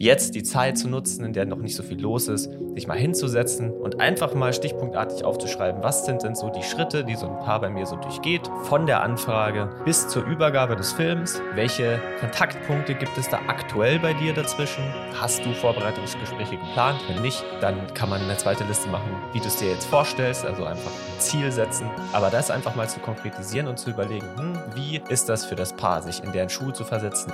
jetzt 0.00 0.34
die 0.34 0.42
Zeit 0.42 0.78
zu 0.78 0.88
nutzen, 0.88 1.26
in 1.26 1.34
der 1.34 1.44
noch 1.44 1.58
nicht 1.58 1.76
so 1.76 1.82
viel 1.82 2.00
los 2.00 2.26
ist, 2.26 2.50
sich 2.74 2.86
mal 2.86 2.96
hinzusetzen 2.96 3.70
und 3.70 4.00
einfach 4.00 4.32
mal 4.32 4.54
stichpunktartig 4.54 5.26
aufzuschreiben, 5.26 5.82
was 5.82 6.06
sind 6.06 6.22
denn 6.22 6.34
so 6.34 6.48
die 6.48 6.62
Schritte, 6.62 7.04
die 7.04 7.16
so 7.16 7.28
ein 7.28 7.38
Paar 7.40 7.60
bei 7.60 7.68
mir 7.68 7.84
so 7.84 7.96
durchgeht, 7.96 8.50
von 8.62 8.86
der 8.86 9.02
Anfrage 9.02 9.68
bis 9.84 10.08
zur 10.08 10.24
Übergabe 10.24 10.74
des 10.74 10.92
Films. 10.92 11.42
Welche 11.54 12.00
Kontaktpunkte 12.18 12.94
gibt 12.94 13.18
es 13.18 13.28
da 13.28 13.40
aktuell 13.46 13.98
bei 13.98 14.14
dir 14.14 14.32
dazwischen? 14.32 14.82
Hast 15.20 15.44
du 15.44 15.52
Vorbereitungsgespräche 15.52 16.56
geplant? 16.56 16.98
Wenn 17.06 17.20
nicht, 17.20 17.44
dann 17.60 17.92
kann 17.92 18.08
man 18.08 18.22
eine 18.22 18.38
zweite 18.38 18.64
Liste 18.64 18.88
machen, 18.88 19.10
wie 19.34 19.40
du 19.40 19.48
es 19.48 19.56
dir 19.56 19.68
jetzt 19.70 19.84
vorstellst, 19.84 20.46
also 20.46 20.64
einfach 20.64 20.92
ein 20.92 21.20
Ziel 21.20 21.52
setzen. 21.52 21.90
Aber 22.14 22.30
das 22.30 22.50
einfach 22.50 22.74
mal 22.74 22.88
zu 22.88 23.00
konkretisieren 23.00 23.66
und 23.66 23.78
zu 23.78 23.90
überlegen, 23.90 24.26
hm, 24.38 24.58
wie 24.74 25.02
ist 25.10 25.28
das 25.28 25.44
für 25.44 25.56
das 25.56 25.74
Paar, 25.74 26.00
sich 26.00 26.24
in 26.24 26.32
deren 26.32 26.48
Schuhe 26.48 26.72
zu 26.72 26.84
versetzen? 26.84 27.30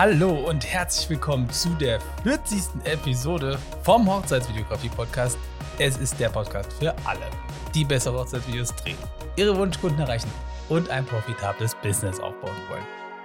Hallo 0.00 0.30
und 0.30 0.66
herzlich 0.66 1.10
willkommen 1.10 1.50
zu 1.50 1.68
der 1.74 2.00
40. 2.22 2.84
Episode 2.84 3.58
vom 3.82 4.10
Hochzeitsvideografie-Podcast. 4.10 5.36
Es 5.78 5.98
ist 5.98 6.18
der 6.18 6.30
Podcast 6.30 6.72
für 6.72 6.94
alle, 7.04 7.26
die 7.74 7.84
bessere 7.84 8.18
Hochzeitsvideos 8.18 8.74
drehen, 8.76 8.96
ihre 9.36 9.54
Wunschkunden 9.54 10.00
erreichen 10.00 10.30
und 10.70 10.88
ein 10.88 11.04
profitables 11.04 11.74
Business 11.82 12.18
aufbauen 12.18 12.56
wollen. 12.70 12.82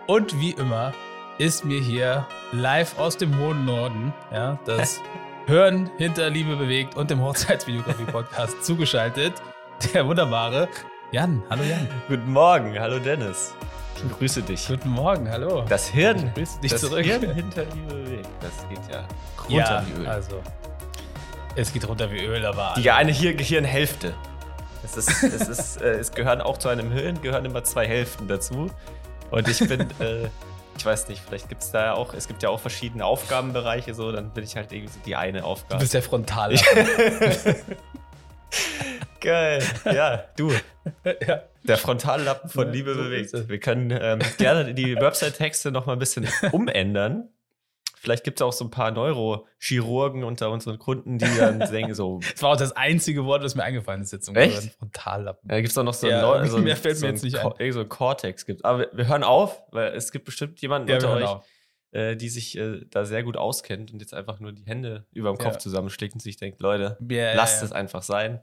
Und 0.07 0.37
wie 0.41 0.51
immer 0.51 0.91
ist 1.37 1.63
mir 1.63 1.79
hier 1.79 2.27
live 2.51 2.99
aus 2.99 3.15
dem 3.15 3.39
hohen 3.39 3.63
Norden, 3.63 4.13
ja, 4.33 4.59
das 4.65 4.99
Hören 5.45 5.89
hinter 5.97 6.29
Liebe 6.29 6.57
bewegt 6.57 6.97
und 6.97 7.09
dem 7.09 7.21
Hochzeitsvideografie-Podcast 7.21 8.65
zugeschaltet, 8.65 9.35
der 9.93 10.05
wunderbare 10.05 10.67
Jan. 11.13 11.41
Hallo 11.49 11.63
Jan. 11.63 11.87
Guten 12.09 12.33
Morgen, 12.33 12.77
hallo 12.77 12.99
Dennis. 12.99 13.53
Ich 13.95 14.17
grüße 14.17 14.41
dich. 14.41 14.67
Guten 14.67 14.89
Morgen, 14.89 15.29
hallo. 15.29 15.63
Das 15.67 15.87
Hirn, 15.87 16.27
Ich 16.27 16.33
grüße 16.33 16.59
dich 16.61 16.71
das 16.71 16.81
zurück. 16.81 17.05
Hirn 17.05 17.33
hinter 17.35 17.63
Liebe 17.65 17.93
bewegt. 17.95 18.29
Das 18.41 18.67
geht 18.69 18.79
ja 18.93 19.07
runter 19.49 19.55
ja, 19.57 19.85
wie 19.87 20.01
Öl. 20.01 20.07
also 20.07 20.41
es 21.55 21.71
geht 21.71 21.87
runter 21.87 22.11
wie 22.11 22.19
Öl, 22.19 22.45
aber 22.45 22.73
Die 22.77 22.91
eine 22.91 23.11
Hier 23.11 23.33
Gehirnhälfte. 23.33 24.13
Es, 24.83 24.97
ist, 24.97 25.23
es, 25.23 25.47
ist, 25.47 25.81
äh, 25.81 25.93
es 25.99 26.11
gehören 26.11 26.41
auch 26.41 26.57
zu 26.57 26.67
einem 26.67 26.91
Hirn, 26.91 27.21
gehören 27.21 27.45
immer 27.45 27.63
zwei 27.63 27.87
Hälften 27.87 28.27
dazu. 28.27 28.69
Und 29.31 29.47
ich 29.47 29.59
bin, 29.59 29.81
äh, 29.99 30.27
ich 30.77 30.85
weiß 30.85 31.07
nicht, 31.07 31.21
vielleicht 31.25 31.47
gibt 31.49 31.63
es 31.63 31.71
da 31.71 31.85
ja 31.85 31.93
auch, 31.93 32.13
es 32.13 32.27
gibt 32.27 32.43
ja 32.43 32.49
auch 32.49 32.59
verschiedene 32.59 33.05
Aufgabenbereiche, 33.05 33.93
so, 33.93 34.11
dann 34.11 34.29
bin 34.31 34.43
ich 34.43 34.55
halt 34.57 34.71
irgendwie 34.73 34.91
so 34.93 34.99
die 35.05 35.15
eine 35.15 35.39
du 35.39 35.45
Aufgabe. 35.45 35.79
bist 35.79 35.93
der 35.93 36.03
Frontal. 36.03 36.53
Geil. 39.21 39.63
Ja, 39.85 40.25
du, 40.37 40.51
ja. 41.27 41.43
der 41.63 41.77
Frontallappen 41.77 42.49
von 42.49 42.67
Ja, 42.67 42.73
Liebe 42.73 42.93
so 42.93 43.01
bewegt. 43.03 43.49
Wir 43.49 43.59
können 43.59 43.91
ähm, 43.91 44.19
gerne 44.37 44.73
die 44.73 44.95
Website-Texte 44.95 45.71
noch 45.71 45.85
mal 45.85 45.93
ein 45.93 45.99
bisschen 45.99 46.27
umändern. 46.51 47.29
Vielleicht 47.97 48.23
gibt 48.23 48.39
es 48.39 48.43
auch 48.43 48.53
so 48.53 48.65
ein 48.65 48.69
paar 48.69 48.91
Neurochirurgen 48.91 50.23
unter 50.23 50.51
unseren 50.51 50.77
Kunden, 50.77 51.17
die 51.17 51.25
dann 51.39 51.59
denken 51.71 51.95
so, 51.95 52.19
Das 52.33 52.41
war 52.43 52.51
auch 52.51 52.57
das 52.57 52.71
einzige 52.73 53.25
Wort, 53.25 53.43
das 53.43 53.55
mir 53.55 53.63
eingefallen 53.63 54.03
ist 54.03 54.11
jetzt. 54.13 54.29
Echt? 54.35 54.73
Frontallappen. 54.77 55.47
Da 55.49 55.55
gibt 55.55 55.69
es 55.71 55.77
auch 55.77 55.83
noch 55.83 55.95
so, 55.95 56.07
Ja, 56.07 56.17
ein 56.17 56.41
Neu- 56.43 56.47
so, 56.47 56.57
ein- 56.57 56.63
mehr 56.65 56.75
fällt 56.77 56.97
so 56.97 57.05
mir 57.07 57.13
jetzt 57.13 57.23
nicht 57.23 57.37
ein. 57.39 57.71
so 57.71 57.79
ein 57.79 57.89
Cortex 57.89 58.45
gibt. 58.45 58.63
Aber 58.63 58.79
wir, 58.79 58.89
wir 58.93 59.07
hören 59.07 59.23
auf, 59.23 59.63
weil 59.71 59.93
es 59.93 60.11
gibt 60.11 60.25
bestimmt 60.25 60.61
jemanden 60.61 60.91
unter 60.91 61.13
euch, 61.13 61.23
auf. 61.25 61.45
äh, 61.93 62.15
die 62.15 62.29
sich 62.29 62.55
äh, 62.59 62.81
da 62.91 63.05
sehr 63.05 63.23
gut 63.23 63.37
auskennt 63.37 63.91
und 63.91 63.99
jetzt 64.01 64.13
einfach 64.13 64.39
nur 64.39 64.51
die 64.51 64.65
Hände 64.67 65.07
über 65.11 65.31
dem 65.33 65.39
Kopf 65.39 65.57
zusammenschlägt 65.57 66.13
und 66.13 66.19
sich 66.19 66.37
denkt, 66.37 66.61
Leute, 66.61 66.97
lasst 67.09 67.63
es 67.63 67.71
einfach 67.71 68.03
sein. 68.03 68.39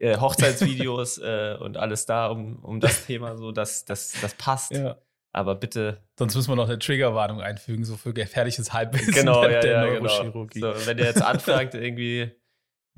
Äh, 0.00 0.16
Hochzeitsvideos 0.20 1.18
äh, 1.18 1.56
und 1.60 1.76
alles 1.76 2.06
da 2.06 2.26
um, 2.28 2.56
um 2.64 2.80
das 2.80 3.06
Thema 3.06 3.36
so, 3.36 3.52
das, 3.52 3.84
das, 3.84 4.14
das 4.20 4.34
passt. 4.34 4.72
Ja. 4.72 4.98
Aber 5.32 5.54
bitte 5.54 6.02
Sonst 6.18 6.34
müssen 6.34 6.50
wir 6.50 6.56
noch 6.56 6.68
eine 6.68 6.80
Triggerwarnung 6.80 7.40
einfügen, 7.40 7.84
so 7.84 7.96
für 7.96 8.12
gefährliches 8.12 8.72
Halbwissen 8.72 9.14
Genau, 9.14 9.42
der, 9.42 9.52
ja, 9.52 9.60
der 9.60 9.72
ja, 9.72 9.86
genau. 9.86 10.00
Neurochirurgie. 10.00 10.60
So, 10.60 10.74
wenn 10.86 10.98
ihr 10.98 11.04
jetzt 11.04 11.22
anfragt, 11.22 11.74
irgendwie 11.74 12.32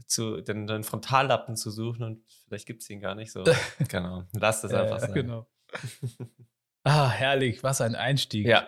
zu, 0.07 0.41
den, 0.41 0.67
den 0.67 0.83
Frontallappen 0.83 1.57
zu 1.57 1.71
suchen 1.71 2.05
und 2.05 2.25
vielleicht 2.47 2.67
gibt 2.67 2.83
es 2.83 2.89
ihn 2.89 3.01
gar 3.01 3.15
nicht 3.15 3.33
so. 3.33 3.45
genau. 3.89 4.25
Lasst 4.33 4.65
es 4.65 4.73
einfach 4.73 5.01
ja, 5.01 5.01
sein. 5.01 5.13
genau. 5.13 5.47
ah, 6.85 7.11
herrlich, 7.11 7.63
was 7.63 7.83
ein 7.83 7.95
Einstieg. 7.95 8.47
Ja. 8.47 8.67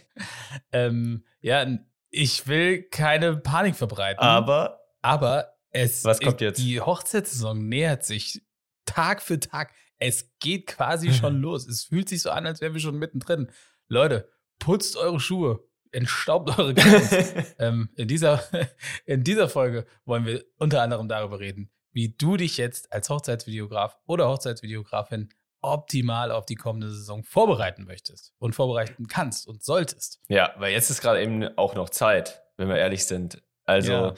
ähm, 0.72 1.24
ja, 1.42 1.66
ich 2.10 2.46
will 2.46 2.82
keine 2.84 3.36
Panik 3.36 3.76
verbreiten. 3.76 4.22
Aber 4.22 4.80
Aber 5.02 5.55
es 5.76 6.04
Was 6.04 6.20
kommt 6.20 6.40
jetzt? 6.40 6.58
die 6.58 6.80
Hochzeitssaison 6.80 7.68
nähert 7.68 8.04
sich 8.04 8.42
Tag 8.84 9.22
für 9.22 9.38
Tag. 9.40 9.72
Es 9.98 10.30
geht 10.40 10.66
quasi 10.66 11.12
schon 11.12 11.36
los. 11.40 11.66
Es 11.66 11.84
fühlt 11.84 12.08
sich 12.08 12.22
so 12.22 12.30
an, 12.30 12.46
als 12.46 12.60
wären 12.60 12.72
wir 12.74 12.80
schon 12.80 12.96
mittendrin. 12.98 13.50
Leute, 13.88 14.30
putzt 14.58 14.96
eure 14.96 15.20
Schuhe, 15.20 15.60
entstaubt 15.92 16.58
eure 16.58 16.74
Gartens. 16.74 17.32
ähm, 17.58 17.88
in, 17.96 18.08
dieser, 18.08 18.42
in 19.06 19.24
dieser 19.24 19.48
Folge 19.48 19.86
wollen 20.04 20.24
wir 20.26 20.44
unter 20.58 20.82
anderem 20.82 21.08
darüber 21.08 21.38
reden, 21.40 21.70
wie 21.92 22.14
du 22.16 22.36
dich 22.36 22.56
jetzt 22.56 22.92
als 22.92 23.08
Hochzeitsvideograf 23.10 23.96
oder 24.06 24.28
Hochzeitsvideografin 24.28 25.28
optimal 25.62 26.30
auf 26.30 26.46
die 26.46 26.54
kommende 26.54 26.90
Saison 26.90 27.24
vorbereiten 27.24 27.84
möchtest 27.84 28.34
und 28.38 28.54
vorbereiten 28.54 29.08
kannst 29.08 29.48
und 29.48 29.64
solltest. 29.64 30.20
ja, 30.28 30.54
weil 30.58 30.72
jetzt 30.72 30.90
ist 30.90 31.00
gerade 31.00 31.22
eben 31.22 31.42
auch 31.56 31.74
noch 31.74 31.88
Zeit, 31.90 32.42
wenn 32.56 32.68
wir 32.68 32.76
ehrlich 32.76 33.04
sind. 33.06 33.42
Also, 33.64 33.92
Ja. 33.92 34.14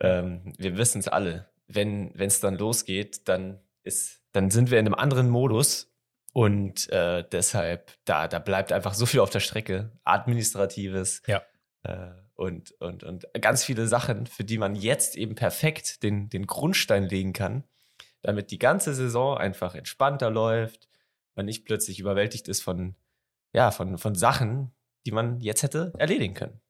Ähm, 0.00 0.52
wir 0.58 0.76
wissen 0.76 1.00
es 1.00 1.08
alle. 1.08 1.48
Wenn 1.66 2.14
es 2.18 2.40
dann 2.40 2.56
losgeht, 2.56 3.28
dann 3.28 3.60
ist, 3.82 4.22
dann 4.32 4.50
sind 4.50 4.70
wir 4.70 4.78
in 4.78 4.86
einem 4.86 4.94
anderen 4.94 5.28
Modus. 5.28 5.92
Und 6.32 6.90
äh, 6.90 7.24
deshalb, 7.30 7.92
da, 8.04 8.28
da 8.28 8.38
bleibt 8.38 8.72
einfach 8.72 8.94
so 8.94 9.06
viel 9.06 9.20
auf 9.20 9.30
der 9.30 9.40
Strecke. 9.40 9.92
Administratives. 10.04 11.22
Ja. 11.26 11.42
Äh, 11.82 12.10
und, 12.34 12.72
und, 12.80 13.02
und 13.02 13.26
ganz 13.40 13.64
viele 13.64 13.88
Sachen, 13.88 14.26
für 14.26 14.44
die 14.44 14.58
man 14.58 14.76
jetzt 14.76 15.16
eben 15.16 15.34
perfekt 15.34 16.02
den, 16.02 16.30
den 16.30 16.46
Grundstein 16.46 17.04
legen 17.04 17.32
kann, 17.32 17.64
damit 18.22 18.50
die 18.50 18.58
ganze 18.58 18.94
Saison 18.94 19.36
einfach 19.36 19.74
entspannter 19.74 20.30
läuft, 20.30 20.88
man 21.34 21.46
nicht 21.46 21.64
plötzlich 21.64 21.98
überwältigt 21.98 22.46
ist 22.46 22.62
von, 22.62 22.94
ja, 23.52 23.70
von, 23.70 23.98
von 23.98 24.14
Sachen, 24.14 24.72
die 25.06 25.12
man 25.12 25.40
jetzt 25.40 25.62
hätte 25.62 25.92
erledigen 25.98 26.34
können. 26.34 26.60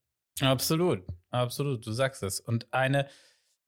Absolut, 0.41 1.05
absolut, 1.31 1.87
du 1.87 1.93
sagst 1.93 2.23
es. 2.23 2.41
Und 2.41 2.73
eine, 2.73 3.09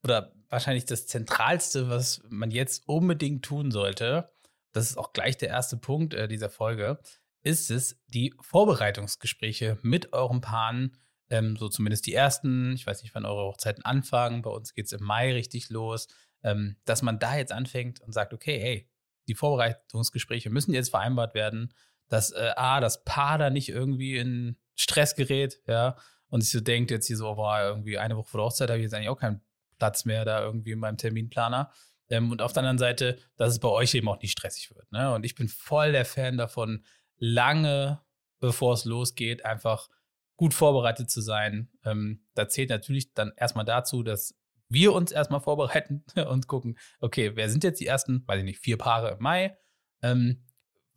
oder 0.02 0.32
wahrscheinlich 0.48 0.84
das 0.84 1.06
Zentralste, 1.06 1.88
was 1.88 2.22
man 2.28 2.50
jetzt 2.50 2.88
unbedingt 2.88 3.44
tun 3.44 3.70
sollte, 3.70 4.30
das 4.72 4.90
ist 4.90 4.96
auch 4.96 5.12
gleich 5.12 5.36
der 5.36 5.48
erste 5.48 5.76
Punkt 5.76 6.14
äh, 6.14 6.28
dieser 6.28 6.50
Folge, 6.50 7.00
ist 7.42 7.70
es, 7.70 8.00
die 8.06 8.34
Vorbereitungsgespräche 8.40 9.78
mit 9.82 10.12
euren 10.12 10.40
Paaren, 10.40 10.96
ähm, 11.30 11.56
so 11.56 11.68
zumindest 11.68 12.06
die 12.06 12.14
ersten, 12.14 12.72
ich 12.74 12.86
weiß 12.86 13.02
nicht, 13.02 13.14
wann 13.14 13.24
eure 13.24 13.44
Hochzeiten 13.44 13.84
anfangen, 13.84 14.42
bei 14.42 14.50
uns 14.50 14.74
geht 14.74 14.86
es 14.86 14.92
im 14.92 15.04
Mai 15.04 15.32
richtig 15.32 15.70
los, 15.70 16.08
ähm, 16.42 16.76
dass 16.84 17.02
man 17.02 17.18
da 17.18 17.36
jetzt 17.36 17.52
anfängt 17.52 18.00
und 18.00 18.12
sagt, 18.12 18.32
okay, 18.32 18.58
hey, 18.60 18.90
die 19.28 19.34
Vorbereitungsgespräche 19.34 20.50
müssen 20.50 20.74
jetzt 20.74 20.90
vereinbart 20.90 21.34
werden, 21.34 21.72
dass 22.08 22.32
äh, 22.32 22.52
A, 22.56 22.80
das 22.80 23.04
Paar 23.04 23.38
da 23.38 23.50
nicht 23.50 23.68
irgendwie 23.68 24.16
in 24.16 24.56
Stress 24.74 25.14
gerät, 25.14 25.60
ja, 25.66 25.96
und 26.30 26.40
sich 26.40 26.50
so 26.50 26.60
denkt 26.60 26.90
jetzt 26.90 27.06
hier 27.06 27.16
so, 27.16 27.34
boah, 27.34 27.60
irgendwie 27.60 27.98
eine 27.98 28.16
Woche 28.16 28.28
vor 28.28 28.38
der 28.38 28.46
Hochzeit 28.46 28.70
habe 28.70 28.78
ich 28.78 28.84
jetzt 28.84 28.94
eigentlich 28.94 29.08
auch 29.08 29.18
keinen 29.18 29.42
Platz 29.78 30.04
mehr 30.04 30.24
da 30.24 30.42
irgendwie 30.42 30.72
in 30.72 30.78
meinem 30.78 30.96
Terminplaner. 30.96 31.72
Ähm, 32.08 32.30
und 32.30 32.42
auf 32.42 32.52
der 32.52 32.62
anderen 32.62 32.78
Seite, 32.78 33.18
dass 33.36 33.52
es 33.52 33.58
bei 33.58 33.68
euch 33.68 33.94
eben 33.94 34.08
auch 34.08 34.20
nicht 34.20 34.32
stressig 34.32 34.74
wird. 34.74 34.90
Ne? 34.90 35.12
Und 35.14 35.24
ich 35.24 35.34
bin 35.34 35.48
voll 35.48 35.92
der 35.92 36.04
Fan 36.04 36.36
davon, 36.36 36.84
lange 37.18 38.00
bevor 38.40 38.72
es 38.72 38.84
losgeht, 38.84 39.44
einfach 39.44 39.88
gut 40.36 40.54
vorbereitet 40.54 41.10
zu 41.10 41.20
sein. 41.20 41.68
Ähm, 41.84 42.24
da 42.34 42.48
zählt 42.48 42.70
natürlich 42.70 43.12
dann 43.12 43.32
erstmal 43.36 43.66
dazu, 43.66 44.02
dass 44.02 44.34
wir 44.68 44.92
uns 44.92 45.12
erstmal 45.12 45.40
vorbereiten 45.40 46.04
und 46.28 46.46
gucken, 46.46 46.78
okay, 47.00 47.36
wer 47.36 47.50
sind 47.50 47.62
jetzt 47.62 47.80
die 47.80 47.86
ersten, 47.86 48.26
weiß 48.26 48.38
ich 48.38 48.44
nicht, 48.44 48.60
vier 48.60 48.78
Paare 48.78 49.10
im 49.10 49.22
Mai? 49.22 49.56
Ähm, 50.02 50.42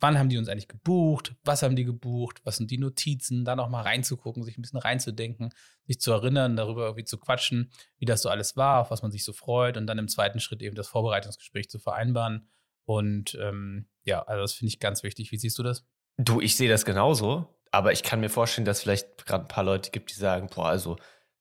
wann 0.00 0.18
haben 0.18 0.28
die 0.28 0.38
uns 0.38 0.48
eigentlich 0.48 0.68
gebucht? 0.68 1.34
Was 1.44 1.62
haben 1.62 1.76
die 1.76 1.84
gebucht? 1.84 2.40
Was 2.44 2.56
sind 2.56 2.70
die 2.70 2.78
Notizen? 2.78 3.44
Da 3.44 3.56
nochmal 3.56 3.82
reinzugucken, 3.84 4.42
sich 4.42 4.58
ein 4.58 4.62
bisschen 4.62 4.78
reinzudenken, 4.78 5.50
sich 5.86 6.00
zu 6.00 6.12
erinnern, 6.12 6.56
darüber 6.56 6.84
irgendwie 6.84 7.04
zu 7.04 7.18
quatschen, 7.18 7.70
wie 7.98 8.04
das 8.04 8.22
so 8.22 8.28
alles 8.28 8.56
war, 8.56 8.80
auf 8.80 8.90
was 8.90 9.02
man 9.02 9.10
sich 9.10 9.24
so 9.24 9.32
freut 9.32 9.76
und 9.76 9.86
dann 9.86 9.98
im 9.98 10.08
zweiten 10.08 10.40
Schritt 10.40 10.62
eben 10.62 10.74
das 10.76 10.88
Vorbereitungsgespräch 10.88 11.68
zu 11.70 11.78
vereinbaren. 11.78 12.48
Und 12.84 13.38
ähm, 13.40 13.86
ja, 14.04 14.22
also 14.22 14.42
das 14.42 14.52
finde 14.52 14.68
ich 14.68 14.80
ganz 14.80 15.02
wichtig. 15.02 15.32
Wie 15.32 15.38
siehst 15.38 15.58
du 15.58 15.62
das? 15.62 15.84
Du, 16.18 16.40
ich 16.40 16.56
sehe 16.56 16.68
das 16.68 16.84
genauso, 16.84 17.48
aber 17.70 17.92
ich 17.92 18.02
kann 18.02 18.20
mir 18.20 18.28
vorstellen, 18.28 18.64
dass 18.66 18.78
es 18.78 18.82
vielleicht 18.82 19.24
gerade 19.26 19.44
ein 19.46 19.48
paar 19.48 19.64
Leute 19.64 19.90
gibt, 19.90 20.10
die 20.10 20.14
sagen, 20.18 20.48
boah, 20.54 20.66
also 20.68 20.96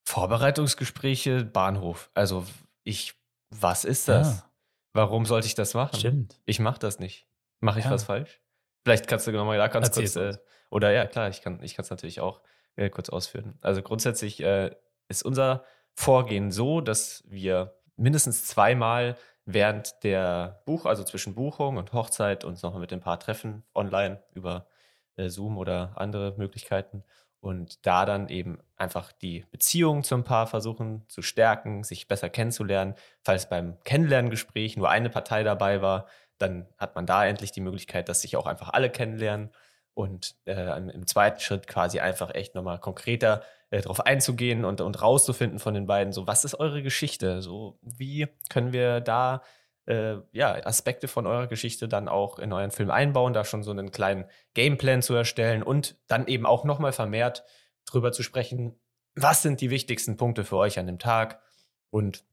Vorbereitungsgespräche, 0.05 1.43
Bahnhof. 1.45 2.09
Also 2.13 2.45
ich, 2.83 3.13
was 3.49 3.85
ist 3.85 4.07
das? 4.07 4.37
Ja. 4.37 4.49
Warum 4.93 5.25
sollte 5.25 5.47
ich 5.47 5.55
das 5.55 5.73
machen? 5.73 5.97
Stimmt. 5.99 6.39
Ich 6.45 6.59
mache 6.59 6.79
das 6.79 6.99
nicht. 6.99 7.27
Mache 7.59 7.79
ich 7.79 7.85
Ja. 7.85 7.91
was 7.91 8.03
falsch? 8.03 8.41
Vielleicht 8.83 9.07
kannst 9.07 9.27
du 9.27 9.31
nochmal 9.31 9.57
da 9.57 9.67
ganz 9.67 9.87
Erzähl's 9.87 10.13
kurz, 10.15 10.35
äh, 10.35 10.39
oder 10.69 10.91
ja, 10.91 11.05
klar, 11.05 11.29
ich 11.29 11.41
kann 11.41 11.61
ich 11.61 11.77
es 11.77 11.89
natürlich 11.89 12.19
auch 12.19 12.41
äh, 12.75 12.89
kurz 12.89 13.09
ausführen. 13.09 13.57
Also 13.61 13.81
grundsätzlich 13.81 14.41
äh, 14.43 14.71
ist 15.07 15.23
unser 15.23 15.63
Vorgehen 15.93 16.51
so, 16.51 16.81
dass 16.81 17.23
wir 17.27 17.75
mindestens 17.95 18.45
zweimal 18.45 19.15
während 19.45 20.03
der 20.03 20.61
Buch, 20.65 20.85
also 20.85 21.03
zwischen 21.03 21.35
Buchung 21.35 21.77
und 21.77 21.93
Hochzeit 21.93 22.43
uns 22.43 22.63
nochmal 22.63 22.81
mit 22.81 22.91
dem 22.91 23.01
Paar 23.01 23.19
treffen, 23.19 23.63
online 23.75 24.23
über 24.33 24.67
äh, 25.15 25.29
Zoom 25.29 25.57
oder 25.57 25.93
andere 25.95 26.33
Möglichkeiten. 26.37 27.03
Und 27.39 27.85
da 27.85 28.05
dann 28.05 28.29
eben 28.29 28.59
einfach 28.77 29.11
die 29.11 29.45
Beziehung 29.51 30.03
zum 30.03 30.23
Paar 30.23 30.47
versuchen 30.47 31.03
zu 31.09 31.21
stärken, 31.21 31.83
sich 31.83 32.07
besser 32.07 32.29
kennenzulernen. 32.29 32.95
Falls 33.21 33.49
beim 33.49 33.77
Kennenlerngespräch 33.83 34.77
nur 34.77 34.89
eine 34.89 35.09
Partei 35.09 35.43
dabei 35.43 35.81
war, 35.81 36.07
dann 36.43 36.67
hat 36.77 36.95
man 36.95 37.05
da 37.05 37.25
endlich 37.25 37.51
die 37.51 37.61
Möglichkeit, 37.61 38.09
dass 38.09 38.21
sich 38.21 38.35
auch 38.37 38.45
einfach 38.45 38.69
alle 38.69 38.89
kennenlernen 38.89 39.49
und 39.93 40.35
äh, 40.45 40.77
im 40.77 41.07
zweiten 41.07 41.39
Schritt 41.39 41.67
quasi 41.67 41.99
einfach 41.99 42.33
echt 42.33 42.55
nochmal 42.55 42.79
konkreter 42.79 43.43
äh, 43.69 43.81
darauf 43.81 44.05
einzugehen 44.05 44.65
und, 44.65 44.81
und 44.81 45.01
rauszufinden 45.01 45.59
von 45.59 45.73
den 45.73 45.87
beiden, 45.87 46.13
so 46.13 46.27
was 46.27 46.45
ist 46.45 46.55
eure 46.55 46.83
Geschichte? 46.83 47.41
So, 47.41 47.79
wie 47.81 48.27
können 48.49 48.73
wir 48.73 49.01
da 49.01 49.43
äh, 49.85 50.15
ja, 50.31 50.53
Aspekte 50.65 51.07
von 51.07 51.27
eurer 51.27 51.47
Geschichte 51.47 51.87
dann 51.87 52.07
auch 52.07 52.39
in 52.39 52.53
euren 52.53 52.71
Film 52.71 52.89
einbauen, 52.89 53.33
da 53.33 53.43
schon 53.43 53.63
so 53.63 53.71
einen 53.71 53.91
kleinen 53.91 54.25
Gameplan 54.53 55.01
zu 55.01 55.13
erstellen 55.13 55.63
und 55.63 55.97
dann 56.07 56.27
eben 56.27 56.45
auch 56.45 56.63
nochmal 56.63 56.93
vermehrt 56.93 57.43
drüber 57.85 58.11
zu 58.11 58.23
sprechen, 58.23 58.79
was 59.15 59.41
sind 59.41 59.61
die 59.61 59.69
wichtigsten 59.69 60.17
Punkte 60.17 60.43
für 60.43 60.57
euch 60.57 60.79
an 60.79 60.87
dem 60.87 60.99
Tag 60.99 61.41
und 61.89 62.23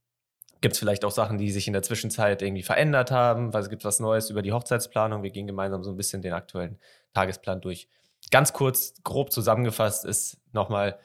Gibt 0.61 0.75
es 0.75 0.79
vielleicht 0.79 1.05
auch 1.05 1.11
Sachen, 1.11 1.39
die 1.39 1.51
sich 1.51 1.67
in 1.67 1.73
der 1.73 1.83
Zwischenzeit 1.83 2.43
irgendwie 2.43 2.63
verändert 2.63 3.11
haben? 3.11 3.55
Was 3.55 3.71
gibt 3.71 3.83
es 3.83 3.87
was 3.87 4.01
Neues 4.01 4.29
über 4.29 4.43
die 4.43 4.53
Hochzeitsplanung? 4.53 5.23
Wir 5.23 5.31
gehen 5.31 5.47
gemeinsam 5.47 5.83
so 5.83 5.91
ein 5.91 5.97
bisschen 5.97 6.21
den 6.21 6.35
aktuellen 6.35 6.79
Tagesplan 7.15 7.61
durch. 7.61 7.89
Ganz 8.31 8.53
kurz, 8.53 8.95
grob 9.03 9.33
zusammengefasst 9.33 10.05
ist 10.05 10.39
nochmal 10.53 10.99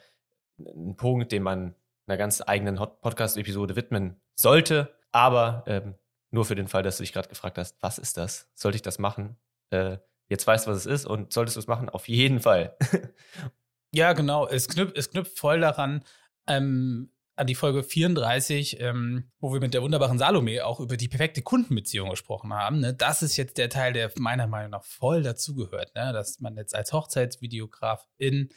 ein 0.58 0.96
Punkt, 0.96 1.32
den 1.32 1.42
man 1.42 1.74
einer 2.06 2.18
ganz 2.18 2.42
eigenen 2.46 2.76
Podcast-Episode 2.76 3.76
widmen 3.76 4.20
sollte. 4.34 4.94
Aber 5.10 5.64
ähm, 5.66 5.94
nur 6.30 6.44
für 6.44 6.54
den 6.54 6.68
Fall, 6.68 6.82
dass 6.82 6.98
du 6.98 7.02
dich 7.02 7.12
gerade 7.12 7.28
gefragt 7.28 7.56
hast, 7.56 7.76
was 7.80 7.98
ist 7.98 8.18
das? 8.18 8.50
Sollte 8.54 8.76
ich 8.76 8.82
das 8.82 8.98
machen? 8.98 9.36
Äh, 9.70 9.98
jetzt 10.28 10.46
weißt 10.46 10.66
du, 10.66 10.70
was 10.70 10.78
es 10.78 10.86
ist 10.86 11.06
und 11.06 11.32
solltest 11.32 11.56
du 11.56 11.60
es 11.60 11.66
machen? 11.66 11.88
Auf 11.88 12.08
jeden 12.08 12.40
Fall. 12.40 12.76
ja, 13.92 14.12
genau. 14.12 14.46
Es 14.46 14.68
knüpft, 14.68 14.96
es 14.98 15.10
knüpft 15.10 15.38
voll 15.38 15.60
daran, 15.60 16.04
ähm, 16.46 17.10
an 17.36 17.46
die 17.46 17.54
Folge 17.54 17.82
34, 17.82 18.80
ähm, 18.80 19.30
wo 19.38 19.52
wir 19.52 19.60
mit 19.60 19.74
der 19.74 19.82
wunderbaren 19.82 20.18
Salome 20.18 20.64
auch 20.64 20.80
über 20.80 20.96
die 20.96 21.08
perfekte 21.08 21.42
Kundenbeziehung 21.42 22.08
gesprochen 22.08 22.52
haben. 22.54 22.80
Ne? 22.80 22.94
Das 22.94 23.22
ist 23.22 23.36
jetzt 23.36 23.58
der 23.58 23.68
Teil, 23.68 23.92
der 23.92 24.10
meiner 24.18 24.46
Meinung 24.46 24.70
nach 24.70 24.84
voll 24.84 25.22
dazugehört, 25.22 25.94
ne? 25.94 26.12
dass 26.14 26.40
man 26.40 26.56
jetzt 26.56 26.74
als 26.74 26.94
Hochzeitsvideografin 26.94 28.48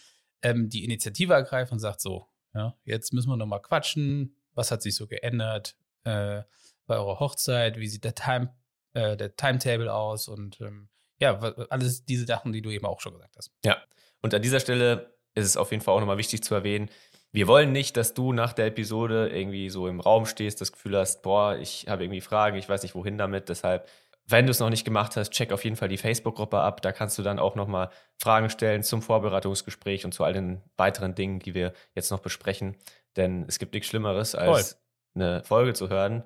ähm, 0.41 0.69
die 0.69 0.85
Initiative 0.85 1.33
ergreift 1.33 1.73
und 1.73 1.79
sagt 1.79 1.99
so, 1.99 2.27
ja, 2.53 2.73
jetzt 2.85 3.13
müssen 3.13 3.29
wir 3.29 3.35
noch 3.35 3.45
mal 3.45 3.59
quatschen, 3.59 4.35
was 4.53 4.71
hat 4.71 4.81
sich 4.81 4.95
so 4.95 5.07
geändert 5.07 5.75
äh, 6.05 6.41
bei 6.87 6.95
eurer 6.95 7.19
Hochzeit, 7.19 7.77
wie 7.77 7.87
sieht 7.87 8.05
der, 8.05 8.15
Time, 8.15 8.55
äh, 8.93 9.17
der 9.17 9.35
Timetable 9.35 9.93
aus 9.93 10.29
und 10.29 10.59
ähm, 10.61 10.89
ja, 11.19 11.37
alles 11.69 12.05
diese 12.05 12.25
Sachen, 12.25 12.53
die 12.53 12.61
du 12.61 12.71
eben 12.71 12.85
auch 12.85 13.01
schon 13.01 13.13
gesagt 13.13 13.35
hast. 13.37 13.51
Ja, 13.63 13.83
und 14.21 14.33
an 14.33 14.41
dieser 14.41 14.61
Stelle 14.61 15.13
ist 15.35 15.45
es 15.45 15.57
auf 15.57 15.71
jeden 15.71 15.83
Fall 15.83 15.93
auch 15.95 15.99
nochmal 15.99 16.17
wichtig 16.17 16.43
zu 16.43 16.55
erwähnen, 16.55 16.89
wir 17.31 17.47
wollen 17.47 17.71
nicht, 17.71 17.95
dass 17.95 18.13
du 18.13 18.33
nach 18.33 18.53
der 18.53 18.67
Episode 18.67 19.29
irgendwie 19.29 19.69
so 19.69 19.87
im 19.87 19.99
Raum 19.99 20.25
stehst, 20.25 20.61
das 20.61 20.71
Gefühl 20.71 20.97
hast, 20.97 21.21
boah, 21.21 21.55
ich 21.57 21.85
habe 21.87 22.03
irgendwie 22.03 22.21
Fragen, 22.21 22.57
ich 22.57 22.67
weiß 22.67 22.81
nicht 22.81 22.95
wohin 22.95 23.17
damit. 23.17 23.49
Deshalb, 23.49 23.87
wenn 24.25 24.45
du 24.45 24.51
es 24.51 24.59
noch 24.59 24.69
nicht 24.69 24.83
gemacht 24.83 25.15
hast, 25.15 25.31
check 25.31 25.51
auf 25.51 25.63
jeden 25.63 25.75
Fall 25.75 25.89
die 25.89 25.97
Facebook-Gruppe 25.97 26.59
ab. 26.59 26.81
Da 26.81 26.91
kannst 26.91 27.17
du 27.19 27.23
dann 27.23 27.37
auch 27.37 27.55
nochmal 27.55 27.89
Fragen 28.17 28.49
stellen 28.49 28.81
zum 28.81 29.01
Vorbereitungsgespräch 29.01 30.05
und 30.05 30.11
zu 30.11 30.23
all 30.23 30.33
den 30.33 30.61
weiteren 30.75 31.13
Dingen, 31.13 31.39
die 31.39 31.53
wir 31.53 31.73
jetzt 31.93 32.09
noch 32.09 32.19
besprechen. 32.19 32.75
Denn 33.15 33.45
es 33.47 33.59
gibt 33.59 33.73
nichts 33.73 33.89
Schlimmeres, 33.89 34.33
als 34.33 34.71
voll. 34.71 35.23
eine 35.23 35.43
Folge 35.43 35.73
zu 35.73 35.89
hören, 35.89 36.23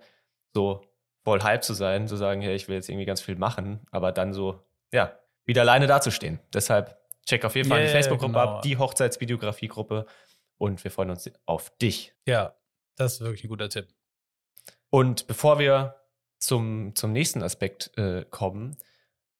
so 0.53 0.81
voll 1.23 1.41
Hype 1.43 1.63
zu 1.63 1.73
sein, 1.73 2.07
zu 2.07 2.15
sagen, 2.15 2.41
hey, 2.41 2.55
ich 2.55 2.67
will 2.69 2.75
jetzt 2.75 2.89
irgendwie 2.89 3.05
ganz 3.05 3.21
viel 3.21 3.35
machen, 3.35 3.81
aber 3.91 4.11
dann 4.11 4.33
so, 4.33 4.61
ja, 4.93 5.17
wieder 5.45 5.61
alleine 5.61 5.87
dazustehen. 5.87 6.39
Deshalb 6.53 6.97
check 7.25 7.43
auf 7.45 7.55
jeden 7.55 7.69
Fall 7.69 7.79
yeah, 7.79 7.87
die 7.87 7.93
Facebook-Gruppe 7.93 8.33
genau. 8.33 8.55
ab, 8.57 8.61
die 8.61 8.77
Hochzeitsvideografie-Gruppe 8.77 10.05
und 10.57 10.83
wir 10.83 10.91
freuen 10.91 11.09
uns 11.09 11.29
auf 11.45 11.75
dich. 11.77 12.13
Ja, 12.25 12.55
das 12.95 13.13
ist 13.13 13.21
wirklich 13.21 13.43
ein 13.43 13.49
guter 13.49 13.69
Tipp. 13.69 13.87
Und 14.89 15.27
bevor 15.27 15.59
wir 15.59 15.95
zum, 16.39 16.95
zum 16.95 17.11
nächsten 17.11 17.41
Aspekt 17.41 17.97
äh, 17.97 18.25
kommen, 18.29 18.77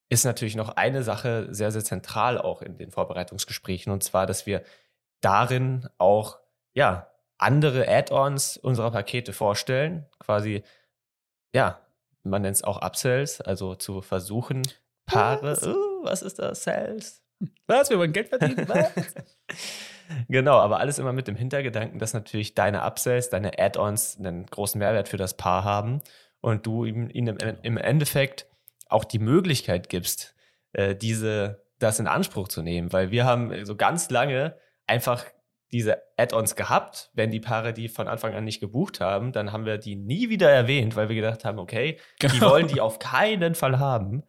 ist 0.10 0.25
natürlich 0.25 0.56
noch 0.56 0.69
eine 0.69 1.04
Sache 1.04 1.48
sehr, 1.54 1.71
sehr 1.71 1.83
zentral 1.83 2.38
auch 2.38 2.62
in 2.62 2.77
den 2.77 2.92
Vorbereitungsgesprächen 2.92 3.92
und 3.92 4.04
zwar, 4.04 4.25
dass 4.25 4.45
wir 4.45 4.63
darin 5.21 5.88
auch 5.98 6.39
ja, 6.74 7.10
andere 7.38 7.88
Add-ons 7.88 8.57
unserer 8.57 8.92
Pakete 8.92 9.33
vorstellen. 9.33 10.06
Quasi, 10.19 10.63
ja, 11.54 11.81
man 12.24 12.42
nennt 12.42 12.56
es 12.56 12.63
auch 12.63 12.81
Upsells, 12.81 13.42
also 13.42 13.75
zu 13.75 14.01
versuchen, 14.01 14.63
Paare, 15.06 15.44
was, 15.44 15.68
uh, 15.68 16.04
was 16.04 16.21
ist 16.21 16.39
das? 16.39 16.63
Sales? 16.63 17.21
Was? 17.68 17.89
Wir 17.89 17.98
wollen 18.00 18.13
Geld 18.13 18.30
verdienen? 18.30 18.68
Was? 18.69 18.92
Genau, 20.28 20.58
aber 20.58 20.80
alles 20.80 21.00
immer 21.00 21.14
mit 21.14 21.28
dem 21.28 21.36
Hintergedanken, 21.36 22.00
dass 22.00 22.14
natürlich 22.14 22.56
deine 22.56 22.84
Upsells, 22.84 23.30
deine 23.30 23.60
Add-ons 23.60 24.18
einen 24.18 24.46
großen 24.46 24.80
Mehrwert 24.80 25.10
für 25.10 25.18
das 25.18 25.36
Paar 25.36 25.64
haben 25.64 26.02
und 26.42 26.66
du 26.66 26.86
ihnen 26.86 27.10
im, 27.10 27.38
im 27.62 27.78
Endeffekt 27.78 28.48
auch 28.88 29.04
die 29.04 29.20
Möglichkeit 29.20 29.90
gibst, 29.90 30.36
äh, 30.74 30.96
diese, 30.96 31.66
das 31.80 32.00
in 32.00 32.08
Anspruch 32.08 32.48
zu 32.48 32.62
nehmen, 32.62 32.94
weil 32.94 33.12
wir 33.12 33.26
haben 33.26 33.66
so 33.66 33.76
ganz 33.76 34.10
lange 34.10 34.56
einfach 34.88 35.26
diese 35.72 36.04
Add-ons 36.18 36.56
gehabt. 36.56 37.10
Wenn 37.14 37.32
die 37.32 37.40
Paare 37.40 37.74
die 37.74 37.90
von 37.90 38.08
Anfang 38.08 38.36
an 38.36 38.44
nicht 38.44 38.60
gebucht 38.60 39.02
haben, 39.02 39.32
dann 39.32 39.52
haben 39.52 39.66
wir 39.66 39.78
die 39.78 39.96
nie 39.96 40.30
wieder 40.30 40.50
erwähnt, 40.50 40.96
weil 40.96 41.10
wir 41.10 41.16
gedacht 41.16 41.44
haben, 41.44 41.60
okay, 41.60 42.00
genau. 42.20 42.34
die 42.34 42.42
wollen 42.42 42.68
die 42.68 42.80
auf 42.80 43.00
keinen 43.00 43.56
Fall 43.56 43.80
haben. 43.80 44.24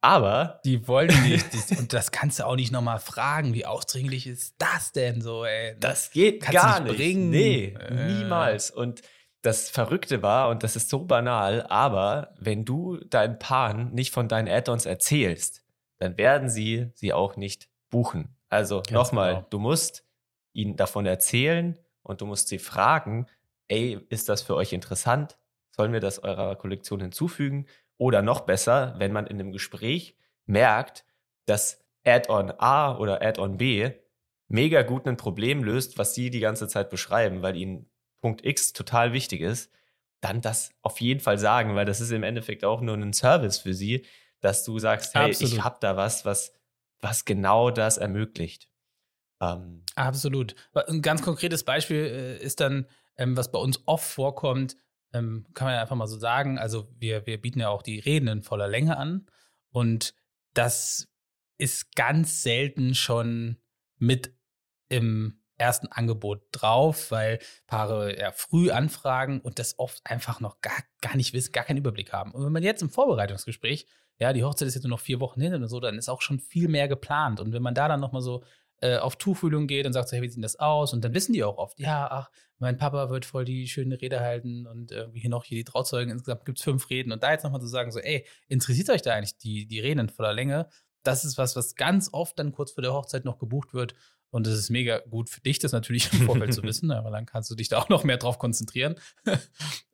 Aber 0.00 0.60
die 0.64 0.86
wollen 0.86 1.22
nicht. 1.24 1.46
und 1.78 1.92
das 1.92 2.10
kannst 2.10 2.38
du 2.38 2.46
auch 2.46 2.56
nicht 2.56 2.72
nochmal 2.72 2.98
fragen. 2.98 3.54
Wie 3.54 3.66
ausdringlich 3.66 4.26
ist 4.26 4.54
das 4.58 4.92
denn 4.92 5.20
so, 5.20 5.44
ey? 5.44 5.76
Das 5.80 6.10
geht 6.10 6.42
kannst 6.42 6.54
gar 6.54 6.80
nicht. 6.80 6.96
Bringen. 6.96 7.30
Nee, 7.30 7.74
äh. 7.78 8.12
niemals. 8.12 8.70
Und 8.70 9.02
das 9.42 9.70
Verrückte 9.70 10.22
war, 10.22 10.48
und 10.48 10.62
das 10.62 10.76
ist 10.76 10.90
so 10.90 11.04
banal, 11.04 11.66
aber 11.68 12.34
wenn 12.38 12.64
du 12.64 12.96
deinen 12.96 13.38
Paaren 13.38 13.92
nicht 13.94 14.12
von 14.12 14.28
deinen 14.28 14.48
Add-ons 14.48 14.86
erzählst, 14.86 15.62
dann 15.98 16.18
werden 16.18 16.50
sie 16.50 16.90
sie 16.94 17.12
auch 17.12 17.36
nicht 17.36 17.68
buchen. 17.90 18.36
Also 18.48 18.82
nochmal, 18.90 19.34
genau. 19.34 19.46
du 19.50 19.58
musst 19.58 20.04
ihnen 20.52 20.76
davon 20.76 21.06
erzählen 21.06 21.78
und 22.02 22.20
du 22.20 22.26
musst 22.26 22.48
sie 22.48 22.58
fragen, 22.58 23.26
ey, 23.68 23.98
ist 24.08 24.28
das 24.28 24.42
für 24.42 24.54
euch 24.54 24.72
interessant? 24.72 25.38
Sollen 25.70 25.92
wir 25.92 26.00
das 26.00 26.18
eurer 26.18 26.56
Kollektion 26.56 27.00
hinzufügen? 27.00 27.66
Oder 27.98 28.22
noch 28.22 28.40
besser, 28.40 28.94
wenn 28.98 29.12
man 29.12 29.26
in 29.26 29.40
einem 29.40 29.52
Gespräch 29.52 30.16
merkt, 30.44 31.04
dass 31.46 31.80
Add-on 32.04 32.52
A 32.58 32.96
oder 32.98 33.22
Add-on 33.22 33.56
B 33.56 33.90
mega 34.48 34.82
gut 34.82 35.06
ein 35.06 35.16
Problem 35.16 35.64
löst, 35.64 35.98
was 35.98 36.14
sie 36.14 36.30
die 36.30 36.40
ganze 36.40 36.68
Zeit 36.68 36.90
beschreiben, 36.90 37.42
weil 37.42 37.56
ihnen 37.56 37.90
Punkt 38.20 38.44
X 38.44 38.72
total 38.72 39.12
wichtig 39.12 39.40
ist, 39.40 39.72
dann 40.20 40.40
das 40.40 40.70
auf 40.82 41.00
jeden 41.00 41.20
Fall 41.20 41.38
sagen, 41.38 41.74
weil 41.74 41.84
das 41.84 42.00
ist 42.00 42.10
im 42.10 42.22
Endeffekt 42.22 42.64
auch 42.64 42.80
nur 42.80 42.96
ein 42.96 43.12
Service 43.12 43.58
für 43.58 43.74
sie, 43.74 44.04
dass 44.40 44.64
du 44.64 44.78
sagst, 44.78 45.14
hey, 45.14 45.30
Absolut. 45.30 45.52
ich 45.52 45.64
habe 45.64 45.76
da 45.80 45.96
was, 45.96 46.24
was, 46.24 46.52
was 47.00 47.24
genau 47.24 47.70
das 47.70 47.98
ermöglicht. 47.98 48.68
Ähm, 49.40 49.82
Absolut. 49.94 50.54
Ein 50.74 51.02
ganz 51.02 51.22
konkretes 51.22 51.64
Beispiel 51.64 51.96
äh, 51.96 52.42
ist 52.42 52.60
dann, 52.60 52.86
ähm, 53.16 53.36
was 53.36 53.50
bei 53.50 53.58
uns 53.58 53.80
oft 53.86 54.06
vorkommt, 54.08 54.76
ähm, 55.12 55.46
kann 55.54 55.66
man 55.66 55.74
ja 55.74 55.80
einfach 55.80 55.96
mal 55.96 56.06
so 56.06 56.18
sagen. 56.18 56.58
Also 56.58 56.88
wir, 56.98 57.26
wir 57.26 57.40
bieten 57.40 57.60
ja 57.60 57.68
auch 57.68 57.82
die 57.82 57.98
Reden 57.98 58.28
in 58.28 58.42
voller 58.42 58.68
Länge 58.68 58.96
an 58.96 59.26
und 59.70 60.14
das 60.54 61.08
ist 61.58 61.94
ganz 61.94 62.42
selten 62.42 62.94
schon 62.94 63.58
mit 63.98 64.34
im 64.88 65.40
ersten 65.58 65.86
Angebot 65.88 66.42
drauf, 66.52 67.10
weil 67.10 67.38
Paare 67.66 68.18
ja 68.18 68.30
früh 68.32 68.70
anfragen 68.70 69.40
und 69.40 69.58
das 69.58 69.78
oft 69.78 70.00
einfach 70.04 70.40
noch 70.40 70.60
gar, 70.60 70.76
gar 71.00 71.16
nicht 71.16 71.32
wissen, 71.32 71.52
gar 71.52 71.64
keinen 71.64 71.78
Überblick 71.78 72.12
haben. 72.12 72.32
Und 72.32 72.44
wenn 72.44 72.52
man 72.52 72.62
jetzt 72.62 72.82
im 72.82 72.90
Vorbereitungsgespräch, 72.90 73.86
ja, 74.18 74.32
die 74.32 74.44
Hochzeit 74.44 74.68
ist 74.68 74.74
jetzt 74.74 74.84
nur 74.84 74.90
noch 74.90 75.00
vier 75.00 75.20
Wochen 75.20 75.40
hin 75.40 75.54
oder 75.54 75.68
so, 75.68 75.80
dann 75.80 75.98
ist 75.98 76.08
auch 76.08 76.22
schon 76.22 76.40
viel 76.40 76.68
mehr 76.68 76.88
geplant. 76.88 77.40
Und 77.40 77.52
wenn 77.52 77.62
man 77.62 77.74
da 77.74 77.88
dann 77.88 78.00
nochmal 78.00 78.22
so 78.22 78.44
äh, 78.80 78.98
auf 78.98 79.16
Tuchfühlung 79.16 79.66
geht 79.66 79.86
und 79.86 79.92
sagt 79.92 80.08
so, 80.08 80.16
hey, 80.16 80.22
wie 80.22 80.28
sieht 80.28 80.44
das 80.44 80.58
aus? 80.58 80.92
Und 80.92 81.04
dann 81.04 81.14
wissen 81.14 81.32
die 81.32 81.44
auch 81.44 81.58
oft, 81.58 81.80
ja, 81.80 82.08
ach, 82.10 82.30
mein 82.58 82.76
Papa 82.76 83.10
wird 83.10 83.24
voll 83.24 83.44
die 83.44 83.68
schöne 83.68 84.00
Rede 84.00 84.20
halten 84.20 84.66
und 84.66 84.92
irgendwie 84.92 85.20
hier 85.20 85.30
noch 85.30 85.44
hier 85.44 85.58
die 85.58 85.64
Trauzeugen, 85.64 86.10
insgesamt 86.10 86.44
gibt 86.44 86.58
es 86.58 86.64
fünf 86.64 86.88
Reden. 86.90 87.12
Und 87.12 87.22
da 87.22 87.32
jetzt 87.32 87.44
nochmal 87.44 87.60
zu 87.60 87.66
sagen, 87.66 87.90
so, 87.90 88.00
ey, 88.00 88.26
interessiert 88.48 88.90
euch 88.90 89.02
da 89.02 89.14
eigentlich 89.14 89.38
die, 89.38 89.66
die 89.66 89.80
Reden 89.80 90.00
in 90.00 90.08
voller 90.08 90.32
Länge? 90.32 90.68
Das 91.02 91.24
ist 91.24 91.38
was, 91.38 91.54
was 91.56 91.74
ganz 91.74 92.10
oft 92.12 92.38
dann 92.38 92.52
kurz 92.52 92.72
vor 92.72 92.82
der 92.82 92.92
Hochzeit 92.92 93.24
noch 93.24 93.38
gebucht 93.38 93.74
wird. 93.74 93.94
Und 94.30 94.46
es 94.46 94.58
ist 94.58 94.70
mega 94.70 94.98
gut 94.98 95.30
für 95.30 95.40
dich, 95.40 95.58
das 95.60 95.72
natürlich 95.72 96.12
im 96.12 96.26
Vorfeld 96.26 96.52
zu 96.52 96.62
wissen, 96.64 96.88
weil 96.88 97.12
dann 97.12 97.26
kannst 97.26 97.50
du 97.50 97.54
dich 97.54 97.68
da 97.68 97.78
auch 97.78 97.88
noch 97.88 98.04
mehr 98.04 98.18
drauf 98.18 98.38
konzentrieren. 98.38 98.96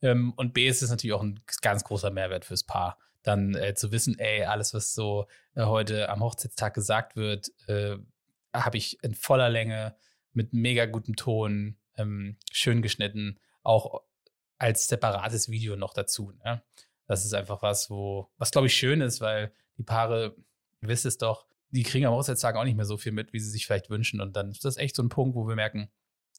Ähm, 0.04 0.32
und 0.34 0.52
B 0.52 0.66
ist 0.66 0.82
es 0.82 0.90
natürlich 0.90 1.14
auch 1.14 1.22
ein 1.22 1.38
ganz 1.60 1.84
großer 1.84 2.10
Mehrwert 2.10 2.44
fürs 2.44 2.64
Paar, 2.64 2.98
dann 3.22 3.54
äh, 3.54 3.76
zu 3.76 3.92
wissen, 3.92 4.18
ey, 4.18 4.42
alles, 4.42 4.74
was 4.74 4.94
so 4.94 5.28
äh, 5.54 5.64
heute 5.64 6.08
am 6.08 6.24
Hochzeitstag 6.24 6.74
gesagt 6.74 7.14
wird, 7.14 7.52
äh, 7.68 7.98
habe 8.54 8.76
ich 8.76 9.02
in 9.02 9.14
voller 9.14 9.48
Länge 9.48 9.96
mit 10.32 10.52
mega 10.52 10.86
gutem 10.86 11.16
Ton, 11.16 11.76
ähm, 11.96 12.36
schön 12.50 12.82
geschnitten, 12.82 13.38
auch 13.62 14.02
als 14.58 14.86
separates 14.86 15.48
Video 15.48 15.76
noch 15.76 15.94
dazu. 15.94 16.32
Ne? 16.44 16.62
Das 17.06 17.24
ist 17.24 17.34
einfach 17.34 17.62
was, 17.62 17.90
wo, 17.90 18.30
was 18.38 18.50
glaube 18.50 18.68
ich 18.68 18.74
schön 18.74 19.00
ist, 19.00 19.20
weil 19.20 19.52
die 19.76 19.82
Paare, 19.82 20.36
ihr 20.80 20.88
wisst 20.88 21.04
es 21.04 21.18
doch, 21.18 21.46
die 21.70 21.82
kriegen 21.82 22.06
am 22.06 22.14
Hochzeitstag 22.14 22.56
auch 22.56 22.64
nicht 22.64 22.76
mehr 22.76 22.84
so 22.84 22.96
viel 22.96 23.12
mit, 23.12 23.32
wie 23.32 23.40
sie 23.40 23.50
sich 23.50 23.66
vielleicht 23.66 23.90
wünschen. 23.90 24.20
Und 24.20 24.36
dann 24.36 24.50
ist 24.50 24.64
das 24.64 24.76
echt 24.76 24.94
so 24.94 25.02
ein 25.02 25.08
Punkt, 25.08 25.34
wo 25.34 25.48
wir 25.48 25.56
merken, 25.56 25.90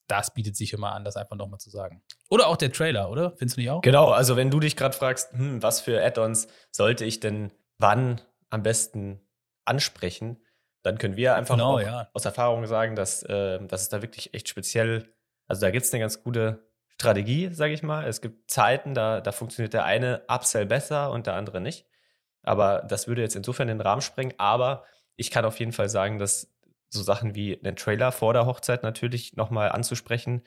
das 0.07 0.33
bietet 0.33 0.55
sich 0.55 0.73
immer 0.73 0.93
an, 0.93 1.03
das 1.03 1.15
einfach 1.15 1.35
nochmal 1.35 1.59
zu 1.59 1.69
sagen. 1.69 2.03
Oder 2.29 2.47
auch 2.47 2.57
der 2.57 2.71
Trailer, 2.71 3.09
oder? 3.09 3.35
Findest 3.37 3.57
du 3.57 3.61
nicht 3.61 3.69
auch? 3.69 3.81
Genau, 3.81 4.11
also 4.11 4.35
wenn 4.35 4.51
du 4.51 4.59
dich 4.59 4.75
gerade 4.75 4.95
fragst, 4.95 5.31
hm, 5.33 5.63
was 5.63 5.81
für 5.81 6.03
Add-ons 6.03 6.47
sollte 6.71 7.05
ich 7.05 7.19
denn 7.19 7.51
wann 7.77 8.21
am 8.49 8.63
besten 8.63 9.21
ansprechen, 9.65 10.42
dann 10.83 10.97
können 10.97 11.15
wir 11.15 11.35
einfach 11.35 11.55
Genau, 11.55 11.79
ja. 11.79 12.09
aus 12.13 12.25
Erfahrung 12.25 12.65
sagen, 12.67 12.95
dass, 12.95 13.23
äh, 13.23 13.59
dass 13.65 13.81
es 13.81 13.89
da 13.89 14.01
wirklich 14.01 14.33
echt 14.33 14.49
speziell, 14.49 15.13
also 15.47 15.61
da 15.61 15.71
gibt 15.71 15.85
es 15.85 15.93
eine 15.93 16.01
ganz 16.01 16.23
gute 16.23 16.69
Strategie, 16.89 17.49
sage 17.53 17.73
ich 17.73 17.83
mal. 17.83 18.05
Es 18.05 18.21
gibt 18.21 18.51
Zeiten, 18.51 18.93
da, 18.93 19.21
da 19.21 19.31
funktioniert 19.31 19.73
der 19.73 19.85
eine 19.85 20.21
Upsell 20.27 20.65
besser 20.65 21.11
und 21.11 21.25
der 21.25 21.33
andere 21.33 21.59
nicht. 21.59 21.87
Aber 22.43 22.85
das 22.87 23.07
würde 23.07 23.21
jetzt 23.21 23.35
insofern 23.35 23.69
den 23.69 23.81
Rahmen 23.81 24.01
sprengen. 24.01 24.33
Aber 24.37 24.83
ich 25.15 25.31
kann 25.31 25.45
auf 25.45 25.59
jeden 25.59 25.71
Fall 25.71 25.89
sagen, 25.89 26.19
dass 26.19 26.53
so 26.89 27.01
Sachen 27.01 27.33
wie 27.33 27.59
einen 27.63 27.75
Trailer 27.75 28.11
vor 28.11 28.33
der 28.33 28.45
Hochzeit 28.45 28.83
natürlich 28.83 29.35
nochmal 29.35 29.71
anzusprechen, 29.71 30.43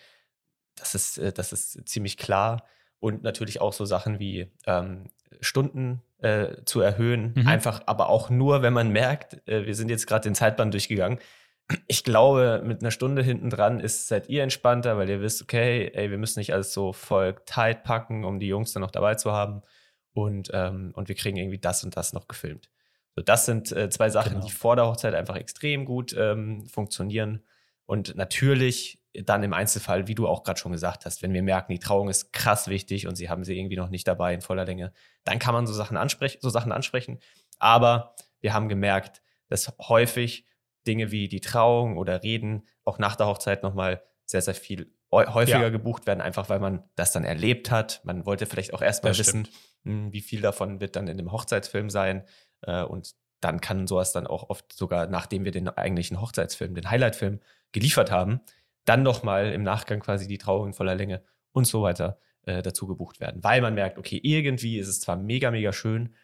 das 0.76 0.94
ist, 0.94 1.18
äh, 1.18 1.32
das 1.32 1.52
ist 1.52 1.88
ziemlich 1.88 2.16
klar. 2.16 2.64
Und 2.98 3.22
natürlich 3.22 3.60
auch 3.60 3.72
so 3.72 3.84
Sachen 3.84 4.18
wie 4.18 4.50
ähm, 4.66 5.10
Stunden 5.40 6.02
äh, 6.18 6.62
zu 6.64 6.80
erhöhen. 6.80 7.34
Mhm. 7.36 7.46
Einfach, 7.46 7.82
aber 7.86 8.08
auch 8.08 8.30
nur, 8.30 8.62
wenn 8.62 8.72
man 8.72 8.90
merkt, 8.90 9.46
äh, 9.48 9.66
wir 9.66 9.74
sind 9.74 9.90
jetzt 9.90 10.06
gerade 10.06 10.24
den 10.28 10.34
Zeitplan 10.34 10.70
durchgegangen. 10.70 11.18
Ich 11.88 12.04
glaube, 12.04 12.62
mit 12.64 12.80
einer 12.80 12.92
Stunde 12.92 13.22
hinten 13.22 13.50
dran 13.50 13.80
ist, 13.80 14.06
seid 14.06 14.28
ihr 14.28 14.42
entspannter, 14.44 14.96
weil 14.98 15.08
ihr 15.10 15.20
wisst, 15.20 15.42
okay, 15.42 15.90
ey, 15.94 16.10
wir 16.10 16.18
müssen 16.18 16.38
nicht 16.38 16.52
alles 16.52 16.72
so 16.72 16.92
voll 16.92 17.34
tight 17.44 17.82
packen, 17.82 18.24
um 18.24 18.38
die 18.38 18.46
Jungs 18.46 18.72
dann 18.72 18.82
noch 18.82 18.92
dabei 18.92 19.16
zu 19.16 19.32
haben. 19.32 19.62
Und, 20.12 20.50
ähm, 20.54 20.92
und 20.94 21.08
wir 21.08 21.16
kriegen 21.16 21.36
irgendwie 21.36 21.58
das 21.58 21.82
und 21.84 21.96
das 21.96 22.12
noch 22.12 22.28
gefilmt. 22.28 22.70
So, 23.16 23.22
das 23.22 23.46
sind 23.46 23.72
äh, 23.72 23.90
zwei 23.90 24.10
Sachen, 24.10 24.34
Genau. 24.34 24.46
die 24.46 24.52
vor 24.52 24.76
der 24.76 24.86
Hochzeit 24.86 25.14
einfach 25.14 25.36
extrem 25.36 25.84
gut 25.84 26.14
ähm, 26.16 26.66
funktionieren. 26.66 27.42
Und 27.84 28.14
natürlich 28.16 29.02
dann 29.24 29.42
im 29.42 29.52
Einzelfall, 29.52 30.08
wie 30.08 30.14
du 30.14 30.26
auch 30.28 30.42
gerade 30.42 30.58
schon 30.58 30.72
gesagt 30.72 31.04
hast, 31.06 31.22
wenn 31.22 31.32
wir 31.32 31.42
merken, 31.42 31.72
die 31.72 31.78
Trauung 31.78 32.08
ist 32.08 32.32
krass 32.32 32.68
wichtig 32.68 33.06
und 33.06 33.16
sie 33.16 33.28
haben 33.30 33.44
sie 33.44 33.58
irgendwie 33.58 33.76
noch 33.76 33.88
nicht 33.90 34.06
dabei 34.06 34.34
in 34.34 34.40
voller 34.40 34.64
Länge, 34.64 34.92
dann 35.24 35.38
kann 35.38 35.54
man 35.54 35.66
so 35.66 35.72
Sachen 35.72 35.96
ansprechen, 35.96 36.38
so 36.40 36.48
Sachen 36.50 36.72
ansprechen. 36.72 37.18
Aber 37.58 38.14
wir 38.40 38.52
haben 38.52 38.68
gemerkt, 38.68 39.22
dass 39.48 39.72
häufig 39.80 40.44
Dinge 40.86 41.10
wie 41.10 41.28
die 41.28 41.40
Trauung 41.40 41.96
oder 41.96 42.22
Reden 42.22 42.66
auch 42.84 42.98
nach 42.98 43.16
der 43.16 43.26
Hochzeit 43.26 43.62
nochmal 43.62 44.02
sehr, 44.24 44.42
sehr 44.42 44.54
viel 44.54 44.92
häu- 45.10 45.32
häufiger 45.32 45.60
Ja. 45.62 45.68
gebucht 45.68 46.06
werden, 46.06 46.20
einfach 46.20 46.48
weil 46.48 46.60
man 46.60 46.84
das 46.96 47.12
dann 47.12 47.24
erlebt 47.24 47.70
hat. 47.70 48.00
Man 48.04 48.26
wollte 48.26 48.46
vielleicht 48.46 48.74
auch 48.74 48.82
erstmal 48.82 49.16
wissen, 49.16 49.48
mh, 49.84 50.12
wie 50.12 50.20
viel 50.20 50.40
davon 50.40 50.80
wird 50.80 50.96
dann 50.96 51.08
in 51.08 51.16
dem 51.16 51.32
Hochzeitsfilm 51.32 51.90
sein. 51.90 52.24
Äh, 52.62 52.82
und 52.82 53.14
dann 53.40 53.60
kann 53.60 53.86
sowas 53.86 54.12
dann 54.12 54.26
auch 54.26 54.48
oft 54.50 54.72
sogar, 54.72 55.06
nachdem 55.08 55.44
wir 55.44 55.52
den 55.52 55.68
eigentlichen 55.68 56.20
Hochzeitsfilm, 56.20 56.74
den 56.74 56.90
Highlightfilm 56.90 57.40
geliefert 57.72 58.10
haben, 58.10 58.40
dann 58.86 59.02
nochmal 59.02 59.52
im 59.52 59.62
Nachgang 59.62 60.00
quasi 60.00 60.26
die 60.26 60.38
Trauung 60.38 60.68
in 60.68 60.72
voller 60.72 60.94
Länge 60.94 61.22
und 61.52 61.66
so 61.66 61.82
weiter 61.82 62.18
äh, 62.42 62.62
dazu 62.62 62.86
gebucht 62.86 63.20
werden. 63.20 63.44
Weil 63.44 63.60
man 63.60 63.74
merkt, 63.74 63.98
okay, 63.98 64.18
irgendwie 64.22 64.78
ist 64.78 64.88
es 64.88 65.00
zwar 65.00 65.16
mega, 65.16 65.50
mega 65.50 65.72
schön, 65.72 66.14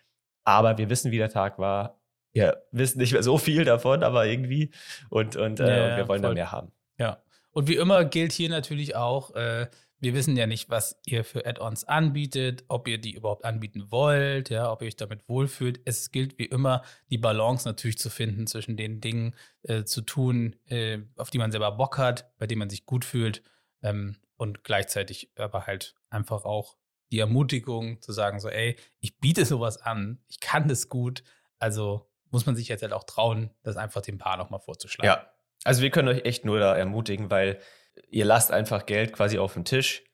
aber 0.44 0.78
wir 0.78 0.88
wissen, 0.88 1.10
wie 1.12 1.18
der 1.18 1.28
Tag 1.28 1.58
war. 1.58 2.00
Wir 2.32 2.62
wissen 2.70 2.98
nicht 2.98 3.12
mehr 3.12 3.22
so 3.22 3.36
viel 3.36 3.64
davon, 3.64 4.02
aber 4.02 4.26
irgendwie. 4.26 4.70
Und, 5.10 5.36
und, 5.36 5.60
äh, 5.60 5.64
Ja, 5.66 5.90
und 5.90 5.96
wir 5.98 6.08
wollen 6.08 6.22
da 6.22 6.28
voll. 6.28 6.34
mehr 6.34 6.50
haben. 6.50 6.72
Ja. 6.98 7.22
Und 7.50 7.68
wie 7.68 7.76
immer 7.76 8.04
gilt 8.06 8.32
hier 8.32 8.48
natürlich 8.48 8.96
auch, 8.96 9.34
äh, 9.34 9.66
wir 10.02 10.14
wissen 10.14 10.36
ja 10.36 10.48
nicht, 10.48 10.68
was 10.68 11.00
ihr 11.06 11.22
für 11.22 11.46
Add-ons 11.46 11.84
anbietet, 11.84 12.64
ob 12.66 12.88
ihr 12.88 12.98
die 12.98 13.14
überhaupt 13.14 13.44
anbieten 13.44 13.92
wollt, 13.92 14.50
ja, 14.50 14.70
ob 14.72 14.82
ihr 14.82 14.88
euch 14.88 14.96
damit 14.96 15.28
wohlfühlt. 15.28 15.80
Es 15.84 16.10
gilt 16.10 16.40
wie 16.40 16.46
immer, 16.46 16.82
die 17.08 17.18
Balance 17.18 17.68
natürlich 17.68 17.98
zu 17.98 18.10
finden 18.10 18.48
zwischen 18.48 18.76
den 18.76 19.00
Dingen 19.00 19.36
äh, 19.62 19.84
zu 19.84 20.02
tun, 20.02 20.56
äh, 20.66 20.98
auf 21.16 21.30
die 21.30 21.38
man 21.38 21.52
selber 21.52 21.70
Bock 21.70 21.98
hat, 21.98 22.36
bei 22.38 22.48
denen 22.48 22.58
man 22.58 22.68
sich 22.68 22.84
gut 22.84 23.04
fühlt 23.04 23.44
ähm, 23.82 24.16
und 24.36 24.64
gleichzeitig 24.64 25.30
aber 25.36 25.68
halt 25.68 25.94
einfach 26.10 26.44
auch 26.44 26.76
die 27.12 27.20
Ermutigung 27.20 28.02
zu 28.02 28.10
sagen, 28.10 28.40
so, 28.40 28.48
ey, 28.48 28.74
ich 28.98 29.20
biete 29.20 29.44
sowas 29.46 29.80
an, 29.80 30.18
ich 30.26 30.40
kann 30.40 30.66
das 30.66 30.88
gut, 30.88 31.22
also 31.60 32.10
muss 32.32 32.44
man 32.44 32.56
sich 32.56 32.66
jetzt 32.66 32.82
halt 32.82 32.92
auch 32.92 33.04
trauen, 33.04 33.50
das 33.62 33.76
einfach 33.76 34.00
dem 34.00 34.18
Paar 34.18 34.36
nochmal 34.36 34.58
vorzuschlagen. 34.58 35.06
Ja, 35.06 35.30
also 35.62 35.80
wir 35.80 35.90
können 35.90 36.08
euch 36.08 36.24
echt 36.24 36.44
nur 36.44 36.58
da 36.58 36.74
ermutigen, 36.74 37.30
weil 37.30 37.60
ihr 38.08 38.24
lasst 38.24 38.50
einfach 38.50 38.86
Geld 38.86 39.12
quasi 39.12 39.38
auf 39.38 39.54
den 39.54 39.64
Tisch. 39.64 40.04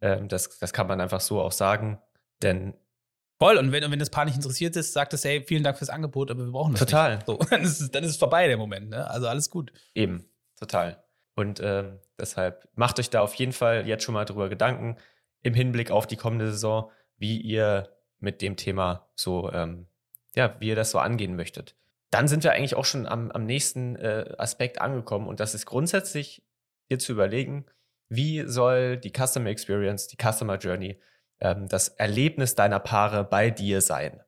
Ähm, 0.00 0.28
das, 0.28 0.58
das 0.58 0.72
kann 0.72 0.86
man 0.86 1.00
einfach 1.00 1.20
so 1.20 1.40
auch 1.40 1.52
sagen. 1.52 2.00
Denn 2.42 2.74
Voll, 3.40 3.56
und 3.56 3.72
wenn, 3.72 3.82
und 3.82 3.90
wenn 3.90 3.98
das 3.98 4.10
Paar 4.10 4.26
nicht 4.26 4.36
interessiert 4.36 4.76
ist, 4.76 4.92
sagt 4.92 5.14
es, 5.14 5.24
hey, 5.24 5.42
vielen 5.46 5.62
Dank 5.62 5.78
fürs 5.78 5.88
Angebot, 5.88 6.30
aber 6.30 6.44
wir 6.44 6.52
brauchen 6.52 6.72
das 6.72 6.80
Total. 6.80 7.16
nicht. 7.16 7.26
So, 7.26 7.38
dann 7.50 7.62
ist, 7.62 7.80
es, 7.80 7.90
dann 7.90 8.04
ist 8.04 8.10
es 8.10 8.16
vorbei, 8.18 8.46
der 8.46 8.58
Moment, 8.58 8.90
ne? 8.90 9.08
Also 9.08 9.28
alles 9.28 9.48
gut. 9.48 9.72
eben, 9.94 10.26
total. 10.58 11.02
Und 11.36 11.58
ähm, 11.64 12.00
deshalb 12.18 12.68
macht 12.74 12.98
euch 12.98 13.08
da 13.08 13.22
auf 13.22 13.32
jeden 13.34 13.52
Fall 13.52 13.86
jetzt 13.88 14.04
schon 14.04 14.12
mal 14.12 14.26
drüber 14.26 14.50
Gedanken 14.50 14.98
im 15.42 15.54
Hinblick 15.54 15.90
auf 15.90 16.06
die 16.06 16.16
kommende 16.16 16.50
Saison, 16.50 16.90
wie 17.16 17.40
ihr 17.40 17.88
mit 18.18 18.42
dem 18.42 18.56
Thema 18.56 19.08
so, 19.14 19.50
ähm, 19.50 19.86
ja, 20.36 20.54
wie 20.60 20.68
ihr 20.68 20.76
das 20.76 20.90
so 20.90 20.98
angehen 20.98 21.34
möchtet. 21.34 21.76
Dann 22.10 22.28
sind 22.28 22.44
wir 22.44 22.52
eigentlich 22.52 22.74
auch 22.74 22.84
schon 22.84 23.06
am, 23.06 23.30
am 23.30 23.46
nächsten 23.46 23.96
äh, 23.96 24.34
Aspekt 24.36 24.82
angekommen 24.82 25.26
und 25.26 25.40
das 25.40 25.54
ist 25.54 25.64
grundsätzlich 25.64 26.42
dir 26.90 26.98
zu 26.98 27.12
überlegen, 27.12 27.66
wie 28.08 28.42
soll 28.46 28.96
die 28.96 29.12
Customer 29.12 29.50
Experience, 29.50 30.08
die 30.08 30.16
Customer 30.16 30.56
Journey, 30.56 31.00
ähm, 31.40 31.68
das 31.68 31.88
Erlebnis 31.88 32.54
deiner 32.54 32.80
Paare 32.80 33.24
bei 33.24 33.50
dir 33.50 33.80
sein. 33.80 34.20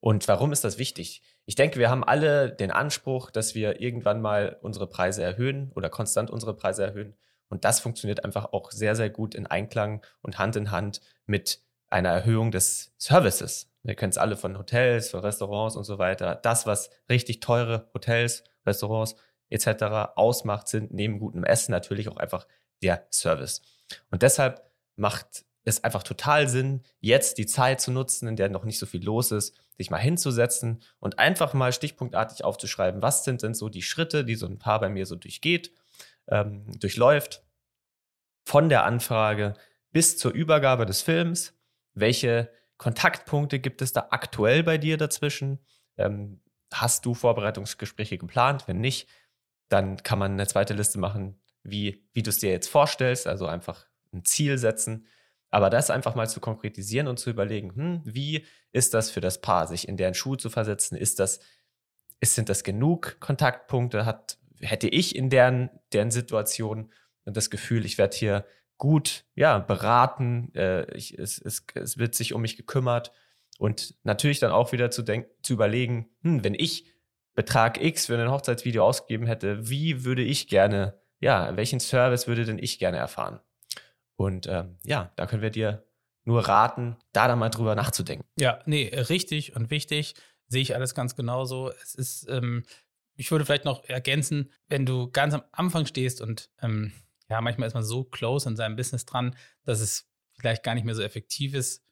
Und 0.00 0.28
warum 0.28 0.52
ist 0.52 0.64
das 0.64 0.78
wichtig? 0.78 1.22
Ich 1.46 1.54
denke, 1.54 1.78
wir 1.78 1.90
haben 1.90 2.04
alle 2.04 2.50
den 2.50 2.70
Anspruch, 2.70 3.30
dass 3.30 3.54
wir 3.54 3.80
irgendwann 3.80 4.20
mal 4.20 4.58
unsere 4.62 4.86
Preise 4.86 5.22
erhöhen 5.22 5.72
oder 5.74 5.88
konstant 5.88 6.30
unsere 6.30 6.54
Preise 6.54 6.84
erhöhen. 6.84 7.16
Und 7.48 7.64
das 7.64 7.80
funktioniert 7.80 8.24
einfach 8.24 8.52
auch 8.52 8.70
sehr, 8.70 8.96
sehr 8.96 9.10
gut 9.10 9.34
in 9.34 9.46
Einklang 9.46 10.04
und 10.22 10.38
Hand 10.38 10.56
in 10.56 10.70
Hand 10.70 11.00
mit 11.26 11.60
einer 11.88 12.10
Erhöhung 12.10 12.50
des 12.50 12.92
Services. 12.98 13.70
Wir 13.82 13.94
kennen 13.94 14.10
es 14.10 14.18
alle 14.18 14.36
von 14.36 14.58
Hotels, 14.58 15.10
von 15.10 15.20
Restaurants 15.20 15.76
und 15.76 15.84
so 15.84 15.98
weiter. 15.98 16.34
Das, 16.34 16.66
was 16.66 16.90
richtig 17.08 17.40
teure 17.40 17.88
Hotels, 17.94 18.44
Restaurants 18.66 19.14
etc. 19.54 20.16
ausmacht, 20.16 20.68
sind 20.68 20.92
neben 20.92 21.18
gutem 21.18 21.44
Essen 21.44 21.72
natürlich 21.72 22.08
auch 22.08 22.16
einfach 22.16 22.46
der 22.82 23.06
Service. 23.10 23.62
Und 24.10 24.22
deshalb 24.22 24.62
macht 24.96 25.44
es 25.64 25.82
einfach 25.82 26.02
total 26.02 26.48
Sinn, 26.48 26.82
jetzt 27.00 27.38
die 27.38 27.46
Zeit 27.46 27.80
zu 27.80 27.90
nutzen, 27.90 28.28
in 28.28 28.36
der 28.36 28.50
noch 28.50 28.64
nicht 28.64 28.78
so 28.78 28.86
viel 28.86 29.02
los 29.02 29.32
ist, 29.32 29.56
sich 29.78 29.90
mal 29.90 29.98
hinzusetzen 29.98 30.82
und 31.00 31.18
einfach 31.18 31.54
mal 31.54 31.72
stichpunktartig 31.72 32.44
aufzuschreiben, 32.44 33.02
was 33.02 33.24
sind 33.24 33.42
denn 33.42 33.54
so 33.54 33.68
die 33.68 33.82
Schritte, 33.82 34.24
die 34.24 34.34
so 34.34 34.46
ein 34.46 34.58
Paar 34.58 34.80
bei 34.80 34.88
mir 34.88 35.06
so 35.06 35.16
durchgeht, 35.16 35.72
ähm, 36.28 36.66
durchläuft, 36.78 37.42
von 38.44 38.68
der 38.68 38.84
Anfrage 38.84 39.54
bis 39.90 40.18
zur 40.18 40.32
Übergabe 40.32 40.84
des 40.84 41.00
Films. 41.00 41.54
Welche 41.94 42.50
Kontaktpunkte 42.76 43.58
gibt 43.58 43.80
es 43.80 43.92
da 43.92 44.08
aktuell 44.10 44.62
bei 44.62 44.76
dir 44.76 44.98
dazwischen? 44.98 45.60
Ähm, 45.96 46.40
hast 46.72 47.06
du 47.06 47.14
Vorbereitungsgespräche 47.14 48.18
geplant? 48.18 48.68
Wenn 48.68 48.80
nicht, 48.80 49.08
dann 49.68 50.02
kann 50.02 50.18
man 50.18 50.32
eine 50.32 50.46
zweite 50.46 50.74
Liste 50.74 50.98
machen, 50.98 51.40
wie, 51.62 52.06
wie 52.12 52.22
du 52.22 52.30
es 52.30 52.38
dir 52.38 52.50
jetzt 52.50 52.68
vorstellst, 52.68 53.26
also 53.26 53.46
einfach 53.46 53.86
ein 54.12 54.24
Ziel 54.24 54.58
setzen. 54.58 55.06
Aber 55.50 55.70
das 55.70 55.90
einfach 55.90 56.14
mal 56.14 56.28
zu 56.28 56.40
konkretisieren 56.40 57.06
und 57.06 57.18
zu 57.18 57.30
überlegen, 57.30 57.74
hm, 57.74 58.02
wie 58.04 58.44
ist 58.72 58.92
das 58.92 59.10
für 59.10 59.20
das 59.20 59.40
Paar, 59.40 59.66
sich 59.66 59.88
in 59.88 59.96
deren 59.96 60.14
Schuhe 60.14 60.36
zu 60.36 60.50
versetzen? 60.50 60.96
Ist 60.96 61.20
das, 61.20 61.40
ist, 62.20 62.34
sind 62.34 62.48
das 62.48 62.64
genug 62.64 63.18
Kontaktpunkte? 63.20 64.04
Hat, 64.04 64.38
hätte 64.60 64.88
ich 64.88 65.14
in 65.14 65.30
deren, 65.30 65.70
deren 65.92 66.10
Situation 66.10 66.92
das 67.24 67.50
Gefühl, 67.50 67.86
ich 67.86 67.98
werde 67.98 68.16
hier 68.16 68.44
gut 68.78 69.24
ja, 69.34 69.58
beraten, 69.58 70.52
äh, 70.54 70.92
ich, 70.96 71.18
es, 71.18 71.38
es, 71.40 71.64
es 71.74 71.98
wird 71.98 72.14
sich 72.14 72.34
um 72.34 72.42
mich 72.42 72.56
gekümmert 72.56 73.12
und 73.58 73.94
natürlich 74.02 74.40
dann 74.40 74.50
auch 74.50 74.72
wieder 74.72 74.90
zu, 74.90 75.02
denk 75.02 75.28
zu 75.42 75.52
überlegen, 75.52 76.10
hm, 76.22 76.42
wenn 76.42 76.54
ich 76.54 76.86
Betrag 77.34 77.82
X 77.82 78.06
für 78.06 78.18
ein 78.18 78.30
Hochzeitsvideo 78.30 78.84
ausgegeben 78.84 79.26
hätte, 79.26 79.68
wie 79.68 80.04
würde 80.04 80.22
ich 80.22 80.48
gerne, 80.48 81.00
ja, 81.20 81.56
welchen 81.56 81.80
Service 81.80 82.26
würde 82.26 82.44
denn 82.44 82.58
ich 82.58 82.78
gerne 82.78 82.96
erfahren? 82.98 83.40
Und 84.16 84.46
ähm, 84.46 84.78
ja, 84.84 85.12
da 85.16 85.26
können 85.26 85.42
wir 85.42 85.50
dir 85.50 85.84
nur 86.24 86.46
raten, 86.48 86.96
da 87.12 87.28
dann 87.28 87.38
mal 87.38 87.50
drüber 87.50 87.74
nachzudenken. 87.74 88.26
Ja, 88.38 88.60
nee, 88.66 88.88
richtig 88.94 89.56
und 89.56 89.70
wichtig. 89.70 90.14
Sehe 90.46 90.62
ich 90.62 90.74
alles 90.74 90.94
ganz 90.94 91.16
genauso. 91.16 91.70
Es 91.82 91.94
ist, 91.94 92.28
ähm, 92.28 92.64
ich 93.16 93.30
würde 93.30 93.44
vielleicht 93.44 93.64
noch 93.64 93.84
ergänzen, 93.84 94.50
wenn 94.68 94.86
du 94.86 95.10
ganz 95.10 95.34
am 95.34 95.42
Anfang 95.52 95.86
stehst 95.86 96.20
und 96.20 96.50
ähm, 96.62 96.92
ja, 97.28 97.40
manchmal 97.40 97.66
ist 97.66 97.74
man 97.74 97.84
so 97.84 98.04
close 98.04 98.48
an 98.48 98.56
seinem 98.56 98.76
Business 98.76 99.06
dran, 99.06 99.34
dass 99.64 99.80
es 99.80 100.08
vielleicht 100.38 100.62
gar 100.62 100.74
nicht 100.74 100.84
mehr 100.84 100.94
so 100.94 101.02
effektiv 101.02 101.54
ist, 101.54 101.84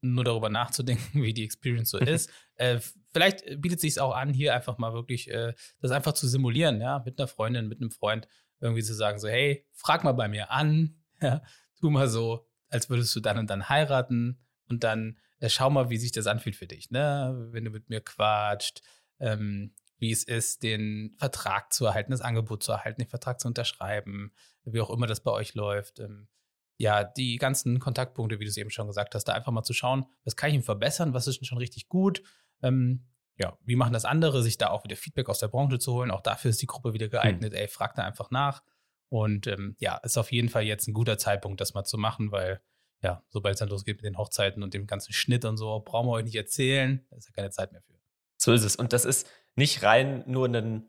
nur 0.00 0.24
darüber 0.24 0.50
nachzudenken, 0.50 1.02
wie 1.22 1.34
die 1.34 1.44
Experience 1.44 1.90
so 1.90 1.98
ist. 1.98 2.30
äh, 2.56 2.80
vielleicht 3.12 3.60
bietet 3.60 3.80
sich 3.80 4.00
auch 4.00 4.14
an, 4.14 4.32
hier 4.32 4.54
einfach 4.54 4.78
mal 4.78 4.92
wirklich 4.92 5.30
äh, 5.30 5.54
das 5.80 5.90
einfach 5.90 6.12
zu 6.12 6.28
simulieren, 6.28 6.80
ja, 6.80 7.02
mit 7.04 7.18
einer 7.18 7.28
Freundin, 7.28 7.68
mit 7.68 7.80
einem 7.80 7.90
Freund, 7.90 8.26
irgendwie 8.60 8.82
zu 8.82 8.94
sagen, 8.94 9.18
so, 9.18 9.28
hey, 9.28 9.66
frag 9.72 10.04
mal 10.04 10.12
bei 10.12 10.28
mir 10.28 10.50
an, 10.50 11.02
ja, 11.20 11.42
tu 11.78 11.90
mal 11.90 12.08
so, 12.08 12.46
als 12.68 12.88
würdest 12.88 13.14
du 13.14 13.20
dann 13.20 13.38
und 13.38 13.50
dann 13.50 13.68
heiraten 13.68 14.40
und 14.68 14.84
dann 14.84 15.18
äh, 15.40 15.48
schau 15.48 15.70
mal, 15.70 15.90
wie 15.90 15.98
sich 15.98 16.12
das 16.12 16.26
anfühlt 16.26 16.56
für 16.56 16.66
dich, 16.66 16.90
ne? 16.90 17.48
Wenn 17.50 17.64
du 17.64 17.70
mit 17.70 17.88
mir 17.88 18.00
quatscht, 18.00 18.80
ähm, 19.18 19.74
wie 19.98 20.10
es 20.10 20.24
ist, 20.24 20.62
den 20.62 21.14
Vertrag 21.18 21.72
zu 21.72 21.86
erhalten, 21.86 22.10
das 22.10 22.22
Angebot 22.22 22.62
zu 22.62 22.72
erhalten, 22.72 23.02
den 23.02 23.08
Vertrag 23.08 23.40
zu 23.40 23.48
unterschreiben, 23.48 24.32
wie 24.64 24.80
auch 24.80 24.90
immer 24.90 25.06
das 25.06 25.22
bei 25.22 25.30
euch 25.30 25.54
läuft. 25.54 26.00
Ähm, 26.00 26.28
ja, 26.76 27.04
die 27.04 27.36
ganzen 27.36 27.78
Kontaktpunkte, 27.78 28.40
wie 28.40 28.44
du 28.44 28.50
es 28.50 28.56
eben 28.56 28.70
schon 28.70 28.88
gesagt 28.88 29.14
hast, 29.14 29.24
da 29.24 29.32
einfach 29.32 29.52
mal 29.52 29.62
zu 29.62 29.72
schauen, 29.72 30.06
was 30.24 30.34
kann 30.34 30.50
ich 30.50 30.56
ihm 30.56 30.62
verbessern, 30.62 31.14
was 31.14 31.28
ist 31.28 31.40
denn 31.40 31.46
schon 31.46 31.58
richtig 31.58 31.88
gut. 31.88 32.22
Ähm, 32.62 33.06
ja, 33.38 33.56
wie 33.64 33.76
machen 33.76 33.92
das 33.92 34.04
andere, 34.04 34.42
sich 34.42 34.58
da 34.58 34.70
auch 34.70 34.84
wieder 34.84 34.96
Feedback 34.96 35.28
aus 35.28 35.40
der 35.40 35.48
Branche 35.48 35.78
zu 35.78 35.92
holen. 35.94 36.10
Auch 36.10 36.20
dafür 36.20 36.50
ist 36.50 36.62
die 36.62 36.66
Gruppe 36.66 36.92
wieder 36.92 37.08
geeignet. 37.08 37.52
Hm. 37.52 37.60
Ey, 37.60 37.68
frag 37.68 37.94
da 37.94 38.04
einfach 38.04 38.30
nach. 38.30 38.62
Und 39.08 39.46
ähm, 39.46 39.76
ja, 39.78 39.96
ist 39.98 40.16
auf 40.16 40.32
jeden 40.32 40.48
Fall 40.48 40.62
jetzt 40.62 40.88
ein 40.88 40.94
guter 40.94 41.18
Zeitpunkt, 41.18 41.60
das 41.60 41.74
mal 41.74 41.84
zu 41.84 41.98
machen, 41.98 42.32
weil 42.32 42.62
ja, 43.02 43.22
sobald 43.30 43.54
es 43.54 43.58
dann 43.58 43.68
losgeht 43.68 43.96
mit 43.96 44.04
den 44.04 44.16
Hochzeiten 44.16 44.62
und 44.62 44.74
dem 44.74 44.86
ganzen 44.86 45.12
Schnitt 45.12 45.44
und 45.44 45.56
so, 45.56 45.80
brauchen 45.80 46.08
wir 46.08 46.12
euch 46.12 46.24
nicht 46.24 46.36
erzählen. 46.36 47.04
Da 47.10 47.16
ist 47.16 47.28
ja 47.28 47.32
keine 47.34 47.50
Zeit 47.50 47.72
mehr 47.72 47.82
für. 47.82 47.94
So 48.38 48.52
ist 48.52 48.64
es. 48.64 48.76
Und 48.76 48.92
das 48.92 49.04
ist 49.04 49.28
nicht 49.56 49.82
rein 49.82 50.22
nur 50.26 50.48
ein, 50.48 50.88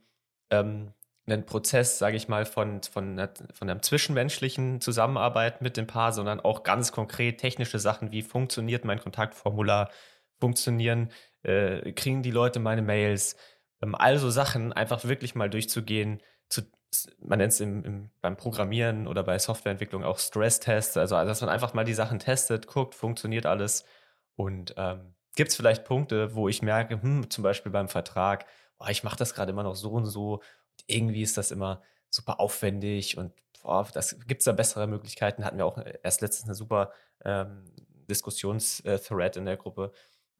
ähm, 0.49 0.93
ein 1.25 1.45
Prozess, 1.45 1.97
sage 1.97 2.15
ich 2.15 2.27
mal, 2.27 2.45
von, 2.45 2.83
von, 2.83 3.17
von 3.53 3.69
einer 3.69 3.81
zwischenmenschlichen 3.81 4.79
Zusammenarbeit 4.79 5.61
mit 5.61 5.75
dem 5.75 5.87
Paar, 5.87 6.13
sondern 6.13 6.39
auch 6.39 6.63
ganz 6.63 6.91
konkret 6.91 7.39
technische 7.39 7.79
Sachen, 7.79 8.11
wie 8.11 8.21
funktioniert 8.21 8.85
mein 8.85 8.99
Kontaktformular, 8.99 9.89
funktionieren, 10.43 11.09
äh, 11.43 11.93
kriegen 11.93 12.21
die 12.21 12.31
Leute 12.31 12.59
meine 12.59 12.81
Mails, 12.81 13.37
ähm, 13.81 13.95
also 13.95 14.29
Sachen 14.29 14.73
einfach 14.73 15.05
wirklich 15.05 15.35
mal 15.35 15.49
durchzugehen, 15.49 16.21
zu, 16.49 16.63
man 17.21 17.39
nennt 17.39 17.53
es 17.53 17.61
im, 17.61 17.85
im, 17.85 18.09
beim 18.19 18.35
Programmieren 18.35 19.07
oder 19.07 19.23
bei 19.23 19.39
Softwareentwicklung 19.39 20.03
auch 20.03 20.19
Stresstests, 20.19 20.97
also 20.97 21.15
dass 21.15 21.39
man 21.39 21.49
einfach 21.49 21.73
mal 21.73 21.85
die 21.85 21.93
Sachen 21.93 22.19
testet, 22.19 22.67
guckt, 22.67 22.93
funktioniert 22.93 23.45
alles. 23.45 23.85
Und 24.35 24.73
ähm, 24.75 25.15
gibt 25.35 25.51
es 25.51 25.55
vielleicht 25.55 25.85
Punkte, 25.85 26.35
wo 26.35 26.49
ich 26.49 26.61
merke, 26.61 27.01
hm, 27.01 27.29
zum 27.29 27.41
Beispiel 27.41 27.71
beim 27.71 27.87
Vertrag, 27.87 28.45
oh, 28.79 28.87
ich 28.89 29.03
mache 29.03 29.17
das 29.17 29.33
gerade 29.33 29.51
immer 29.51 29.63
noch 29.63 29.75
so 29.75 29.91
und 29.91 30.05
so 30.05 30.33
und 30.33 30.83
irgendwie 30.87 31.21
ist 31.21 31.37
das 31.37 31.51
immer 31.51 31.81
super 32.09 32.41
aufwendig 32.41 33.17
und 33.17 33.31
oh, 33.63 33.85
gibt 34.27 34.41
es 34.41 34.45
da 34.45 34.51
bessere 34.51 34.87
Möglichkeiten, 34.87 35.45
hatten 35.45 35.57
wir 35.57 35.65
auch 35.65 35.79
erst 36.03 36.19
letztens 36.19 36.49
eine 36.49 36.55
super 36.55 36.91
ähm, 37.23 37.71
Diskussionsthread 38.09 39.37
in 39.37 39.45
der 39.45 39.57
Gruppe, 39.57 39.93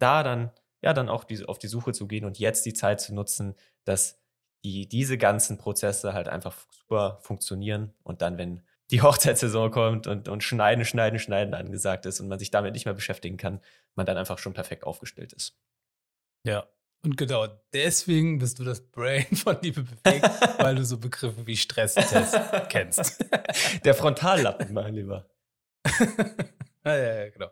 da 0.04 0.22
dann 0.22 0.52
ja 0.84 0.94
dann 0.94 1.10
auch 1.10 1.24
die, 1.24 1.46
auf 1.46 1.58
die 1.58 1.68
Suche 1.68 1.94
zu 1.94 2.08
gehen 2.08 2.26
und 2.26 2.38
jetzt 2.38 2.66
die 2.66 2.74
Zeit 2.74 3.02
zu 3.02 3.16
nutzen, 3.16 3.56
dass 3.86 4.20
die, 4.64 4.88
diese 4.88 5.18
ganzen 5.18 5.58
Prozesse 5.58 6.14
halt 6.14 6.28
einfach 6.28 6.56
super 6.72 7.20
funktionieren 7.22 7.94
und 8.04 8.22
dann, 8.22 8.38
wenn 8.38 8.62
die 8.92 9.02
Hochzeitssaison 9.02 9.72
kommt 9.72 10.06
und, 10.06 10.28
und 10.28 10.44
Schneiden, 10.44 10.86
Schneiden, 10.86 11.20
Schneiden 11.20 11.54
angesagt 11.54 12.06
ist 12.06 12.20
und 12.20 12.28
man 12.28 12.38
sich 12.38 12.52
damit 12.52 12.74
nicht 12.74 12.86
mehr 12.86 12.94
beschäftigen 12.94 13.38
kann, 13.38 13.62
man 13.96 14.06
dann 14.06 14.18
einfach 14.18 14.38
schon 14.38 14.54
perfekt 14.54 14.84
aufgestellt 14.84 15.34
ist. 15.34 15.58
Ja, 16.46 16.68
und 17.06 17.18
genau 17.18 17.48
deswegen 17.74 18.40
bist 18.40 18.60
du 18.60 18.64
das 18.64 18.82
Brain 18.82 19.26
von 19.36 19.58
Liebe 19.62 19.84
bewegt, 19.84 20.30
weil 20.60 20.76
du 20.76 20.86
so 20.86 20.98
Begriffe 20.98 21.48
wie 21.48 21.58
Stresstest 21.58 22.38
kennst. 22.70 23.26
Der 23.86 23.94
Frontallappen, 23.94 24.74
mein 24.74 24.94
Lieber. 24.94 25.30
Ja, 26.86 26.96
ja, 26.96 27.30
genau. 27.30 27.50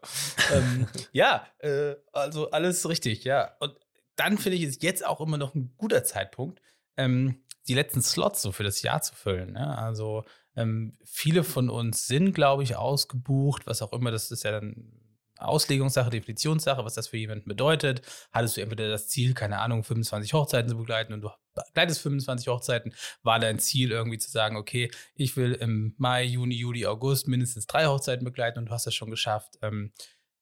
ähm, 0.54 0.88
ja, 1.12 1.48
äh, 1.60 1.96
also 2.12 2.52
alles 2.52 2.88
richtig, 2.88 3.24
ja. 3.24 3.56
Und 3.60 3.76
dann 4.16 4.38
finde 4.38 4.58
ich 4.58 4.64
es 4.64 4.82
jetzt 4.82 5.06
auch 5.06 5.22
immer 5.22 5.38
noch 5.38 5.56
ein 5.56 5.74
guter 5.78 6.04
Zeitpunkt, 6.04 6.62
ähm, 6.98 7.44
die 7.68 7.74
letzten 7.74 8.02
Slots 8.02 8.42
so 8.42 8.52
für 8.52 8.64
das 8.64 8.82
Jahr 8.82 9.02
zu 9.02 9.16
füllen. 9.16 9.54
Ne? 9.54 9.78
Also 9.78 10.24
ähm, 10.56 10.98
viele 11.04 11.44
von 11.44 11.70
uns 11.70 12.08
sind, 12.08 12.34
glaube 12.34 12.64
ich, 12.64 12.76
ausgebucht, 12.76 13.68
was 13.68 13.82
auch 13.82 13.94
immer, 13.94 14.12
das 14.12 14.32
ist 14.32 14.44
ja 14.44 14.52
dann 14.52 15.01
Auslegungssache, 15.42 16.10
Definitionssache, 16.10 16.84
was 16.84 16.94
das 16.94 17.08
für 17.08 17.18
jemanden 17.18 17.48
bedeutet. 17.48 18.02
Hattest 18.32 18.58
du 18.58 18.62
entweder 18.62 18.90
das 18.90 19.08
Ziel, 19.08 19.34
keine 19.34 19.60
Ahnung, 19.60 19.84
25 19.84 20.34
Hochzeiten 20.34 20.70
zu 20.70 20.78
begleiten 20.78 21.14
und 21.14 21.22
du 21.22 21.30
begleitest 21.54 22.02
25 22.02 22.48
Hochzeiten, 22.48 22.94
war 23.24 23.40
dein 23.40 23.60
Ziel 23.60 23.92
irgendwie 23.92 24.18
zu 24.18 24.32
sagen, 24.32 24.56
okay, 24.56 24.90
ich 25.16 25.36
will 25.36 25.54
im 25.54 25.94
Mai, 25.98 26.24
Juni, 26.24 26.56
Juli, 26.56 26.86
August 26.86 27.28
mindestens 27.28 27.68
drei 27.68 27.88
Hochzeiten 27.88 28.24
begleiten 28.24 28.60
und 28.60 28.66
du 28.68 28.72
hast 28.72 28.88
das 28.88 28.96
schon 28.96 29.10
geschafft. 29.10 29.58
Ähm, 29.62 29.92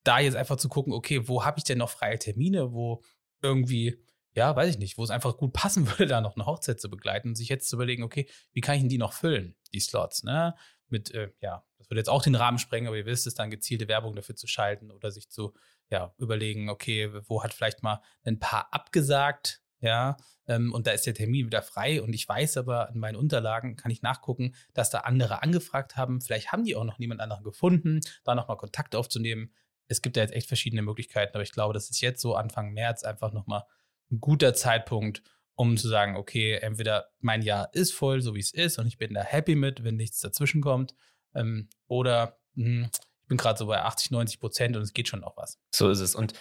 da 0.04 0.20
jetzt 0.20 0.36
einfach 0.36 0.58
zu 0.58 0.70
gucken, 0.70 0.94
okay, 0.94 1.28
wo 1.28 1.44
habe 1.46 1.58
ich 1.58 1.64
denn 1.64 1.78
noch 1.78 1.90
freie 1.90 2.20
Termine, 2.20 2.72
wo 2.74 3.04
irgendwie 3.42 4.04
ja, 4.36 4.56
weiß 4.56 4.70
ich 4.70 4.80
nicht, 4.80 4.98
wo 4.98 5.04
es 5.04 5.10
einfach 5.10 5.38
gut 5.38 5.54
passen 5.54 5.88
würde, 5.90 6.08
da 6.08 6.22
noch 6.22 6.36
eine 6.36 6.46
Hochzeit 6.46 6.80
zu 6.80 6.90
begleiten 6.90 7.30
und 7.30 7.36
sich 7.36 7.50
jetzt 7.50 7.70
zu 7.70 7.76
überlegen, 7.76 8.04
okay, 8.04 8.28
wie 8.54 8.62
kann 8.62 8.76
ich 8.76 8.82
denn 8.82 8.90
die 8.90 8.98
noch 8.98 9.14
füllen, 9.14 9.56
die 9.74 9.80
Slots, 9.80 10.24
ne? 10.24 10.56
Mit, 10.90 11.12
äh, 11.14 11.32
ja, 11.42 11.64
das 11.78 11.90
würde 11.90 12.00
jetzt 12.00 12.10
auch 12.10 12.24
den 12.24 12.36
Rahmen 12.36 12.58
sprengen, 12.58 12.88
aber 12.88 12.98
ihr 12.98 13.06
wisst 13.06 13.28
es, 13.28 13.36
dann 13.36 13.50
gezielte 13.50 13.88
Werbung 13.88 14.16
dafür 14.16 14.36
zu 14.36 14.48
schalten 14.48 14.92
oder 14.92 15.12
sich 15.12 15.30
zu, 15.30 15.54
ja, 15.90 16.14
überlegen, 16.18 16.70
okay, 16.70 17.10
wo 17.28 17.44
hat 17.44 17.54
vielleicht 17.54 17.84
mal 17.84 18.02
ein 18.24 18.40
paar 18.40 18.74
abgesagt, 18.74 19.62
ja, 19.82 20.18
ähm, 20.48 20.74
und 20.74 20.88
da 20.88 20.92
ist 20.92 21.06
der 21.06 21.14
Termin 21.14 21.46
wieder 21.46 21.62
frei 21.62 22.02
und 22.02 22.14
ich 22.14 22.28
weiß 22.28 22.58
aber, 22.58 22.90
in 22.94 23.00
meinen 23.00 23.16
Unterlagen 23.16 23.76
kann 23.76 23.92
ich 23.92 24.02
nachgucken, 24.02 24.54
dass 24.74 24.90
da 24.90 25.00
andere 25.00 25.42
angefragt 25.42 25.96
haben. 25.96 26.22
Vielleicht 26.22 26.52
haben 26.52 26.66
die 26.66 26.76
auch 26.76 26.84
noch 26.84 27.00
niemand 27.00 27.22
anderen 27.22 27.44
gefunden, 27.44 28.02
da 28.24 28.36
nochmal 28.36 28.58
Kontakt 28.58 28.96
aufzunehmen. 28.96 29.54
Es 29.88 30.02
gibt 30.02 30.18
ja 30.18 30.24
jetzt 30.24 30.34
echt 30.34 30.48
verschiedene 30.48 30.82
Möglichkeiten, 30.82 31.34
aber 31.34 31.44
ich 31.44 31.54
glaube, 31.54 31.74
das 31.74 31.90
ist 31.90 32.02
jetzt 32.02 32.22
so 32.22 32.36
Anfang 32.36 32.74
März 32.74 33.04
einfach 33.04 33.32
nochmal 33.32 33.64
ein 34.12 34.20
guter 34.20 34.54
Zeitpunkt, 34.54 35.24
um 35.60 35.76
zu 35.76 35.90
sagen, 35.90 36.16
okay, 36.16 36.54
entweder 36.54 37.10
mein 37.20 37.42
Jahr 37.42 37.70
ist 37.74 37.94
voll, 37.94 38.22
so 38.22 38.34
wie 38.34 38.40
es 38.40 38.54
ist, 38.54 38.80
und 38.80 38.88
ich 38.88 38.98
bin 38.98 39.14
da 39.14 39.22
happy 39.22 39.56
mit, 39.56 39.84
wenn 39.84 39.98
nichts 39.98 40.22
dazwischen 40.22 40.62
kommt, 40.62 40.96
ähm, 41.36 41.68
oder 41.88 42.40
mh, 42.54 42.66
hm, 42.66 42.90
ich 42.94 43.28
bin 43.28 43.38
gerade 43.38 43.60
so 43.60 43.68
bei 43.68 43.82
80, 43.82 44.12
90 44.12 44.40
Prozent 44.40 44.78
und 44.78 44.84
es 44.84 44.94
geht 44.94 45.10
schon 45.10 45.20
noch 45.20 45.36
was. 45.36 45.60
So 45.76 45.90
ist 45.90 46.00
es. 46.00 46.16
Und 46.16 46.32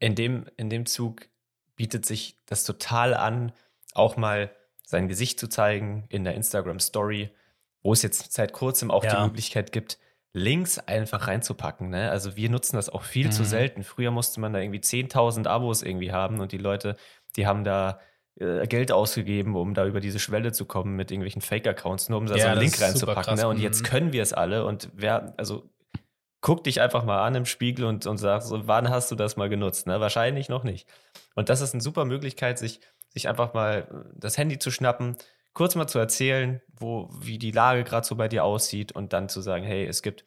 in 0.00 0.16
dem, 0.16 0.46
in 0.56 0.70
dem 0.70 0.86
Zug 0.86 1.28
bietet 1.76 2.04
sich 2.04 2.36
das 2.46 2.64
total 2.64 3.14
an, 3.14 3.52
auch 3.94 4.16
mal 4.16 4.50
sein 4.82 5.06
Gesicht 5.06 5.38
zu 5.38 5.48
zeigen 5.48 6.06
in 6.08 6.24
der 6.24 6.34
Instagram 6.34 6.80
Story, 6.80 7.30
wo 7.80 7.92
es 7.92 8.02
jetzt 8.02 8.32
seit 8.32 8.52
kurzem 8.52 8.90
auch 8.90 9.04
ja. 9.04 9.14
die 9.14 9.22
Möglichkeit 9.22 9.70
gibt, 9.70 9.98
Links 10.32 10.80
einfach 10.80 11.28
reinzupacken. 11.28 11.90
Ne? 11.90 12.10
Also 12.10 12.34
wir 12.34 12.50
nutzen 12.50 12.74
das 12.74 12.88
auch 12.88 13.04
viel 13.04 13.26
mhm. 13.26 13.32
zu 13.32 13.44
selten. 13.44 13.84
Früher 13.84 14.10
musste 14.10 14.40
man 14.40 14.52
da 14.52 14.58
irgendwie 14.58 14.80
10.000 14.80 15.46
Abos 15.46 15.82
irgendwie 15.82 16.10
haben 16.10 16.40
und 16.40 16.50
die 16.50 16.58
Leute, 16.58 16.96
die 17.36 17.46
haben 17.46 17.62
da 17.62 18.00
äh, 18.36 18.66
Geld 18.66 18.92
ausgegeben, 18.92 19.56
um 19.56 19.74
da 19.74 19.86
über 19.86 20.00
diese 20.00 20.18
Schwelle 20.18 20.52
zu 20.52 20.64
kommen 20.64 20.96
mit 20.96 21.10
irgendwelchen 21.10 21.42
Fake-Accounts, 21.42 22.08
nur 22.08 22.18
um 22.18 22.26
da 22.26 22.36
ja, 22.36 22.44
so 22.44 22.48
einen 22.48 22.60
Link 22.60 22.80
reinzupacken. 22.80 23.36
Ne? 23.36 23.46
Und 23.46 23.58
jetzt 23.58 23.82
mhm. 23.82 23.86
können 23.86 24.12
wir 24.12 24.22
es 24.22 24.32
alle 24.32 24.64
und 24.64 24.88
wer, 24.94 25.34
also 25.36 25.70
guck 26.40 26.64
dich 26.64 26.80
einfach 26.80 27.04
mal 27.04 27.24
an 27.24 27.34
im 27.34 27.46
Spiegel 27.46 27.84
und, 27.84 28.06
und 28.06 28.18
sag 28.18 28.42
so, 28.42 28.66
wann 28.66 28.90
hast 28.90 29.10
du 29.10 29.14
das 29.14 29.36
mal 29.36 29.48
genutzt? 29.48 29.86
Ne? 29.86 30.00
Wahrscheinlich 30.00 30.48
noch 30.48 30.64
nicht. 30.64 30.88
Und 31.34 31.48
das 31.48 31.60
ist 31.60 31.72
eine 31.72 31.82
super 31.82 32.04
Möglichkeit, 32.04 32.58
sich, 32.58 32.80
sich 33.10 33.28
einfach 33.28 33.54
mal 33.54 34.06
das 34.16 34.38
Handy 34.38 34.58
zu 34.58 34.70
schnappen, 34.70 35.16
kurz 35.52 35.74
mal 35.74 35.86
zu 35.86 35.98
erzählen, 35.98 36.60
wo, 36.72 37.10
wie 37.12 37.38
die 37.38 37.52
Lage 37.52 37.84
gerade 37.84 38.06
so 38.06 38.16
bei 38.16 38.28
dir 38.28 38.44
aussieht 38.44 38.92
und 38.92 39.12
dann 39.12 39.28
zu 39.28 39.40
sagen, 39.40 39.64
hey, 39.64 39.86
es 39.86 40.02
gibt 40.02 40.24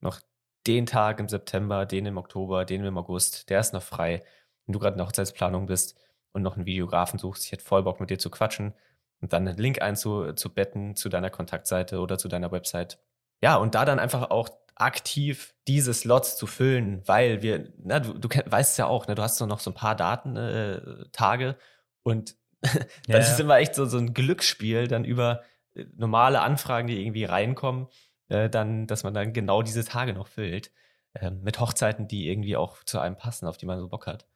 noch 0.00 0.20
den 0.66 0.86
Tag 0.86 1.20
im 1.20 1.28
September, 1.28 1.86
den 1.86 2.06
im 2.06 2.16
Oktober, 2.16 2.64
den 2.64 2.84
im 2.84 2.96
August, 2.96 3.50
der 3.50 3.60
ist 3.60 3.72
noch 3.72 3.82
frei. 3.82 4.22
Wenn 4.64 4.72
du 4.72 4.78
gerade 4.78 4.94
in 4.94 4.98
der 4.98 5.06
Hochzeitsplanung 5.06 5.66
bist 5.66 5.98
und 6.38 6.42
noch 6.42 6.56
einen 6.56 6.66
Videografen 6.66 7.18
suchst, 7.18 7.44
ich 7.44 7.52
hätte 7.52 7.64
voll 7.64 7.82
Bock 7.82 8.00
mit 8.00 8.10
dir 8.10 8.18
zu 8.18 8.30
quatschen 8.30 8.74
und 9.20 9.32
dann 9.32 9.46
einen 9.46 9.58
Link 9.58 9.82
einzubetten 9.82 10.96
zu 10.96 11.08
deiner 11.08 11.30
Kontaktseite 11.30 12.00
oder 12.00 12.18
zu 12.18 12.28
deiner 12.28 12.50
Website. 12.52 12.98
Ja, 13.42 13.56
und 13.56 13.74
da 13.74 13.84
dann 13.84 13.98
einfach 13.98 14.30
auch 14.30 14.48
aktiv 14.74 15.54
diese 15.66 15.92
Slots 15.92 16.36
zu 16.36 16.46
füllen, 16.46 17.02
weil 17.06 17.42
wir, 17.42 17.72
na, 17.78 18.00
du, 18.00 18.14
du 18.14 18.28
weißt 18.28 18.78
ja 18.78 18.86
auch, 18.86 19.06
ne, 19.08 19.14
du 19.14 19.22
hast 19.22 19.40
noch 19.40 19.60
so 19.60 19.70
ein 19.70 19.74
paar 19.74 19.96
Daten, 19.96 20.36
äh, 20.36 20.80
Tage 21.12 21.56
und 22.02 22.36
das 22.60 22.86
ja, 23.06 23.18
ist 23.18 23.40
immer 23.40 23.58
echt 23.58 23.74
so, 23.74 23.86
so 23.86 23.98
ein 23.98 24.14
Glücksspiel, 24.14 24.88
dann 24.88 25.04
über 25.04 25.42
äh, 25.74 25.84
normale 25.96 26.40
Anfragen, 26.40 26.88
die 26.88 27.00
irgendwie 27.00 27.24
reinkommen, 27.24 27.88
äh, 28.28 28.48
dann, 28.48 28.86
dass 28.86 29.04
man 29.04 29.14
dann 29.14 29.32
genau 29.32 29.62
diese 29.62 29.84
Tage 29.84 30.12
noch 30.12 30.28
füllt. 30.28 30.72
Äh, 31.14 31.30
mit 31.30 31.58
Hochzeiten, 31.60 32.06
die 32.06 32.28
irgendwie 32.28 32.56
auch 32.56 32.82
zu 32.84 32.98
einem 32.98 33.16
passen, 33.16 33.46
auf 33.46 33.56
die 33.56 33.66
man 33.66 33.80
so 33.80 33.88
Bock 33.88 34.06
hat. 34.06 34.26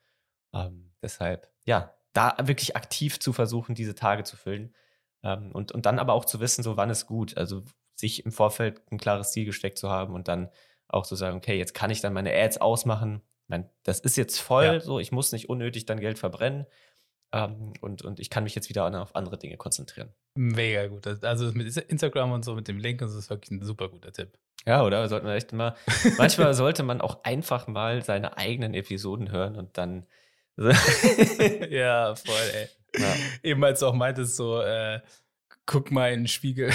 Ähm, 0.54 0.91
deshalb, 1.02 1.48
ja, 1.64 1.94
da 2.12 2.36
wirklich 2.42 2.76
aktiv 2.76 3.18
zu 3.20 3.32
versuchen, 3.32 3.74
diese 3.74 3.94
Tage 3.94 4.24
zu 4.24 4.36
füllen. 4.36 4.74
Ähm, 5.22 5.52
und, 5.52 5.72
und 5.72 5.86
dann 5.86 5.98
aber 5.98 6.12
auch 6.12 6.24
zu 6.24 6.40
wissen, 6.40 6.62
so 6.62 6.76
wann 6.76 6.90
ist 6.90 7.06
gut. 7.06 7.36
Also 7.36 7.62
sich 7.94 8.24
im 8.24 8.32
Vorfeld 8.32 8.80
ein 8.90 8.98
klares 8.98 9.32
Ziel 9.32 9.44
gesteckt 9.44 9.78
zu 9.78 9.88
haben 9.88 10.14
und 10.14 10.28
dann 10.28 10.50
auch 10.88 11.06
zu 11.06 11.16
sagen, 11.16 11.36
okay, 11.36 11.56
jetzt 11.56 11.74
kann 11.74 11.90
ich 11.90 12.00
dann 12.00 12.12
meine 12.12 12.34
Ads 12.34 12.58
ausmachen. 12.58 13.22
Ich 13.44 13.48
meine, 13.48 13.70
das 13.82 14.00
ist 14.00 14.16
jetzt 14.16 14.38
voll, 14.38 14.64
ja. 14.64 14.80
so 14.80 14.98
ich 14.98 15.12
muss 15.12 15.32
nicht 15.32 15.48
unnötig 15.48 15.86
dann 15.86 16.00
Geld 16.00 16.18
verbrennen. 16.18 16.66
Ähm, 17.32 17.72
und, 17.80 18.02
und 18.02 18.20
ich 18.20 18.28
kann 18.28 18.44
mich 18.44 18.54
jetzt 18.54 18.68
wieder 18.68 19.00
auf 19.00 19.16
andere 19.16 19.38
Dinge 19.38 19.56
konzentrieren. 19.56 20.12
Mega 20.34 20.86
gut. 20.86 21.06
Also 21.24 21.50
mit 21.52 21.74
Instagram 21.76 22.32
und 22.32 22.44
so, 22.44 22.54
mit 22.54 22.68
dem 22.68 22.78
Link, 22.78 23.00
das 23.00 23.14
ist 23.14 23.30
wirklich 23.30 23.50
ein 23.50 23.62
super 23.62 23.88
guter 23.88 24.12
Tipp. 24.12 24.38
Ja, 24.66 24.84
oder? 24.84 25.08
Sollten 25.08 25.26
wir 25.26 25.34
echt 25.34 25.52
mal. 25.52 25.74
manchmal 26.18 26.54
sollte 26.54 26.82
man 26.82 27.00
auch 27.00 27.24
einfach 27.24 27.66
mal 27.66 28.02
seine 28.02 28.36
eigenen 28.36 28.74
Episoden 28.74 29.30
hören 29.30 29.56
und 29.56 29.78
dann. 29.78 30.06
ja, 31.70 32.14
voll, 32.14 32.50
ey. 32.54 32.68
Ja. 32.98 33.14
Eben 33.42 33.64
als 33.64 33.80
du 33.80 33.86
auch 33.86 33.94
meintest, 33.94 34.36
so, 34.36 34.60
äh, 34.60 35.00
guck 35.66 35.90
mal 35.90 36.12
in 36.12 36.20
den 36.20 36.28
Spiegel. 36.28 36.70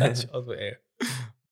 also, 0.32 0.52
ey. 0.52 0.76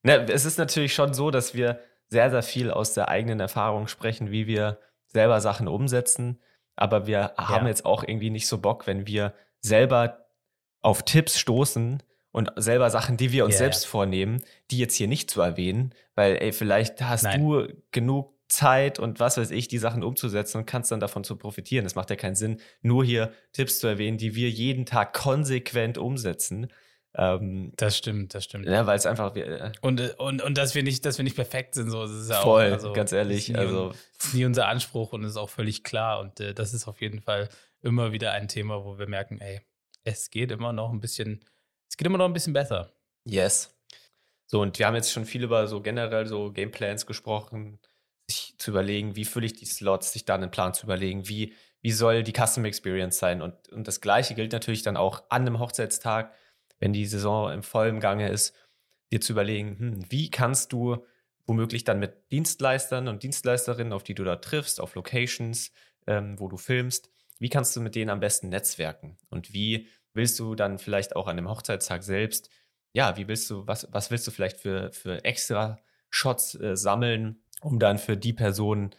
Na, 0.03 0.15
es 0.15 0.45
ist 0.45 0.57
natürlich 0.57 0.93
schon 0.93 1.13
so, 1.13 1.31
dass 1.31 1.53
wir 1.53 1.79
sehr, 2.09 2.29
sehr 2.29 2.43
viel 2.43 2.71
aus 2.71 2.93
der 2.93 3.09
eigenen 3.09 3.39
Erfahrung 3.39 3.87
sprechen, 3.87 4.31
wie 4.31 4.47
wir 4.47 4.79
selber 5.07 5.41
Sachen 5.41 5.67
umsetzen, 5.67 6.39
aber 6.75 7.07
wir 7.07 7.33
ja. 7.37 7.49
haben 7.49 7.67
jetzt 7.67 7.85
auch 7.85 8.03
irgendwie 8.03 8.29
nicht 8.29 8.47
so 8.47 8.57
Bock, 8.57 8.87
wenn 8.87 9.07
wir 9.07 9.33
selber 9.59 10.25
auf 10.81 11.03
Tipps 11.03 11.37
stoßen 11.37 12.01
und 12.31 12.51
selber 12.55 12.89
Sachen, 12.89 13.17
die 13.17 13.31
wir 13.31 13.45
uns 13.45 13.55
yeah, 13.55 13.59
selbst 13.59 13.85
vornehmen, 13.85 14.41
die 14.71 14.79
jetzt 14.79 14.95
hier 14.95 15.07
nicht 15.07 15.29
zu 15.29 15.41
erwähnen, 15.41 15.93
weil 16.15 16.37
ey, 16.37 16.51
vielleicht 16.51 17.01
hast 17.01 17.23
Nein. 17.23 17.41
du 17.41 17.67
genug 17.91 18.33
Zeit 18.51 18.99
und 18.99 19.19
was 19.19 19.37
weiß 19.37 19.51
ich, 19.51 19.67
die 19.67 19.77
Sachen 19.77 20.03
umzusetzen 20.03 20.57
und 20.57 20.65
kannst 20.65 20.91
dann 20.91 20.99
davon 20.99 21.23
zu 21.23 21.37
profitieren. 21.37 21.85
Es 21.85 21.95
macht 21.95 22.09
ja 22.09 22.15
keinen 22.15 22.35
Sinn, 22.35 22.59
nur 22.81 23.03
hier 23.05 23.31
Tipps 23.53 23.79
zu 23.79 23.87
erwähnen, 23.87 24.17
die 24.17 24.35
wir 24.35 24.49
jeden 24.49 24.85
Tag 24.85 25.13
konsequent 25.13 25.97
umsetzen. 25.97 26.67
Ähm, 27.13 27.73
das 27.75 27.97
stimmt, 27.97 28.33
das 28.33 28.45
stimmt. 28.45 28.65
Ja, 28.65 28.85
weil 28.85 28.97
es 28.97 29.05
einfach. 29.05 29.35
Äh, 29.35 29.71
und, 29.81 30.17
und, 30.19 30.41
und 30.41 30.57
dass 30.57 30.75
wir 30.75 30.83
nicht, 30.83 31.05
dass 31.05 31.17
wir 31.17 31.23
nicht 31.23 31.35
perfekt 31.35 31.75
sind, 31.75 31.89
so 31.89 32.03
das 32.03 32.11
ist 32.11 32.29
ja 32.29 32.41
voll, 32.41 32.67
auch, 32.67 32.73
also, 32.73 32.93
ganz 32.93 33.11
ehrlich. 33.11 33.49
Ist 33.49 33.57
also 33.57 33.93
ist 34.19 34.33
nie 34.33 34.45
unser 34.45 34.67
Anspruch 34.67 35.13
und 35.13 35.23
ist 35.23 35.37
auch 35.37 35.49
völlig 35.49 35.83
klar. 35.83 36.19
Und 36.19 36.39
äh, 36.39 36.53
das 36.53 36.73
ist 36.73 36.87
auf 36.87 37.01
jeden 37.01 37.21
Fall 37.21 37.49
immer 37.81 38.11
wieder 38.11 38.31
ein 38.31 38.47
Thema, 38.47 38.85
wo 38.85 38.97
wir 38.97 39.07
merken, 39.07 39.39
ey, 39.39 39.61
es 40.03 40.29
geht 40.29 40.51
immer 40.51 40.73
noch 40.73 40.91
ein 40.91 40.99
bisschen, 40.99 41.43
es 41.89 41.97
geht 41.97 42.07
immer 42.07 42.17
noch 42.17 42.25
ein 42.25 42.33
bisschen 42.33 42.53
besser. 42.53 42.93
Yes. 43.25 43.75
So, 44.45 44.61
und 44.61 44.79
wir 44.79 44.87
haben 44.87 44.95
jetzt 44.95 45.11
schon 45.11 45.25
viel 45.25 45.43
über 45.43 45.67
so 45.67 45.81
generell 45.81 46.27
so 46.27 46.51
Gameplans 46.51 47.05
gesprochen, 47.05 47.79
sich 48.31 48.55
zu 48.57 48.71
überlegen, 48.71 49.15
wie 49.15 49.25
fülle 49.25 49.45
ich 49.45 49.53
die 49.53 49.65
Slots, 49.65 50.13
sich 50.13 50.25
dann 50.25 50.41
einen 50.41 50.51
Plan 50.51 50.73
zu 50.73 50.85
überlegen, 50.85 51.27
wie, 51.27 51.53
wie 51.81 51.91
soll 51.91 52.23
die 52.23 52.33
Custom 52.33 52.65
Experience 52.65 53.17
sein. 53.17 53.41
Und, 53.41 53.69
und 53.69 53.87
das 53.87 54.01
Gleiche 54.01 54.35
gilt 54.35 54.51
natürlich 54.51 54.83
dann 54.83 54.97
auch 54.97 55.23
an 55.29 55.41
einem 55.41 55.59
Hochzeitstag 55.59 56.33
wenn 56.81 56.91
die 56.91 57.05
Saison 57.05 57.53
im 57.53 57.63
vollen 57.63 58.01
Gange 58.01 58.27
ist, 58.27 58.53
dir 59.13 59.21
zu 59.21 59.31
überlegen, 59.31 59.79
hm, 59.79 60.11
wie 60.11 60.29
kannst 60.29 60.73
du 60.73 61.05
womöglich 61.45 61.85
dann 61.85 61.99
mit 61.99 62.31
Dienstleistern 62.31 63.07
und 63.07 63.23
Dienstleisterinnen, 63.23 63.93
auf 63.93 64.03
die 64.03 64.15
du 64.15 64.23
da 64.23 64.35
triffst, 64.35 64.81
auf 64.81 64.95
Locations, 64.95 65.71
ähm, 66.07 66.39
wo 66.39 66.49
du 66.49 66.57
filmst, 66.57 67.09
wie 67.39 67.49
kannst 67.49 67.75
du 67.75 67.81
mit 67.81 67.95
denen 67.95 68.09
am 68.09 68.19
besten 68.19 68.49
netzwerken? 68.49 69.17
Und 69.29 69.53
wie 69.53 69.87
willst 70.13 70.39
du 70.39 70.55
dann 70.55 70.79
vielleicht 70.79 71.15
auch 71.15 71.27
an 71.27 71.37
dem 71.37 71.49
Hochzeitstag 71.49 72.03
selbst, 72.03 72.49
ja, 72.93 73.15
wie 73.15 73.27
willst 73.27 73.49
du, 73.49 73.65
was, 73.67 73.87
was 73.91 74.11
willst 74.11 74.27
du 74.27 74.31
vielleicht 74.31 74.57
für, 74.57 74.91
für 74.91 75.23
extra 75.23 75.79
Shots 76.09 76.55
äh, 76.55 76.75
sammeln, 76.75 77.40
um 77.61 77.79
dann 77.79 77.97
für 77.97 78.17
die 78.17 78.33
Person, 78.33 78.91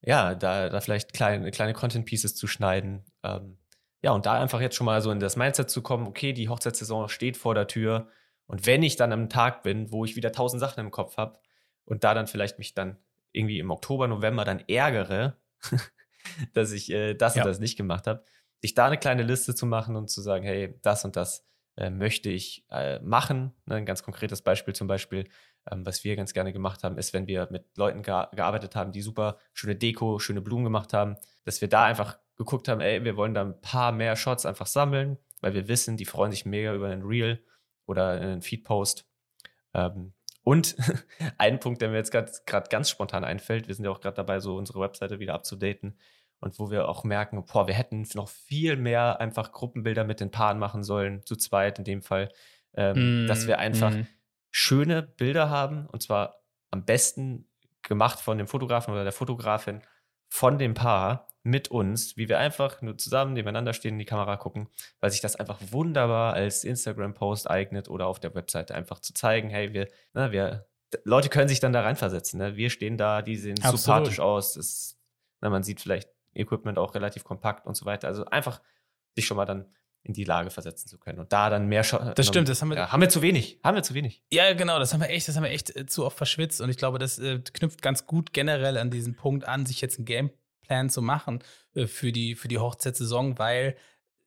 ja, 0.00 0.34
da, 0.34 0.68
da 0.68 0.80
vielleicht 0.80 1.12
kleine, 1.12 1.50
kleine 1.50 1.74
Content 1.74 2.06
Pieces 2.06 2.34
zu 2.34 2.46
schneiden, 2.46 3.04
ähm, 3.22 3.58
ja, 4.02 4.12
und 4.12 4.26
da 4.26 4.38
einfach 4.38 4.60
jetzt 4.60 4.76
schon 4.76 4.84
mal 4.84 5.00
so 5.00 5.10
in 5.10 5.18
das 5.18 5.36
Mindset 5.36 5.70
zu 5.70 5.80
kommen, 5.80 6.06
okay, 6.06 6.34
die 6.34 6.50
Hochzeitssaison 6.50 7.08
steht 7.08 7.38
vor 7.38 7.54
der 7.54 7.66
Tür. 7.66 8.08
Und 8.46 8.66
wenn 8.66 8.82
ich 8.82 8.96
dann 8.96 9.12
am 9.12 9.30
Tag 9.30 9.62
bin, 9.62 9.90
wo 9.92 10.04
ich 10.04 10.14
wieder 10.14 10.30
tausend 10.30 10.60
Sachen 10.60 10.80
im 10.80 10.90
Kopf 10.90 11.16
habe 11.16 11.38
und 11.86 12.04
da 12.04 12.12
dann 12.12 12.26
vielleicht 12.26 12.58
mich 12.58 12.74
dann 12.74 12.98
irgendwie 13.32 13.58
im 13.58 13.70
Oktober, 13.70 14.06
November 14.06 14.44
dann 14.44 14.60
ärgere, 14.68 15.38
dass 16.52 16.72
ich 16.72 16.90
äh, 16.92 17.14
das 17.14 17.34
ja. 17.34 17.42
und 17.42 17.48
das 17.48 17.60
nicht 17.60 17.78
gemacht 17.78 18.06
habe, 18.06 18.24
sich 18.60 18.74
da 18.74 18.86
eine 18.86 18.98
kleine 18.98 19.22
Liste 19.22 19.54
zu 19.54 19.64
machen 19.64 19.96
und 19.96 20.10
zu 20.10 20.20
sagen, 20.20 20.44
hey, 20.44 20.78
das 20.82 21.06
und 21.06 21.16
das 21.16 21.46
äh, 21.76 21.88
möchte 21.88 22.28
ich 22.28 22.66
äh, 22.70 22.98
machen. 23.00 23.54
Ne, 23.64 23.76
ein 23.76 23.86
ganz 23.86 24.02
konkretes 24.02 24.42
Beispiel 24.42 24.74
zum 24.74 24.86
Beispiel, 24.86 25.28
ähm, 25.70 25.84
was 25.86 26.04
wir 26.04 26.16
ganz 26.16 26.34
gerne 26.34 26.52
gemacht 26.52 26.84
haben, 26.84 26.98
ist, 26.98 27.12
wenn 27.12 27.26
wir 27.26 27.48
mit 27.50 27.76
Leuten 27.76 28.02
ge 28.02 28.24
gearbeitet 28.34 28.76
haben, 28.76 28.92
die 28.92 29.02
super 29.02 29.38
schöne 29.52 29.76
Deko, 29.76 30.18
schöne 30.18 30.40
Blumen 30.40 30.64
gemacht 30.64 30.92
haben, 30.92 31.16
dass 31.44 31.60
wir 31.60 31.68
da 31.68 31.84
einfach 31.84 32.18
geguckt 32.36 32.68
haben, 32.68 32.80
ey, 32.80 33.04
wir 33.04 33.16
wollen 33.16 33.34
da 33.34 33.42
ein 33.42 33.60
paar 33.60 33.92
mehr 33.92 34.16
Shots 34.16 34.46
einfach 34.46 34.66
sammeln, 34.66 35.18
weil 35.40 35.54
wir 35.54 35.68
wissen, 35.68 35.96
die 35.96 36.04
freuen 36.04 36.32
sich 36.32 36.44
mega 36.44 36.74
über 36.74 36.88
einen 36.88 37.02
Reel 37.02 37.42
oder 37.86 38.10
einen 38.10 38.42
Feed-Post. 38.42 39.06
Ähm, 39.72 40.12
und 40.42 40.76
ein 41.38 41.60
Punkt, 41.60 41.80
der 41.80 41.90
mir 41.90 41.96
jetzt 41.96 42.10
gerade 42.12 42.68
ganz 42.68 42.90
spontan 42.90 43.24
einfällt, 43.24 43.68
wir 43.68 43.74
sind 43.74 43.84
ja 43.84 43.90
auch 43.90 44.00
gerade 44.00 44.16
dabei, 44.16 44.40
so 44.40 44.56
unsere 44.56 44.80
Webseite 44.80 45.18
wieder 45.18 45.34
abzudaten 45.34 45.96
und 46.40 46.58
wo 46.58 46.70
wir 46.70 46.88
auch 46.88 47.04
merken, 47.04 47.44
boah, 47.46 47.66
wir 47.66 47.74
hätten 47.74 48.06
noch 48.14 48.28
viel 48.28 48.76
mehr 48.76 49.20
einfach 49.20 49.52
Gruppenbilder 49.52 50.04
mit 50.04 50.20
den 50.20 50.30
Paaren 50.30 50.58
machen 50.58 50.84
sollen, 50.84 51.24
zu 51.24 51.36
zweit 51.36 51.78
in 51.78 51.84
dem 51.84 52.02
Fall, 52.02 52.30
ähm, 52.74 53.24
mm, 53.24 53.26
dass 53.26 53.46
wir 53.46 53.58
einfach 53.58 53.94
mm. 53.94 54.06
Schöne 54.56 55.02
Bilder 55.02 55.50
haben 55.50 55.86
und 55.86 56.00
zwar 56.00 56.36
am 56.70 56.84
besten 56.84 57.48
gemacht 57.82 58.20
von 58.20 58.38
dem 58.38 58.46
Fotografen 58.46 58.94
oder 58.94 59.02
der 59.02 59.12
Fotografin 59.12 59.82
von 60.28 60.58
dem 60.58 60.74
Paar 60.74 61.26
mit 61.42 61.72
uns, 61.72 62.16
wie 62.16 62.28
wir 62.28 62.38
einfach 62.38 62.80
nur 62.80 62.96
zusammen 62.96 63.32
nebeneinander 63.32 63.72
stehen, 63.72 63.94
in 63.94 63.98
die 63.98 64.04
Kamera 64.04 64.36
gucken, 64.36 64.68
weil 65.00 65.10
sich 65.10 65.20
das 65.20 65.34
einfach 65.34 65.58
wunderbar 65.72 66.34
als 66.34 66.62
Instagram-Post 66.62 67.50
eignet 67.50 67.88
oder 67.88 68.06
auf 68.06 68.20
der 68.20 68.32
Webseite 68.36 68.76
einfach 68.76 69.00
zu 69.00 69.12
zeigen, 69.12 69.50
hey, 69.50 69.72
wir, 69.72 69.88
na, 70.12 70.30
wir, 70.30 70.68
Leute 71.02 71.30
können 71.30 71.48
sich 71.48 71.58
dann 71.58 71.72
da 71.72 71.82
reinversetzen. 71.82 72.38
Ne? 72.38 72.54
Wir 72.54 72.70
stehen 72.70 72.96
da, 72.96 73.22
die 73.22 73.36
sehen 73.36 73.58
Absolut. 73.58 73.80
sympathisch 73.80 74.20
aus. 74.20 74.54
Das, 74.54 75.00
na, 75.40 75.50
man 75.50 75.64
sieht 75.64 75.80
vielleicht 75.80 76.08
Equipment 76.32 76.78
auch 76.78 76.94
relativ 76.94 77.24
kompakt 77.24 77.66
und 77.66 77.76
so 77.76 77.86
weiter. 77.86 78.06
Also 78.06 78.24
einfach 78.26 78.60
sich 79.16 79.26
schon 79.26 79.36
mal 79.36 79.46
dann 79.46 79.66
in 80.04 80.12
die 80.12 80.24
Lage 80.24 80.50
versetzen 80.50 80.86
zu 80.88 80.98
können 80.98 81.18
und 81.18 81.32
da 81.32 81.50
dann 81.50 81.66
mehr 81.66 81.82
Sch 81.82 81.96
Das 82.14 82.26
stimmt, 82.26 82.48
das 82.48 82.60
haben 82.60 82.68
wir 82.68 82.76
ja, 82.76 82.92
haben 82.92 83.00
wir 83.00 83.08
zu 83.08 83.22
wenig, 83.22 83.58
haben 83.64 83.74
wir 83.74 83.82
zu 83.82 83.94
wenig. 83.94 84.22
Ja, 84.30 84.52
genau, 84.52 84.78
das 84.78 84.92
haben 84.92 85.00
wir 85.00 85.08
echt, 85.08 85.26
das 85.26 85.36
haben 85.36 85.44
wir 85.44 85.50
echt 85.50 85.74
äh, 85.74 85.86
zu 85.86 86.04
oft 86.04 86.16
verschwitzt 86.16 86.60
und 86.60 86.68
ich 86.68 86.76
glaube, 86.76 86.98
das 86.98 87.18
äh, 87.18 87.40
knüpft 87.40 87.82
ganz 87.82 88.06
gut 88.06 88.32
generell 88.32 88.76
an 88.76 88.90
diesen 88.90 89.16
Punkt 89.16 89.48
an, 89.48 89.66
sich 89.66 89.80
jetzt 89.80 89.98
ein 89.98 90.04
Game 90.04 90.30
Plan 90.64 90.90
zu 90.90 91.02
machen 91.02 91.42
äh, 91.74 91.86
für, 91.86 92.12
die, 92.12 92.34
für 92.34 92.48
die 92.48 92.58
Hochzeitssaison, 92.58 93.38
weil 93.38 93.76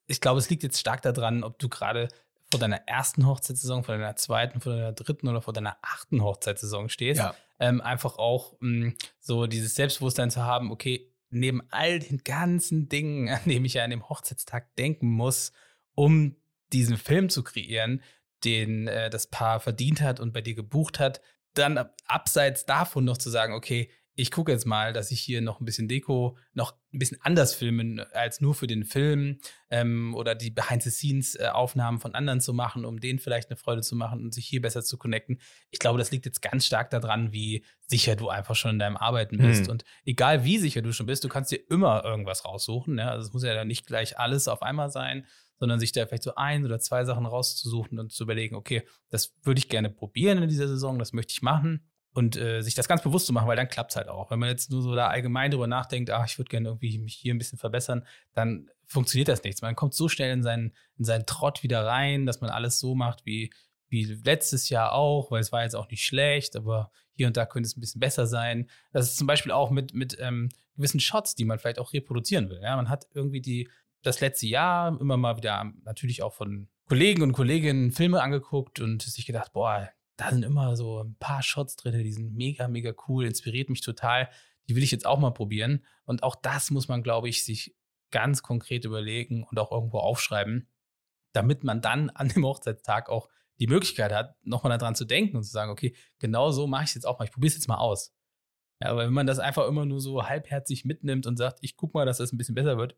ich 0.08 0.22
glaube, 0.22 0.40
es 0.40 0.50
liegt 0.50 0.64
jetzt 0.64 0.80
stark 0.80 1.02
daran, 1.02 1.44
ob 1.44 1.60
du 1.60 1.70
gerade 1.70 2.08
vor 2.50 2.60
deiner 2.60 2.88
ersten 2.88 3.28
Hochzeitssaison, 3.28 3.84
vor 3.84 3.98
deiner 3.98 4.16
zweiten, 4.16 4.62
vor 4.62 4.74
deiner 4.74 4.94
dritten 4.94 5.28
oder 5.28 5.42
vor 5.42 5.54
deiner 5.54 5.78
achten 5.82 6.24
Hochzeitssaison 6.24 6.88
stehst. 6.88 7.20
Ja. 7.20 7.36
Ähm, 7.60 7.82
einfach 7.82 8.18
auch 8.18 8.56
mh, 8.62 8.88
mm, 8.88 8.96
so 9.20 9.48
dieses 9.48 9.76
Selbstbewusstsein 9.76 10.32
zu 10.32 10.44
haben, 10.44 10.72
okay, 10.72 11.14
neben 11.30 11.62
all 11.72 12.00
den 12.00 12.20
ganzen 12.20 12.88
Dingen, 12.88 13.30
an 13.34 13.42
dem 13.46 13.66
ich 13.66 13.74
ja 13.74 13.84
an 13.84 13.90
dem 13.90 14.08
Hochzeitstag 14.08 14.76
denken 14.78 15.10
muss, 15.10 15.52
um 15.98 16.36
diesen 16.72 16.96
Film 16.96 17.30
zu 17.30 17.44
kreieren, 17.44 18.04
den 18.46 18.88
äh, 18.88 19.10
das 19.10 19.28
Paar 19.28 19.60
verdient 19.60 20.02
hat 20.02 20.20
und 20.20 20.32
bei 20.32 20.42
dir 20.42 20.54
gebucht 20.54 21.00
hat, 21.00 21.22
dann 21.56 21.90
abseits 22.06 22.68
davon 22.68 23.04
noch 23.04 23.18
zu 23.18 23.32
sagen, 23.32 23.54
okay, 23.54 23.90
ich 24.20 24.32
gucke 24.32 24.52
jetzt 24.52 24.66
mal, 24.66 24.94
dass 24.94 25.12
ich 25.12 25.22
hier 25.22 25.42
noch 25.42 25.60
ein 25.60 25.66
bisschen 25.66 25.88
Deko, 25.88 26.38
noch 26.54 26.76
ein 26.92 26.98
bisschen 26.98 27.20
anders 27.22 27.54
filmen 27.54 28.00
als 28.14 28.42
nur 28.42 28.56
für 28.56 28.66
den 28.66 28.84
Film 28.84 29.40
ähm, 29.70 30.16
oder 30.16 30.34
die 30.34 30.50
Behind-the-Scenes-Aufnahmen 30.50 32.00
von 32.00 32.16
anderen 32.16 32.42
zu 32.42 32.52
machen, 32.54 32.84
um 32.84 33.00
denen 33.00 33.20
vielleicht 33.20 33.50
eine 33.50 33.58
Freude 33.58 33.82
zu 33.82 33.96
machen 33.96 34.24
und 34.24 34.34
sich 34.34 34.48
hier 34.48 34.62
besser 34.62 34.84
zu 34.84 34.98
connecten. 34.98 35.40
Ich 35.70 35.78
glaube, 35.78 36.00
das 36.00 36.10
liegt 36.10 36.26
jetzt 36.26 36.42
ganz 36.42 36.66
stark 36.66 36.90
daran, 36.90 37.32
wie 37.32 37.64
sicher 37.86 38.16
du 38.16 38.30
einfach 38.30 38.56
schon 38.56 38.72
in 38.72 38.80
deinem 38.80 38.98
Arbeiten 38.98 39.38
bist. 39.38 39.66
Mhm. 39.66 39.70
Und 39.70 39.86
egal 40.04 40.44
wie 40.44 40.58
sicher 40.58 40.82
du 40.82 40.92
schon 40.94 41.06
bist, 41.06 41.24
du 41.24 41.30
kannst 41.30 41.52
dir 41.52 41.60
immer 41.70 42.04
irgendwas 42.04 42.44
raussuchen. 42.44 42.98
Ja? 42.98 43.12
Also 43.12 43.28
es 43.28 43.34
muss 43.34 43.44
ja 43.44 43.54
dann 43.54 43.68
nicht 43.68 43.86
gleich 43.86 44.18
alles 44.18 44.48
auf 44.48 44.64
einmal 44.64 44.90
sein, 44.90 45.28
sondern 45.60 45.80
sich 45.80 45.92
da 45.92 46.06
vielleicht 46.06 46.24
so 46.24 46.36
ein 46.36 46.66
oder 46.66 46.80
zwei 46.80 47.06
Sachen 47.06 47.26
rauszusuchen 47.26 48.00
und 48.00 48.12
zu 48.12 48.24
überlegen, 48.24 48.56
okay, 48.56 48.84
das 49.10 49.36
würde 49.44 49.60
ich 49.60 49.70
gerne 49.70 49.90
probieren 49.90 50.42
in 50.42 50.50
dieser 50.50 50.68
Saison, 50.68 51.00
das 51.00 51.14
möchte 51.14 51.32
ich 51.32 51.42
machen 51.42 51.88
und 52.18 52.36
äh, 52.36 52.62
sich 52.62 52.74
das 52.74 52.88
ganz 52.88 53.04
bewusst 53.04 53.28
zu 53.28 53.34
machen, 53.34 53.48
weil 53.48 53.56
dann 53.56 53.68
klappt 53.68 53.92
es 53.92 53.96
halt 53.96 54.08
auch. 54.08 54.32
Wenn 54.32 54.40
man 54.40 54.50
jetzt 54.50 54.72
nur 54.72 54.82
so 54.82 54.96
da 54.96 55.08
allgemein 55.08 55.52
drüber 55.52 55.68
nachdenkt, 55.68 56.10
ach, 56.10 56.26
ich 56.26 56.40
würde 56.40 56.50
gerne 56.50 56.70
irgendwie 56.70 56.98
mich 56.98 57.14
hier 57.14 57.34
ein 57.34 57.38
bisschen 57.38 57.60
verbessern, 57.60 58.06
dann 58.34 58.70
funktioniert 58.86 59.28
das 59.28 59.44
nichts. 59.44 59.62
Man 59.62 59.76
kommt 59.76 59.94
so 59.94 60.10
schnell 60.10 60.32
in 60.32 60.42
seinen, 60.42 60.74
in 60.98 61.06
seinen 61.06 61.26
Trott 61.26 61.62
wieder 61.62 61.86
rein, 61.86 62.26
dass 62.26 62.42
man 62.42 62.50
alles 62.50 62.80
so 62.80 62.96
macht 62.96 63.26
wie, 63.26 63.54
wie 63.90 64.06
letztes 64.06 64.70
Jahr 64.70 64.94
auch, 64.94 65.30
weil 65.30 65.42
es 65.42 65.52
war 65.52 65.64
jetzt 65.64 65.76
auch 65.76 65.90
nicht 65.90 66.06
schlecht, 66.06 66.56
aber 66.56 66.92
hier 67.14 67.28
und 67.28 67.38
da 67.38 67.46
könnte 67.46 67.68
es 67.68 67.78
ein 67.78 67.82
bisschen 67.82 68.00
besser 68.00 68.26
sein. 68.26 68.70
Das 68.94 69.06
ist 69.06 69.18
zum 69.18 69.28
Beispiel 69.28 69.52
auch 69.52 69.70
mit, 69.70 69.94
mit 69.94 70.18
ähm, 70.20 70.50
gewissen 70.76 71.00
Shots, 71.00 71.36
die 71.36 71.46
man 71.46 71.60
vielleicht 71.60 71.80
auch 71.80 71.94
reproduzieren 71.94 72.50
will. 72.50 72.62
Ja? 72.64 72.76
Man 72.76 72.90
hat 72.90 73.08
irgendwie 73.14 73.42
die, 73.42 73.70
das 74.08 74.22
letzte 74.22 74.48
Jahr 74.48 75.00
immer 75.00 75.18
mal 75.18 75.38
wieder 75.38 75.72
natürlich 75.84 76.24
auch 76.24 76.34
von 76.34 76.70
Kollegen 76.88 77.22
und 77.22 77.34
Kolleginnen 77.34 77.92
Filme 77.92 78.22
angeguckt 78.22 78.80
und 78.80 79.02
sich 79.02 79.26
gedacht, 79.26 79.54
boah, 79.54 79.90
da 80.16 80.32
sind 80.32 80.44
immer 80.44 80.76
so 80.76 81.04
ein 81.04 81.16
paar 81.20 81.44
Shots 81.44 81.76
drin, 81.76 82.02
die 82.04 82.14
sind 82.14 82.34
mega, 82.34 82.68
mega 82.68 82.94
cool, 83.08 83.26
inspiriert 83.26 83.70
mich 83.70 83.82
total. 83.82 84.30
Die 84.68 84.76
will 84.76 84.84
ich 84.84 84.92
jetzt 84.92 85.06
auch 85.06 85.20
mal 85.20 85.32
probieren. 85.32 85.86
Und 86.06 86.24
auch 86.24 86.36
das 86.36 86.72
muss 86.72 86.88
man, 86.88 87.04
glaube 87.04 87.30
ich, 87.30 87.46
sich 87.46 87.76
ganz 88.12 88.42
konkret 88.42 88.86
überlegen 88.86 89.44
und 89.44 89.60
auch 89.60 89.72
irgendwo 89.72 90.00
aufschreiben, 90.00 90.68
damit 91.34 91.64
man 91.64 91.82
dann 91.82 92.10
an 92.10 92.30
dem 92.30 92.46
Hochzeitstag 92.46 93.10
auch 93.10 93.30
die 93.60 93.68
Möglichkeit 93.68 94.14
hat, 94.14 94.36
nochmal 94.44 94.78
daran 94.78 94.96
zu 94.96 95.06
denken 95.06 95.38
und 95.38 95.44
zu 95.44 95.52
sagen, 95.52 95.72
okay, 95.72 95.96
genau 96.20 96.52
so 96.52 96.68
mache 96.68 96.84
ich 96.84 96.90
es 96.90 96.96
jetzt 96.96 97.06
auch 97.06 97.20
mal, 97.20 97.26
ich 97.26 97.32
probiere 97.32 97.50
es 97.50 97.56
jetzt 97.56 97.68
mal 97.68 97.78
aus. 97.78 98.14
Ja, 98.82 98.92
aber 98.92 99.06
wenn 99.06 99.14
man 99.14 99.28
das 99.28 99.40
einfach 99.40 99.68
immer 99.68 99.86
nur 99.86 100.00
so 100.00 100.28
halbherzig 100.28 100.86
mitnimmt 100.86 101.26
und 101.26 101.38
sagt, 101.38 101.60
ich 101.62 101.76
guck 101.76 101.94
mal, 101.94 102.06
dass 102.06 102.20
das 102.20 102.32
ein 102.32 102.38
bisschen 102.38 102.56
besser 102.56 102.78
wird, 102.78 102.96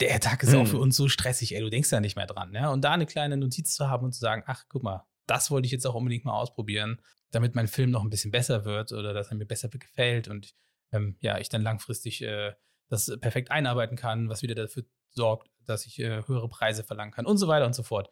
der 0.00 0.20
Tag 0.20 0.42
ist 0.42 0.52
hm. 0.52 0.60
auch 0.60 0.66
für 0.66 0.78
uns 0.78 0.96
so 0.96 1.08
stressig, 1.08 1.54
ey, 1.54 1.60
du 1.60 1.70
denkst 1.70 1.90
da 1.90 2.00
nicht 2.00 2.16
mehr 2.16 2.26
dran. 2.26 2.52
Ja? 2.54 2.70
Und 2.70 2.82
da 2.82 2.92
eine 2.92 3.06
kleine 3.06 3.36
Notiz 3.36 3.74
zu 3.74 3.88
haben 3.88 4.04
und 4.04 4.12
zu 4.12 4.20
sagen, 4.20 4.42
ach, 4.46 4.64
guck 4.68 4.82
mal, 4.82 5.06
das 5.26 5.50
wollte 5.50 5.66
ich 5.66 5.72
jetzt 5.72 5.86
auch 5.86 5.94
unbedingt 5.94 6.24
mal 6.24 6.38
ausprobieren, 6.38 7.00
damit 7.30 7.54
mein 7.54 7.68
Film 7.68 7.90
noch 7.90 8.02
ein 8.02 8.10
bisschen 8.10 8.30
besser 8.30 8.64
wird 8.64 8.92
oder 8.92 9.12
dass 9.12 9.30
er 9.30 9.36
mir 9.36 9.46
besser 9.46 9.68
gefällt 9.68 10.28
und 10.28 10.54
ähm, 10.92 11.16
ja, 11.20 11.38
ich 11.38 11.48
dann 11.48 11.62
langfristig 11.62 12.22
äh, 12.22 12.54
das 12.88 13.12
perfekt 13.20 13.50
einarbeiten 13.50 13.96
kann, 13.96 14.28
was 14.28 14.42
wieder 14.42 14.54
dafür 14.54 14.84
sorgt, 15.10 15.50
dass 15.66 15.84
ich 15.84 15.98
äh, 15.98 16.22
höhere 16.26 16.48
Preise 16.48 16.84
verlangen 16.84 17.12
kann 17.12 17.26
und 17.26 17.36
so 17.36 17.48
weiter 17.48 17.66
und 17.66 17.74
so 17.74 17.82
fort. 17.82 18.10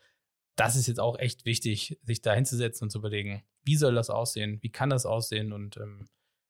Das 0.56 0.76
ist 0.76 0.86
jetzt 0.86 1.00
auch 1.00 1.18
echt 1.18 1.44
wichtig, 1.44 1.98
sich 2.02 2.20
da 2.20 2.34
hinzusetzen 2.34 2.86
und 2.86 2.90
zu 2.90 2.98
überlegen, 2.98 3.42
wie 3.62 3.76
soll 3.76 3.94
das 3.94 4.10
aussehen, 4.10 4.58
wie 4.62 4.70
kann 4.70 4.90
das 4.90 5.06
aussehen 5.06 5.52
und 5.52 5.76
ähm, 5.78 6.08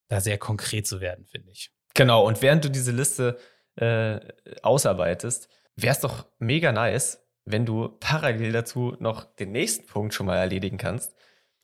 da 0.08 0.20
sehr 0.20 0.38
konkret 0.38 0.86
zu 0.86 1.00
werden, 1.00 1.26
finde 1.26 1.50
ich. 1.50 1.72
Genau, 1.94 2.26
und 2.26 2.42
während 2.42 2.64
du 2.64 2.70
diese 2.70 2.92
Liste 2.92 3.38
äh, 3.76 4.20
ausarbeitest, 4.62 5.48
wäre 5.76 5.92
es 5.92 6.00
doch 6.00 6.26
mega 6.38 6.72
nice, 6.72 7.26
wenn 7.44 7.64
du 7.64 7.88
parallel 8.00 8.52
dazu 8.52 8.96
noch 8.98 9.24
den 9.24 9.52
nächsten 9.52 9.86
Punkt 9.86 10.14
schon 10.14 10.26
mal 10.26 10.36
erledigen 10.36 10.78
kannst. 10.78 11.14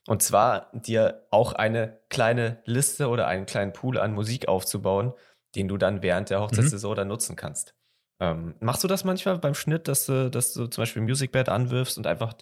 Und 0.07 0.23
zwar 0.23 0.71
dir 0.73 1.27
auch 1.31 1.53
eine 1.53 2.01
kleine 2.09 2.61
Liste 2.65 3.09
oder 3.09 3.27
einen 3.27 3.47
kleinen 3.47 3.73
Pool 3.73 3.99
an 3.99 4.13
Musik 4.13 4.49
aufzubauen, 4.49 5.13
den 5.55 5.69
du 5.69 5.77
dann 5.77 6.03
während 6.03 6.31
der 6.31 6.41
Hochzeitssaison 6.41 6.93
mhm. 6.93 6.97
dann 6.97 7.09
nutzen 7.09 7.37
kannst. 7.37 7.75
Ähm, 8.21 8.55
machst 8.61 8.85
du 8.85 8.89
das 8.89 9.05
manchmal 9.05 9.39
beim 9.39 9.55
Schnitt, 9.55 9.89
dass 9.89 10.07
du, 10.07 10.31
dass 10.31 10.55
du 10.55 10.67
zum 10.67 10.83
Beispiel 10.83 11.03
Musicbed 11.03 11.49
anwirfst 11.49 11.99
und 11.99 12.07
einfach 12.07 12.35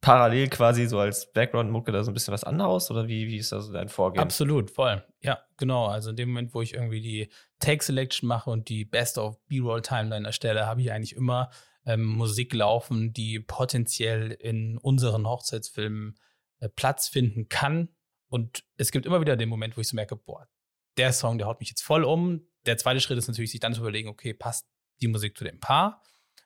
parallel 0.00 0.48
quasi 0.48 0.86
so 0.86 0.98
als 0.98 1.32
Background-Mucke 1.32 1.92
da 1.92 2.04
so 2.04 2.10
ein 2.10 2.14
bisschen 2.14 2.32
was 2.32 2.44
anhaust? 2.44 2.90
Oder 2.90 3.08
wie, 3.08 3.26
wie 3.26 3.38
ist 3.38 3.52
da 3.52 3.60
so 3.60 3.72
dein 3.72 3.88
Vorgehen? 3.88 4.22
Absolut, 4.22 4.70
voll. 4.70 5.04
Ja, 5.20 5.40
genau. 5.56 5.86
Also 5.86 6.10
in 6.10 6.16
dem 6.16 6.28
Moment, 6.30 6.54
wo 6.54 6.62
ich 6.62 6.74
irgendwie 6.74 7.00
die 7.00 7.30
Take-Selection 7.60 8.28
mache 8.28 8.50
und 8.50 8.68
die 8.68 8.84
Best 8.84 9.18
of 9.18 9.38
B-Roll-Timeline 9.46 10.26
erstelle, 10.26 10.66
habe 10.66 10.82
ich 10.82 10.92
eigentlich 10.92 11.16
immer 11.16 11.50
ähm, 11.86 12.04
Musik 12.04 12.52
laufen, 12.52 13.12
die 13.12 13.40
potenziell 13.40 14.32
in 14.32 14.76
unseren 14.78 15.26
Hochzeitsfilmen 15.26 16.18
äh, 16.60 16.68
Platz 16.68 17.08
finden 17.08 17.48
kann. 17.48 17.88
Und 18.28 18.64
es 18.76 18.90
gibt 18.90 19.06
immer 19.06 19.20
wieder 19.20 19.36
den 19.36 19.48
Moment, 19.48 19.76
wo 19.76 19.80
ich 19.80 19.88
so 19.88 19.96
merke, 19.96 20.16
boah, 20.16 20.48
der 20.96 21.12
Song, 21.12 21.38
der 21.38 21.46
haut 21.46 21.60
mich 21.60 21.68
jetzt 21.70 21.82
voll 21.82 22.04
um. 22.04 22.46
Der 22.66 22.76
zweite 22.76 23.00
Schritt 23.00 23.18
ist 23.18 23.28
natürlich, 23.28 23.52
sich 23.52 23.60
dann 23.60 23.74
zu 23.74 23.80
überlegen, 23.80 24.08
okay, 24.08 24.34
passt 24.34 24.66
die 25.00 25.08
Musik 25.08 25.36
zu 25.36 25.44
dem 25.44 25.60
Paar? 25.60 26.02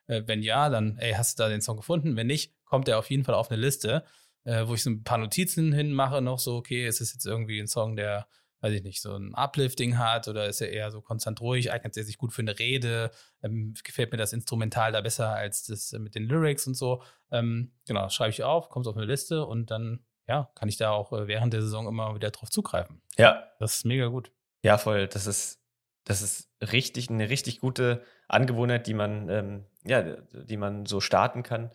Äh, 0.07 0.23
wenn 0.27 0.43
ja, 0.43 0.69
dann, 0.69 0.99
ey, 0.99 1.13
hast 1.13 1.39
du 1.39 1.43
da 1.43 1.49
den 1.49 1.63
Song 1.63 1.77
gefunden? 1.77 2.17
Wenn 2.17 2.27
nicht, 2.27 2.55
kommt 2.65 2.89
er 2.89 2.99
auf 2.99 3.11
jeden 3.11 3.25
Fall 3.25 3.35
auf 3.35 3.51
eine 3.51 3.61
Liste, 3.61 4.05
äh, 4.45 4.67
wo 4.67 4.75
ich 4.75 4.83
so 4.83 4.91
ein 4.91 5.05
paar 5.05 5.19
Notizen 5.19 5.73
hinmache, 5.73 6.21
noch 6.21 6.39
so, 6.39 6.57
okay, 6.57 6.87
ist 6.87 7.01
es 7.01 7.13
jetzt 7.13 7.27
irgendwie 7.27 7.61
ein 7.61 7.69
Song, 7.69 7.97
der, 7.97 8.29
weiß 8.61 8.75
ich 8.75 8.83
nicht, 8.83 9.01
so 9.01 9.15
ein 9.15 9.35
Uplifting 9.35 9.99
hat 9.99 10.29
oder 10.29 10.47
ist 10.47 10.61
er 10.61 10.71
eher 10.71 10.91
so 10.91 11.01
konstant 11.01 11.41
ruhig, 11.41 11.73
eignet 11.73 11.97
er 11.97 12.05
sich 12.05 12.19
gut 12.19 12.33
für 12.33 12.43
eine 12.43 12.59
Rede, 12.59 13.11
ähm, 13.43 13.75
gefällt 13.85 14.13
mir 14.13 14.19
das 14.19 14.33
Instrumental 14.33 14.93
da 14.93 15.01
besser 15.01 15.35
als 15.35 15.65
das 15.65 15.93
mit 15.93 16.15
den 16.15 16.25
Lyrics 16.25 16.67
und 16.67 16.75
so. 16.75 17.03
Ähm, 17.31 17.73
genau, 17.87 18.09
schreibe 18.09 18.31
ich 18.31 18.43
auf, 18.43 18.69
kommt 18.69 18.87
auf 18.87 18.97
eine 18.97 19.07
Liste 19.07 19.47
und 19.47 19.71
dann, 19.71 20.05
ja, 20.29 20.51
kann 20.55 20.69
ich 20.69 20.77
da 20.77 20.91
auch 20.91 21.13
äh, 21.13 21.27
während 21.27 21.53
der 21.53 21.63
Saison 21.63 21.89
immer 21.89 22.15
wieder 22.15 22.31
drauf 22.31 22.51
zugreifen. 22.51 23.01
Ja. 23.17 23.45
Das 23.59 23.77
ist 23.77 23.85
mega 23.85 24.07
gut. 24.07 24.31
Ja, 24.63 24.77
voll. 24.79 25.09
Das 25.09 25.27
ist, 25.27 25.63
das 26.05 26.23
ist 26.23 26.51
richtig, 26.61 27.09
eine 27.09 27.31
richtig 27.31 27.61
gute 27.61 28.05
Angewohnheit, 28.29 28.87
die 28.87 28.95
man, 28.95 29.29
ähm, 29.29 29.65
ja, 29.85 30.03
die 30.03 30.57
man 30.57 30.87
so 30.87 31.01
starten 31.01 31.43
kann. 31.43 31.71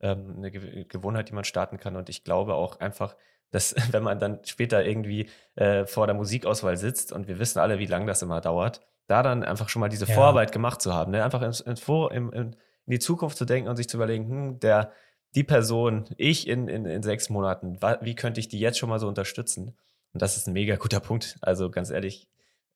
Ähm, 0.00 0.34
eine 0.36 0.50
Ge 0.50 0.84
Gewohnheit, 0.86 1.28
die 1.28 1.34
man 1.34 1.44
starten 1.44 1.78
kann. 1.78 1.96
Und 1.96 2.08
ich 2.08 2.24
glaube 2.24 2.54
auch 2.54 2.80
einfach, 2.80 3.16
dass 3.54 3.74
wenn 3.92 4.02
man 4.02 4.18
dann 4.18 4.40
später 4.44 4.84
irgendwie 4.84 5.28
äh, 5.54 5.86
vor 5.86 6.06
der 6.06 6.14
Musikauswahl 6.14 6.76
sitzt 6.76 7.12
und 7.12 7.28
wir 7.28 7.38
wissen 7.38 7.60
alle, 7.60 7.78
wie 7.78 7.86
lange 7.86 8.06
das 8.06 8.22
immer 8.22 8.40
dauert, 8.40 8.80
da 9.06 9.22
dann 9.22 9.44
einfach 9.44 9.68
schon 9.68 9.80
mal 9.80 9.88
diese 9.88 10.06
ja. 10.06 10.14
Vorarbeit 10.14 10.52
gemacht 10.52 10.82
zu 10.82 10.92
haben, 10.92 11.12
ne? 11.12 11.24
einfach 11.24 11.42
ins, 11.42 11.60
im, 11.60 11.72
in, 12.10 12.32
in, 12.32 12.56
die 12.86 12.98
Zukunft 12.98 13.36
zu 13.36 13.44
denken 13.44 13.68
und 13.68 13.76
sich 13.76 13.88
zu 13.88 13.96
überlegen, 13.96 14.28
hm, 14.28 14.60
der, 14.60 14.92
die 15.34 15.44
Person, 15.44 16.04
ich 16.16 16.48
in, 16.48 16.68
in, 16.68 16.84
in 16.84 17.02
sechs 17.02 17.30
Monaten, 17.30 17.78
wie 18.00 18.14
könnte 18.14 18.40
ich 18.40 18.48
die 18.48 18.60
jetzt 18.60 18.78
schon 18.78 18.88
mal 18.88 18.98
so 18.98 19.08
unterstützen? 19.08 19.76
Und 20.12 20.22
das 20.22 20.36
ist 20.36 20.46
ein 20.46 20.52
mega 20.52 20.76
guter 20.76 21.00
Punkt. 21.00 21.38
Also 21.40 21.70
ganz 21.70 21.90
ehrlich, 21.90 22.28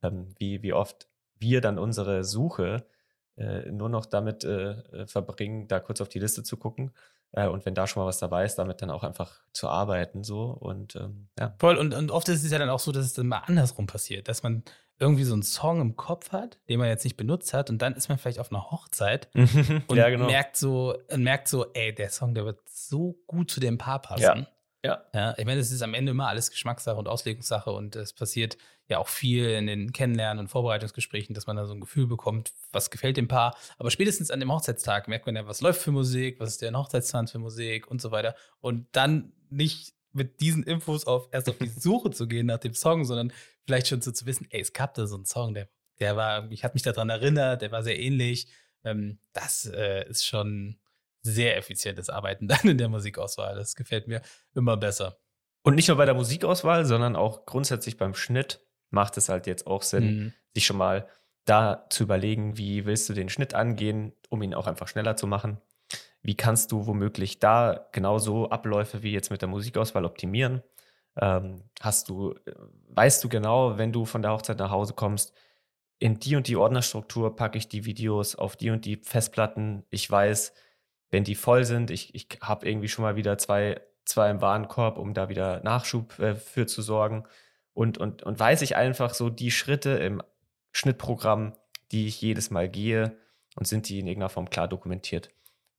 ähm, 0.03 0.35
wie, 0.39 0.63
wie 0.63 0.73
oft 0.73 1.09
wir 1.39 1.61
dann 1.61 1.79
unsere 1.79 2.25
Suche 2.25 2.85
äh, 3.37 3.71
nur 3.71 3.89
noch 3.89 4.07
damit 4.07 4.45
äh, 4.45 4.71
äh, 4.71 5.07
verbringen, 5.07 5.69
da 5.69 5.79
kurz 5.79 6.01
auf 6.01 6.09
die 6.09 6.19
Liste 6.19 6.43
zu 6.43 6.57
gucken. 6.57 6.93
Äh, 7.33 7.49
und 7.49 7.67
wenn 7.67 7.75
da 7.75 7.87
schon 7.87 8.03
mal 8.03 8.07
was 8.07 8.19
dabei 8.19 8.45
ist, 8.45 8.57
damit 8.57 8.83
dann 8.83 8.91
auch 8.91 9.05
einfach 9.05 9.41
zu 9.53 9.69
arbeiten. 9.69 10.25
So 10.25 10.47
und 10.47 10.97
ähm, 10.97 11.29
ja. 11.39 11.55
Voll, 11.59 11.77
und, 11.77 11.95
und 11.95 12.11
oft 12.11 12.29
ist 12.29 12.45
es 12.45 12.51
ja 12.51 12.59
dann 12.59 12.71
auch 12.71 12.81
so, 12.81 12.93
dass 12.93 13.05
es 13.05 13.13
dann 13.13 13.27
mal 13.27 13.43
andersrum 13.47 13.87
passiert, 13.87 14.29
dass 14.29 14.43
man 14.43 14.63
irgendwie 15.01 15.25
so 15.25 15.33
einen 15.33 15.43
Song 15.43 15.81
im 15.81 15.97
Kopf 15.97 16.33
hat, 16.33 16.59
den 16.69 16.79
man 16.79 16.89
jetzt 16.89 17.05
nicht 17.05 17.17
benutzt 17.17 17.55
hat, 17.55 17.71
und 17.71 17.81
dann 17.81 17.95
ist 17.95 18.09
man 18.09 18.19
vielleicht 18.19 18.41
auf 18.41 18.51
einer 18.51 18.71
Hochzeit 18.71 19.29
und 19.35 19.97
ja, 19.97 20.09
genau. 20.09 20.27
merkt 20.27 20.57
so, 20.57 20.97
merkt 21.17 21.49
so, 21.49 21.73
ey, 21.73 21.95
der 21.95 22.11
Song, 22.11 22.35
der 22.35 22.45
wird 22.45 22.61
so 22.69 23.17
gut 23.27 23.51
zu 23.51 23.61
dem 23.61 23.79
Paar 23.79 24.01
passen. 24.03 24.23
Ja. 24.23 24.47
Ja. 24.85 25.03
ja. 25.13 25.35
Ich 25.37 25.45
meine, 25.45 25.61
es 25.61 25.73
ist 25.73 25.83
am 25.83 25.95
Ende 25.95 26.13
immer 26.13 26.29
alles 26.29 26.51
Geschmackssache 26.51 26.97
und 26.97 27.09
Auslegungssache 27.09 27.71
und 27.71 27.97
es 27.97 28.13
passiert 28.13 28.57
ja 28.89 28.99
auch 28.99 29.09
viel 29.09 29.51
in 29.51 29.67
den 29.67 29.93
Kennenlernen 29.93 30.39
und 30.39 30.49
Vorbereitungsgesprächen, 30.49 31.35
dass 31.35 31.47
man 31.47 31.57
da 31.57 31.67
so 31.67 31.75
ein 31.75 31.81
Gefühl 31.81 32.07
bekommt, 32.07 32.53
was 32.73 32.91
gefällt 32.91 33.17
dem 33.17 33.29
Paar. 33.29 33.57
Aber 33.77 33.91
spätestens 33.91 34.31
an 34.31 34.41
dem 34.41 34.53
Hochzeitstag 34.53 35.09
merkt 35.09 35.27
man 35.27 35.37
ja, 35.37 35.47
was 35.47 35.61
läuft 35.61 35.83
für 35.83 35.91
Musik, 35.91 36.41
was 36.41 36.51
ist 36.51 36.63
der 36.63 36.73
Hochzeitstanz 36.73 37.33
für 37.33 37.39
Musik 37.39 37.91
und 37.91 38.01
so 38.01 38.11
weiter. 38.11 38.35
Und 38.61 38.87
dann 38.93 39.33
nicht 39.51 39.95
mit 40.13 40.41
diesen 40.41 40.63
Infos 40.63 41.07
auf 41.07 41.29
erst 41.33 41.49
auf 41.49 41.59
die 41.59 41.69
Suche 41.69 42.11
zu 42.11 42.27
gehen 42.27 42.47
nach 42.47 42.59
dem 42.59 42.75
Song, 42.75 43.05
sondern 43.05 43.33
vielleicht 43.67 43.89
schon 43.89 44.01
so 44.01 44.11
zu 44.11 44.27
wissen, 44.27 44.47
ey, 44.51 44.61
es 44.61 44.73
gab 44.73 44.95
da 44.95 45.07
so 45.07 45.17
einen 45.17 45.27
Song, 45.27 45.55
der, 45.55 45.69
der 46.01 46.17
war, 46.17 46.51
ich 46.51 46.65
hat 46.65 46.75
mich 46.75 46.83
daran 46.83 47.11
erinnert, 47.11 47.63
der 47.63 47.73
war 47.73 47.83
sehr 47.83 47.99
ähnlich. 47.99 48.49
Ähm, 48.85 49.19
das 49.33 49.67
äh, 49.67 50.09
ist 50.09 50.27
schon 50.27 50.79
sehr 51.33 51.57
effizientes 51.57 52.11
Arbeiten 52.11 52.49
dann 52.49 52.61
in 52.63 52.79
der 52.79 52.89
Musikauswahl. 52.89 53.55
Das 53.55 53.75
gefällt 53.75 54.09
mir 54.09 54.23
immer 54.55 54.77
besser. 54.77 55.19
Und 55.63 55.75
nicht 55.75 55.89
nur 55.89 55.97
bei 55.97 56.07
der 56.07 56.15
Musikauswahl, 56.15 56.85
sondern 56.85 57.17
auch 57.17 57.45
grundsätzlich 57.45 57.97
beim 57.97 58.15
Schnitt 58.15 58.61
macht 58.91 59.17
es 59.17 59.29
halt 59.29 59.47
jetzt 59.47 59.67
auch 59.67 59.83
Sinn, 59.83 60.05
mhm. 60.05 60.33
sich 60.55 60.65
schon 60.65 60.79
mal 60.79 61.09
da 61.45 61.87
zu 61.91 62.05
überlegen, 62.05 62.57
wie 62.59 62.87
willst 62.87 63.09
du 63.09 63.15
den 63.15 63.29
Schnitt 63.29 63.55
angehen, 63.55 64.13
um 64.29 64.43
ihn 64.43 64.55
auch 64.55 64.67
einfach 64.67 64.89
schneller 64.89 65.17
zu 65.17 65.27
machen. 65.27 65.61
Wie 66.23 66.37
kannst 66.37 66.73
du 66.73 66.87
womöglich 66.87 67.39
da 67.39 67.89
genauso 67.93 68.51
Abläufe 68.51 69.03
wie 69.03 69.13
jetzt 69.13 69.31
mit 69.31 69.41
der 69.41 69.49
Musikauswahl 69.49 70.05
optimieren? 70.05 70.63
Ähm, 71.21 71.65
hast 71.81 72.09
du, 72.09 72.35
weißt 72.91 73.23
du 73.25 73.29
genau, 73.29 73.79
wenn 73.79 73.93
du 73.93 74.05
von 74.05 74.23
der 74.23 74.33
Hochzeit 74.33 74.59
nach 74.59 74.71
Hause 74.71 74.95
kommst, 74.95 75.33
in 75.99 76.21
die 76.21 76.37
und 76.37 76.47
die 76.49 76.57
Ordnerstruktur 76.57 77.35
packe 77.35 77.59
ich 77.59 77.69
die 77.69 77.85
Videos 77.85 78.37
auf 78.37 78.57
die 78.57 78.71
und 78.71 78.85
die 78.85 78.97
Festplatten. 78.97 79.85
Ich 79.91 80.09
weiß, 80.09 80.53
wenn 81.11 81.25
die 81.25 81.35
voll 81.35 81.65
sind, 81.65 81.91
ich, 81.91 82.15
ich 82.15 82.29
habe 82.43 82.69
irgendwie 82.69 82.89
schon 82.89 83.03
mal 83.03 83.17
wieder 83.17 83.39
zwei, 83.39 83.81
zwei 84.05 84.31
im 84.31 84.41
Warenkorb, 84.41 84.99
um 84.99 85.15
da 85.15 85.29
wieder 85.29 85.63
Nachschub 85.63 86.19
äh, 86.19 86.35
für 86.35 86.67
zu 86.67 86.83
sorgen. 86.83 87.25
Und, 87.73 87.99
und, 87.99 88.23
und 88.23 88.39
weiß 88.39 88.63
ich 88.63 88.77
einfach 88.77 89.15
so 89.15 89.31
die 89.31 89.51
Schritte 89.51 89.91
im 89.91 90.23
Schnittprogramm, 90.73 91.55
die 91.93 92.07
ich 92.09 92.21
jedes 92.21 92.51
Mal 92.51 92.69
gehe 92.69 93.17
und 93.57 93.67
sind 93.67 93.89
die 93.89 94.01
in 94.01 94.07
irgendeiner 94.07 94.31
Form 94.31 94.51
klar 94.51 94.69
dokumentiert. 94.69 95.31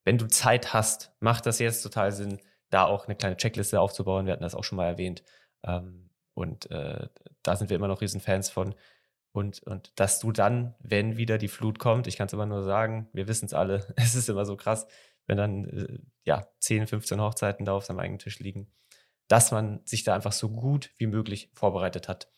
Wenn 0.04 0.18
du 0.18 0.28
Zeit 0.28 0.74
hast, 0.74 1.12
macht 1.20 1.46
das 1.46 1.60
jetzt 1.60 1.82
total 1.82 2.12
Sinn, 2.12 2.40
da 2.70 2.86
auch 2.86 3.06
eine 3.06 3.16
kleine 3.16 3.38
Checkliste 3.38 3.80
aufzubauen. 3.80 4.26
Wir 4.26 4.34
hatten 4.34 4.44
das 4.44 4.56
auch 4.56 4.64
schon 4.64 4.78
mal 4.78 4.88
erwähnt. 4.88 5.24
Ähm, 5.64 6.10
und 6.34 6.72
äh, 6.72 7.08
da 7.44 7.56
sind 7.56 7.70
wir 7.70 7.76
immer 7.76 7.88
noch 7.88 8.02
Riesenfans 8.02 8.50
von. 8.50 8.76
Und, 9.32 9.62
und 9.64 9.92
dass 10.00 10.20
du 10.20 10.32
dann, 10.32 10.76
wenn 10.80 11.18
wieder 11.18 11.38
die 11.38 11.48
Flut 11.48 11.80
kommt, 11.80 12.08
ich 12.08 12.18
kann 12.18 12.28
es 12.28 12.34
immer 12.34 12.46
nur 12.46 12.64
sagen, 12.64 13.10
wir 13.14 13.28
wissen 13.28 13.46
es 13.46 13.54
alle, 13.54 13.86
es 13.96 14.16
ist 14.16 14.30
immer 14.30 14.46
so 14.46 14.56
krass, 14.56 14.88
wenn 15.30 15.38
dann 15.38 15.66
äh, 15.66 16.00
ja 16.26 16.46
10, 16.60 16.88
15 16.88 17.22
Hochzeiten 17.22 17.66
da 17.66 17.74
auf 17.74 17.86
seinem 17.86 18.00
eigenen 18.00 18.20
Tisch 18.20 18.40
liegen, 18.40 18.68
dass 19.28 19.52
man 19.52 19.80
sich 19.86 20.04
da 20.04 20.16
einfach 20.16 20.34
so 20.34 20.50
gut 20.50 20.90
wie 20.98 21.08
möglich 21.08 21.52
vorbereitet 21.54 22.10
hat. 22.10 22.30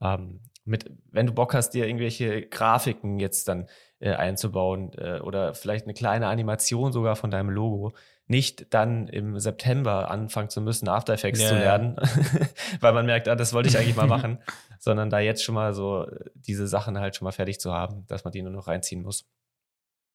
Ähm, 0.00 0.40
mit, 0.64 0.90
wenn 1.10 1.26
du 1.26 1.32
Bock 1.32 1.54
hast, 1.54 1.70
dir 1.70 1.86
irgendwelche 1.86 2.42
Grafiken 2.42 3.18
jetzt 3.18 3.48
dann 3.48 3.68
äh, 3.98 4.12
einzubauen 4.12 4.92
äh, 4.94 5.20
oder 5.20 5.54
vielleicht 5.54 5.86
eine 5.86 5.94
kleine 5.94 6.28
Animation 6.28 6.92
sogar 6.92 7.16
von 7.16 7.30
deinem 7.30 7.50
Logo, 7.50 7.94
nicht 8.26 8.72
dann 8.74 9.08
im 9.08 9.38
September 9.38 10.10
anfangen 10.10 10.48
zu 10.48 10.60
müssen, 10.60 10.88
After 10.88 11.14
Effects 11.14 11.40
yeah. 11.40 11.48
zu 11.48 11.54
lernen, 11.56 11.96
weil 12.80 12.92
man 12.92 13.06
merkt, 13.06 13.28
ah, 13.28 13.36
das 13.36 13.52
wollte 13.52 13.68
ich 13.68 13.78
eigentlich 13.78 13.96
mal 13.96 14.06
machen, 14.08 14.38
sondern 14.78 15.10
da 15.10 15.18
jetzt 15.18 15.42
schon 15.42 15.54
mal 15.54 15.74
so 15.74 16.04
äh, 16.04 16.30
diese 16.34 16.68
Sachen 16.68 16.98
halt 16.98 17.16
schon 17.16 17.24
mal 17.24 17.32
fertig 17.32 17.58
zu 17.58 17.72
haben, 17.72 18.06
dass 18.06 18.24
man 18.24 18.32
die 18.32 18.42
nur 18.42 18.52
noch 18.52 18.68
reinziehen 18.68 19.02
muss. 19.02 19.28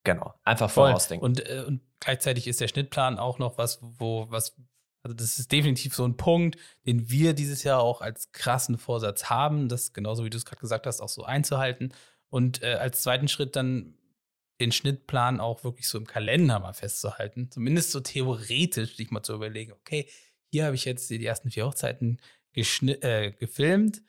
Genau, 0.04 0.34
einfach 0.44 0.70
Voll. 0.70 0.88
vorausdenken. 0.88 1.24
Und, 1.24 1.48
äh, 1.48 1.64
und 1.66 1.80
gleichzeitig 2.00 2.48
ist 2.48 2.60
der 2.60 2.68
Schnittplan 2.68 3.18
auch 3.18 3.38
noch 3.38 3.58
was, 3.58 3.78
wo, 3.82 4.26
was, 4.30 4.56
also 5.02 5.14
das 5.14 5.38
ist 5.38 5.52
definitiv 5.52 5.94
so 5.94 6.04
ein 6.04 6.16
Punkt, 6.16 6.58
den 6.86 7.08
wir 7.10 7.34
dieses 7.34 7.62
Jahr 7.62 7.80
auch 7.80 8.00
als 8.00 8.32
krassen 8.32 8.78
Vorsatz 8.78 9.26
haben, 9.26 9.68
das 9.68 9.92
genauso 9.92 10.24
wie 10.24 10.30
du 10.30 10.36
es 10.36 10.44
gerade 10.44 10.60
gesagt 10.60 10.86
hast, 10.86 11.00
auch 11.00 11.08
so 11.08 11.24
einzuhalten. 11.24 11.94
Und 12.30 12.62
äh, 12.62 12.74
als 12.74 13.02
zweiten 13.02 13.28
Schritt 13.28 13.56
dann 13.56 13.94
den 14.60 14.72
Schnittplan 14.72 15.40
auch 15.40 15.64
wirklich 15.64 15.88
so 15.88 15.98
im 15.98 16.06
Kalender 16.06 16.58
mal 16.60 16.72
festzuhalten. 16.72 17.50
Zumindest 17.50 17.90
so 17.90 18.00
theoretisch 18.00 18.96
sich 18.96 19.10
mal 19.10 19.22
zu 19.22 19.34
überlegen, 19.34 19.72
okay, 19.72 20.08
hier 20.50 20.66
habe 20.66 20.74
ich 20.74 20.84
jetzt 20.84 21.10
die 21.10 21.24
ersten 21.24 21.50
vier 21.50 21.66
Hochzeiten 21.66 22.20
äh, 22.54 23.32
gefilmt. 23.32 24.02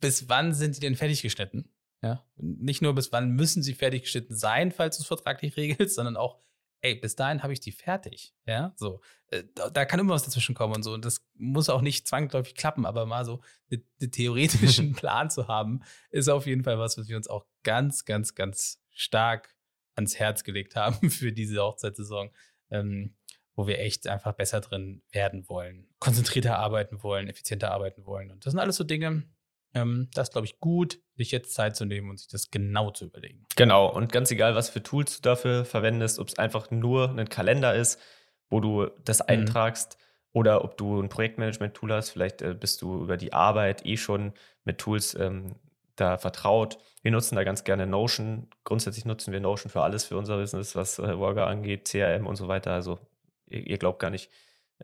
Bis 0.00 0.28
wann 0.28 0.54
sind 0.54 0.76
die 0.76 0.80
denn 0.80 0.96
fertig 0.96 1.22
geschnitten? 1.22 1.70
Ja, 2.02 2.24
nicht 2.36 2.80
nur 2.80 2.94
bis 2.94 3.12
wann 3.12 3.30
müssen 3.30 3.62
sie 3.62 3.74
fertig 3.74 4.02
geschnitten 4.02 4.34
sein, 4.34 4.72
falls 4.72 4.96
du 4.96 5.02
es 5.02 5.06
vertraglich 5.06 5.56
regelst, 5.56 5.94
sondern 5.94 6.16
auch, 6.16 6.40
ey, 6.80 6.94
bis 6.94 7.14
dahin 7.14 7.42
habe 7.42 7.52
ich 7.52 7.60
die 7.60 7.72
fertig. 7.72 8.34
Ja, 8.46 8.72
so. 8.76 9.00
Äh, 9.28 9.44
da, 9.54 9.68
da, 9.68 9.84
kann 9.84 10.00
immer 10.00 10.14
was 10.14 10.24
dazwischen 10.24 10.54
kommen 10.54 10.74
und 10.74 10.82
so. 10.82 10.94
Und 10.94 11.04
das 11.04 11.26
muss 11.34 11.68
auch 11.68 11.82
nicht 11.82 12.08
zwangsläufig 12.08 12.54
klappen, 12.54 12.86
aber 12.86 13.04
mal 13.04 13.24
so 13.24 13.42
einen 13.70 13.84
ne 14.00 14.10
theoretischen 14.10 14.92
Plan 14.94 15.28
zu 15.28 15.48
haben, 15.48 15.82
ist 16.10 16.28
auf 16.28 16.46
jeden 16.46 16.64
Fall 16.64 16.78
was, 16.78 16.96
was 16.96 17.08
wir 17.08 17.16
uns 17.16 17.28
auch 17.28 17.46
ganz, 17.64 18.04
ganz, 18.06 18.34
ganz 18.34 18.82
stark 18.90 19.54
ans 19.94 20.18
Herz 20.18 20.44
gelegt 20.44 20.76
haben 20.76 21.10
für 21.10 21.32
diese 21.32 21.60
Hochzeitssaison, 21.62 22.30
ähm, 22.70 23.14
wo 23.54 23.66
wir 23.66 23.78
echt 23.78 24.06
einfach 24.06 24.32
besser 24.32 24.60
drin 24.60 25.02
werden 25.10 25.48
wollen, 25.48 25.88
konzentrierter 25.98 26.58
arbeiten 26.58 27.02
wollen, 27.02 27.28
effizienter 27.28 27.72
arbeiten 27.72 28.06
wollen. 28.06 28.30
Und 28.30 28.46
das 28.46 28.52
sind 28.52 28.60
alles 28.60 28.76
so 28.76 28.84
Dinge, 28.84 29.24
Ähm, 29.74 30.08
das 30.14 30.28
ist, 30.28 30.32
glaube 30.32 30.46
ich, 30.46 30.58
gut, 30.60 30.98
sich 31.16 31.30
jetzt 31.30 31.54
Zeit 31.54 31.76
zu 31.76 31.84
nehmen 31.84 32.10
und 32.10 32.18
sich 32.18 32.28
das 32.28 32.50
genau 32.50 32.90
zu 32.90 33.04
überlegen. 33.06 33.46
Genau, 33.56 33.86
und 33.86 34.10
ganz 34.12 34.30
egal, 34.30 34.54
was 34.54 34.68
für 34.68 34.82
Tools 34.82 35.16
du 35.16 35.22
dafür 35.22 35.64
verwendest, 35.64 36.18
ob 36.18 36.28
es 36.28 36.38
einfach 36.38 36.70
nur 36.70 37.10
ein 37.10 37.28
Kalender 37.28 37.74
ist, 37.74 38.00
wo 38.48 38.60
du 38.60 38.86
das 39.04 39.20
Mhm. 39.20 39.26
eintragst, 39.28 39.96
oder 40.32 40.64
ob 40.64 40.76
du 40.76 41.00
ein 41.00 41.08
Projektmanagement-Tool 41.08 41.92
hast, 41.92 42.10
vielleicht 42.10 42.40
äh, 42.42 42.54
bist 42.54 42.82
du 42.82 43.02
über 43.02 43.16
die 43.16 43.32
Arbeit 43.32 43.84
eh 43.84 43.96
schon 43.96 44.32
mit 44.64 44.78
Tools 44.78 45.14
ähm, 45.14 45.56
da 45.96 46.18
vertraut. 46.18 46.78
Wir 47.02 47.10
nutzen 47.10 47.34
da 47.34 47.42
ganz 47.44 47.64
gerne 47.64 47.86
Notion. 47.86 48.48
Grundsätzlich 48.64 49.04
nutzen 49.04 49.32
wir 49.32 49.40
Notion 49.40 49.70
für 49.70 49.82
alles, 49.82 50.04
für 50.04 50.16
unser 50.16 50.36
Business, 50.38 50.76
was 50.76 50.98
äh, 51.00 51.18
Worker 51.18 51.46
angeht, 51.48 51.88
CRM 51.88 52.26
und 52.26 52.36
so 52.36 52.46
weiter. 52.46 52.72
Also 52.72 53.00
ihr, 53.48 53.66
ihr 53.66 53.78
glaubt 53.78 53.98
gar 53.98 54.10
nicht, 54.10 54.30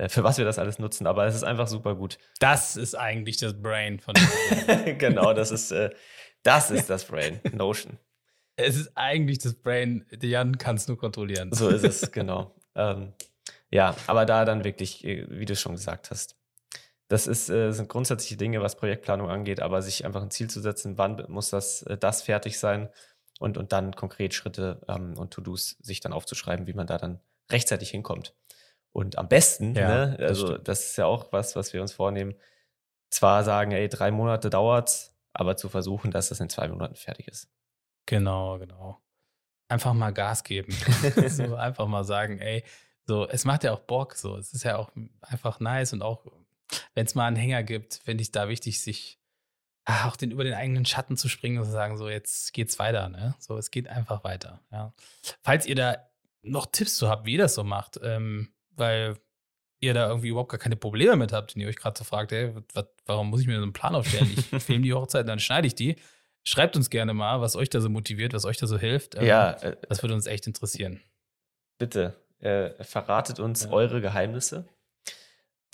für 0.08 0.24
was 0.24 0.38
wir 0.38 0.44
das 0.44 0.58
alles 0.58 0.78
nutzen, 0.78 1.06
aber 1.06 1.26
es 1.26 1.34
ist 1.34 1.44
einfach 1.44 1.68
super 1.68 1.94
gut. 1.94 2.18
Das 2.38 2.76
ist 2.76 2.94
eigentlich 2.94 3.38
das 3.38 3.60
Brain 3.60 3.98
von 3.98 4.14
genau, 4.98 5.32
das 5.32 5.50
ist, 5.50 5.72
äh, 5.72 5.90
das 6.42 6.70
ist 6.70 6.90
das 6.90 7.04
Brain, 7.04 7.40
Notion. 7.52 7.98
Es 8.56 8.76
ist 8.76 8.92
eigentlich 8.94 9.38
das 9.38 9.54
Brain, 9.54 10.06
Jan 10.22 10.58
kann 10.58 10.76
es 10.76 10.88
nur 10.88 10.98
kontrollieren. 10.98 11.52
So 11.52 11.68
ist 11.68 11.84
es, 11.84 12.12
genau. 12.12 12.54
ähm, 12.74 13.12
ja, 13.70 13.94
aber 14.06 14.24
da 14.26 14.44
dann 14.44 14.64
wirklich, 14.64 15.04
äh, 15.04 15.26
wie 15.28 15.44
du 15.44 15.56
schon 15.56 15.72
gesagt 15.72 16.10
hast, 16.10 16.36
das 17.08 17.26
ist, 17.26 17.48
äh, 17.50 17.72
sind 17.72 17.88
grundsätzliche 17.88 18.36
Dinge, 18.36 18.60
was 18.60 18.76
Projektplanung 18.76 19.28
angeht, 19.30 19.60
aber 19.60 19.82
sich 19.82 20.04
einfach 20.04 20.22
ein 20.22 20.30
Ziel 20.30 20.50
zu 20.50 20.60
setzen, 20.60 20.98
wann 20.98 21.24
muss 21.28 21.50
das, 21.50 21.82
äh, 21.82 21.96
das 21.96 22.22
fertig 22.22 22.58
sein 22.58 22.88
und, 23.38 23.58
und 23.58 23.72
dann 23.72 23.94
konkret 23.94 24.34
Schritte 24.34 24.80
ähm, 24.88 25.14
und 25.16 25.32
To-Dos 25.32 25.76
sich 25.80 26.00
dann 26.00 26.12
aufzuschreiben, 26.12 26.66
wie 26.66 26.74
man 26.74 26.86
da 26.86 26.98
dann 26.98 27.20
rechtzeitig 27.50 27.90
hinkommt. 27.90 28.34
Und 28.96 29.18
am 29.18 29.28
besten, 29.28 29.74
Ja, 29.74 30.06
ne, 30.06 30.16
das 30.18 30.28
also 30.30 30.46
stimmt. 30.46 30.68
das 30.68 30.86
ist 30.86 30.96
ja 30.96 31.04
auch 31.04 31.30
was, 31.30 31.54
was 31.54 31.74
wir 31.74 31.82
uns 31.82 31.92
vornehmen, 31.92 32.34
zwar 33.10 33.44
sagen, 33.44 33.72
ey, 33.72 33.90
drei 33.90 34.10
Monate 34.10 34.48
dauert's, 34.48 35.14
aber 35.34 35.58
zu 35.58 35.68
versuchen, 35.68 36.10
dass 36.10 36.30
das 36.30 36.40
in 36.40 36.48
zwei 36.48 36.66
Monaten 36.68 36.94
fertig 36.94 37.28
ist. 37.28 37.50
Genau, 38.06 38.58
genau. 38.58 38.98
Einfach 39.68 39.92
mal 39.92 40.14
Gas 40.14 40.44
geben. 40.44 40.72
so 41.28 41.56
einfach 41.56 41.86
mal 41.86 42.04
sagen, 42.04 42.38
ey, 42.38 42.64
so, 43.04 43.28
es 43.28 43.44
macht 43.44 43.64
ja 43.64 43.74
auch 43.74 43.80
Bock, 43.80 44.14
so. 44.14 44.38
Es 44.38 44.54
ist 44.54 44.62
ja 44.62 44.78
auch 44.78 44.90
einfach 45.20 45.60
nice 45.60 45.92
und 45.92 46.00
auch, 46.00 46.24
wenn 46.94 47.04
es 47.04 47.14
mal 47.14 47.26
einen 47.26 47.36
Hänger 47.36 47.64
gibt, 47.64 48.00
finde 48.02 48.22
ich 48.22 48.32
da 48.32 48.48
wichtig, 48.48 48.80
sich 48.80 49.20
ah, 49.84 50.08
auch 50.08 50.16
den, 50.16 50.30
über 50.30 50.42
den 50.42 50.54
eigenen 50.54 50.86
Schatten 50.86 51.18
zu 51.18 51.28
springen 51.28 51.58
und 51.58 51.66
zu 51.66 51.70
sagen, 51.70 51.98
so, 51.98 52.08
jetzt 52.08 52.54
geht's 52.54 52.78
weiter, 52.78 53.10
ne? 53.10 53.34
So, 53.40 53.58
es 53.58 53.70
geht 53.70 53.88
einfach 53.88 54.24
weiter, 54.24 54.62
ja. 54.72 54.94
Falls 55.42 55.66
ihr 55.66 55.74
da 55.74 56.08
noch 56.40 56.64
Tipps 56.64 56.96
zu 56.96 57.10
habt, 57.10 57.26
wie 57.26 57.32
ihr 57.32 57.42
das 57.42 57.54
so 57.54 57.62
macht, 57.62 58.00
ähm, 58.02 58.54
weil 58.76 59.16
ihr 59.80 59.92
da 59.94 60.08
irgendwie 60.08 60.28
überhaupt 60.28 60.50
gar 60.50 60.58
keine 60.58 60.76
Probleme 60.76 61.16
mit 61.16 61.32
habt 61.32 61.54
und 61.54 61.60
ihr 61.60 61.68
euch 61.68 61.76
gerade 61.76 61.98
so 61.98 62.04
fragt, 62.04 62.32
ey, 62.32 62.54
wat, 62.74 62.90
warum 63.04 63.28
muss 63.30 63.40
ich 63.42 63.46
mir 63.46 63.56
so 63.56 63.62
einen 63.62 63.72
Plan 63.72 63.94
aufstellen? 63.94 64.30
Ich 64.34 64.46
filme 64.64 64.82
die 64.84 64.94
Hochzeit, 64.94 65.28
dann 65.28 65.38
schneide 65.38 65.66
ich 65.66 65.74
die. 65.74 65.96
Schreibt 66.44 66.76
uns 66.76 66.90
gerne 66.90 67.12
mal, 67.12 67.40
was 67.40 67.56
euch 67.56 67.68
da 67.70 67.80
so 67.80 67.88
motiviert, 67.90 68.32
was 68.32 68.44
euch 68.44 68.56
da 68.56 68.66
so 68.66 68.78
hilft. 68.78 69.16
Ähm, 69.16 69.26
ja, 69.26 69.50
äh, 69.52 69.76
Das 69.88 70.02
würde 70.02 70.14
uns 70.14 70.26
echt 70.26 70.46
interessieren. 70.46 71.00
bitte, 71.78 72.14
äh, 72.38 72.70
verratet 72.84 73.38
uns 73.40 73.64
Ja. 73.64 73.70
eure 73.70 74.00
Geheimnisse. 74.00 74.68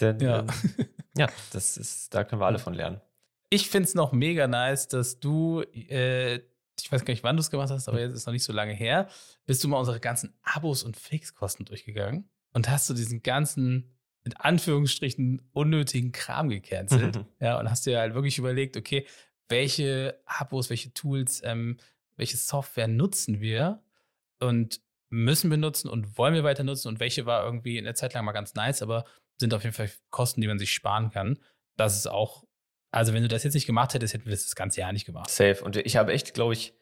Denn 0.00 0.18
Ja. 0.20 0.40
ähm, 0.40 0.46
ja, 1.16 1.28
das 1.52 1.76
ist, 1.76 2.14
da 2.14 2.24
können 2.24 2.40
wir 2.40 2.46
alle 2.46 2.58
von 2.58 2.74
lernen. 2.74 3.00
Ich 3.50 3.68
finde 3.68 3.86
es 3.86 3.94
noch 3.94 4.12
mega 4.12 4.46
nice, 4.48 4.88
dass 4.88 5.20
du, 5.20 5.60
äh, 5.74 6.36
ich 6.80 6.90
weiß 6.90 7.04
gar 7.04 7.12
nicht, 7.12 7.22
wann 7.22 7.36
du 7.36 7.40
es 7.40 7.50
gemacht 7.50 7.70
hast, 7.70 7.86
aber 7.88 8.00
jetzt 8.00 8.14
ist 8.14 8.26
noch 8.26 8.32
nicht 8.32 8.44
so 8.44 8.52
lange 8.52 8.72
her, 8.72 9.08
bist 9.44 9.62
du 9.62 9.68
mal 9.68 9.78
unsere 9.78 10.00
ganzen 10.00 10.34
Abos 10.42 10.82
und 10.82 10.96
Fixkosten 10.96 11.66
durchgegangen 11.66 12.28
und 12.52 12.68
hast 12.70 12.88
du 12.88 12.94
diesen 12.94 13.22
ganzen, 13.22 13.90
in 14.24 14.34
Anführungsstrichen, 14.34 15.42
unnötigen 15.52 16.12
Kram 16.12 16.48
gecancelt. 16.48 17.24
ja, 17.40 17.58
und 17.58 17.70
hast 17.70 17.86
dir 17.86 17.98
halt 17.98 18.14
wirklich 18.14 18.38
überlegt, 18.38 18.76
okay, 18.76 19.06
welche 19.48 20.20
Abos, 20.26 20.70
welche 20.70 20.92
Tools, 20.94 21.42
ähm, 21.44 21.76
welche 22.16 22.36
Software 22.36 22.88
nutzen 22.88 23.40
wir 23.40 23.82
und 24.38 24.80
müssen 25.08 25.50
wir 25.50 25.58
nutzen 25.58 25.88
und 25.88 26.16
wollen 26.16 26.34
wir 26.34 26.44
weiter 26.44 26.64
nutzen 26.64 26.88
und 26.88 27.00
welche 27.00 27.26
war 27.26 27.44
irgendwie 27.44 27.76
in 27.76 27.84
der 27.84 27.94
Zeit 27.94 28.14
lang 28.14 28.24
mal 28.24 28.32
ganz 28.32 28.54
nice, 28.54 28.82
aber 28.82 29.04
sind 29.38 29.52
auf 29.54 29.62
jeden 29.62 29.74
Fall 29.74 29.90
Kosten, 30.10 30.40
die 30.40 30.46
man 30.46 30.58
sich 30.58 30.72
sparen 30.72 31.10
kann. 31.10 31.38
Das 31.76 31.96
ist 31.96 32.06
auch, 32.06 32.44
also 32.90 33.12
wenn 33.12 33.22
du 33.22 33.28
das 33.28 33.42
jetzt 33.44 33.54
nicht 33.54 33.66
gemacht 33.66 33.92
hättest, 33.94 34.14
hätten 34.14 34.24
wir 34.24 34.30
das 34.30 34.44
das 34.44 34.54
ganze 34.54 34.80
Jahr 34.80 34.92
nicht 34.92 35.04
gemacht. 35.04 35.30
Safe. 35.30 35.62
Und 35.62 35.76
ich 35.76 35.96
habe 35.96 36.12
echt, 36.12 36.34
glaube 36.34 36.54
ich, 36.54 36.74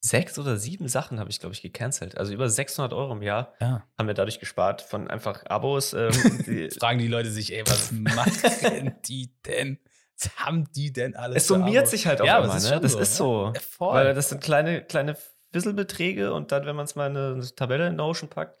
sechs 0.00 0.38
oder 0.38 0.56
sieben 0.56 0.88
Sachen 0.88 1.18
habe 1.18 1.30
ich, 1.30 1.40
glaube 1.40 1.54
ich, 1.54 1.62
gecancelt. 1.62 2.16
Also 2.16 2.32
über 2.32 2.48
600 2.48 2.92
Euro 2.92 3.12
im 3.12 3.22
Jahr 3.22 3.54
Ja. 3.60 3.84
haben 3.98 4.06
wir 4.06 4.14
dadurch 4.14 4.38
gespart 4.40 4.80
von 4.82 5.08
einfach 5.08 5.44
Abos. 5.46 5.92
Ähm, 5.92 6.10
die, 6.46 6.70
Fragen 6.70 6.98
die 6.98 7.08
Leute 7.08 7.30
sich, 7.30 7.52
ey, 7.52 7.62
was 7.66 7.90
machen 7.92 8.96
die 9.06 9.32
denn? 9.44 9.78
Was 10.20 10.36
haben 10.36 10.70
die 10.72 10.92
denn 10.92 11.16
alles? 11.16 11.42
es 11.42 11.46
summiert 11.48 11.88
sich 11.88 12.06
halt 12.06 12.20
auch 12.20 12.26
Ja, 12.26 12.38
immer, 12.42 12.54
es 12.54 12.64
ist 12.64 12.70
ne? 12.70 12.80
Das 12.80 12.92
so, 12.92 12.98
ist 12.98 13.10
ne? 13.10 13.16
so. 13.16 13.52
Ja, 13.54 13.60
voll. 13.60 13.94
Weil 13.94 14.14
das 14.14 14.28
sind 14.28 14.42
kleine, 14.42 14.82
kleine 14.82 15.16
Fisselbeträge 15.52 16.32
und 16.32 16.52
dann, 16.52 16.66
wenn 16.66 16.76
man 16.76 16.84
es 16.84 16.94
mal 16.94 17.10
in 17.10 17.16
eine 17.16 17.54
Tabelle 17.54 17.88
in 17.88 17.96
Notion 17.96 18.28
packt, 18.28 18.58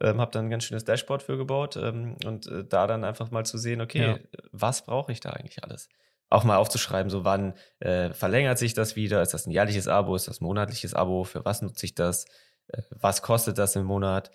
ähm, 0.00 0.20
habe 0.20 0.30
dann 0.30 0.46
ein 0.46 0.50
ganz 0.50 0.64
schönes 0.64 0.84
Dashboard 0.84 1.22
für 1.22 1.36
gebaut 1.36 1.76
ähm, 1.76 2.16
und 2.24 2.46
äh, 2.48 2.64
da 2.64 2.86
dann 2.86 3.04
einfach 3.04 3.30
mal 3.30 3.44
zu 3.44 3.58
sehen, 3.58 3.80
okay, 3.80 4.18
was 4.52 4.84
brauche 4.84 5.12
ich 5.12 5.20
da 5.20 5.30
eigentlich 5.30 5.62
alles? 5.64 5.88
Auch 6.28 6.42
mal 6.44 6.56
aufzuschreiben, 6.56 7.08
so 7.10 7.24
wann 7.24 7.54
äh, 7.78 8.12
verlängert 8.12 8.58
sich 8.58 8.74
das 8.74 8.96
wieder? 8.96 9.22
Ist 9.22 9.32
das 9.34 9.46
ein 9.46 9.52
jährliches 9.52 9.86
Abo? 9.86 10.16
Ist 10.16 10.26
das 10.28 10.40
ein 10.40 10.44
monatliches 10.44 10.92
Abo? 10.94 11.22
Für 11.24 11.44
was 11.44 11.62
nutze 11.62 11.86
ich 11.86 11.94
das? 11.94 12.24
Äh, 12.68 12.82
was 12.90 13.22
kostet 13.22 13.58
das 13.58 13.76
im 13.76 13.84
Monat? 13.84 14.30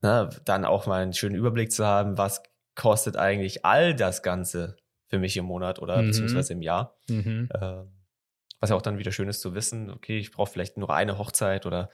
Na, 0.00 0.24
dann 0.44 0.64
auch 0.64 0.86
mal 0.86 1.02
einen 1.02 1.12
schönen 1.14 1.36
Überblick 1.36 1.70
zu 1.72 1.86
haben, 1.86 2.18
was 2.18 2.42
kostet 2.74 3.16
eigentlich 3.16 3.64
all 3.64 3.94
das 3.94 4.22
Ganze 4.22 4.76
für 5.08 5.18
mich 5.18 5.36
im 5.36 5.44
Monat 5.44 5.78
oder 5.78 6.02
Mhm. 6.02 6.06
beziehungsweise 6.06 6.52
im 6.52 6.62
Jahr? 6.62 6.98
Mhm. 7.08 7.48
Ähm, 7.60 7.92
was 8.60 8.70
ja 8.70 8.76
auch 8.76 8.82
dann 8.82 8.98
wieder 8.98 9.12
schön 9.12 9.28
ist 9.28 9.40
zu 9.40 9.54
wissen, 9.54 9.90
okay, 9.90 10.18
ich 10.18 10.32
brauche 10.32 10.50
vielleicht 10.50 10.76
nur 10.78 10.90
eine 10.92 11.16
Hochzeit 11.18 11.64
oder, 11.64 11.90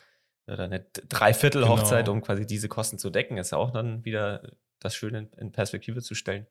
oder 0.46 0.64
eine 0.64 0.80
Dreiviertel-Hochzeit, 1.08 2.06
Genau. 2.06 2.12
um 2.16 2.22
quasi 2.22 2.46
diese 2.46 2.68
Kosten 2.68 2.98
zu 2.98 3.10
decken. 3.10 3.36
Ist 3.36 3.50
ja 3.52 3.58
auch 3.58 3.70
dann 3.70 4.04
wieder 4.04 4.42
das 4.80 4.94
Schöne 4.96 5.28
in 5.36 5.52
Perspektive 5.52 6.00
zu 6.02 6.14
stellen. 6.14 6.46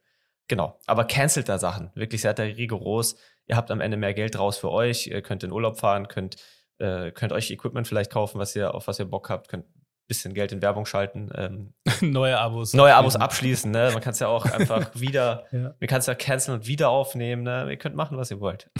Genau, 0.47 0.79
aber 0.85 1.05
cancelt 1.05 1.47
da 1.49 1.57
Sachen. 1.57 1.91
Wirklich 1.95 2.21
seid 2.21 2.39
da 2.39 2.43
rigoros. 2.43 3.15
Ihr 3.47 3.55
habt 3.55 3.71
am 3.71 3.81
Ende 3.81 3.97
mehr 3.97 4.13
Geld 4.13 4.37
raus 4.37 4.57
für 4.57 4.69
euch. 4.71 5.07
Ihr 5.07 5.21
könnt 5.21 5.43
in 5.43 5.51
Urlaub 5.51 5.79
fahren, 5.79 6.07
könnt, 6.07 6.35
äh, 6.79 7.11
könnt 7.11 7.31
euch 7.31 7.51
Equipment 7.51 7.87
vielleicht 7.87 8.11
kaufen, 8.11 8.39
was 8.39 8.55
ihr, 8.55 8.73
auf 8.75 8.87
was 8.87 8.99
ihr 8.99 9.05
Bock 9.05 9.29
habt, 9.29 9.47
könnt 9.47 9.65
ein 9.65 9.73
bisschen 10.07 10.33
Geld 10.33 10.51
in 10.51 10.61
Werbung 10.61 10.85
schalten. 10.85 11.29
Ähm, 11.35 11.73
Neue 12.01 12.37
Abos. 12.37 12.73
neue 12.73 12.95
Abos 12.95 13.15
abschließen. 13.15 13.71
Ne? 13.71 13.91
Man 13.93 14.01
kann 14.01 14.11
es 14.13 14.19
ja 14.19 14.27
auch 14.27 14.45
einfach 14.45 14.89
wieder, 14.99 15.45
Ja. 15.51 15.73
man 15.79 15.87
kann 15.87 15.99
es 15.99 16.05
ja 16.07 16.15
canceln 16.15 16.57
und 16.59 16.67
wieder 16.67 16.89
aufnehmen. 16.89 17.43
Ne? 17.43 17.67
Ihr 17.69 17.77
könnt 17.77 17.95
machen, 17.95 18.17
was 18.17 18.31
ihr 18.31 18.39
wollt. 18.41 18.69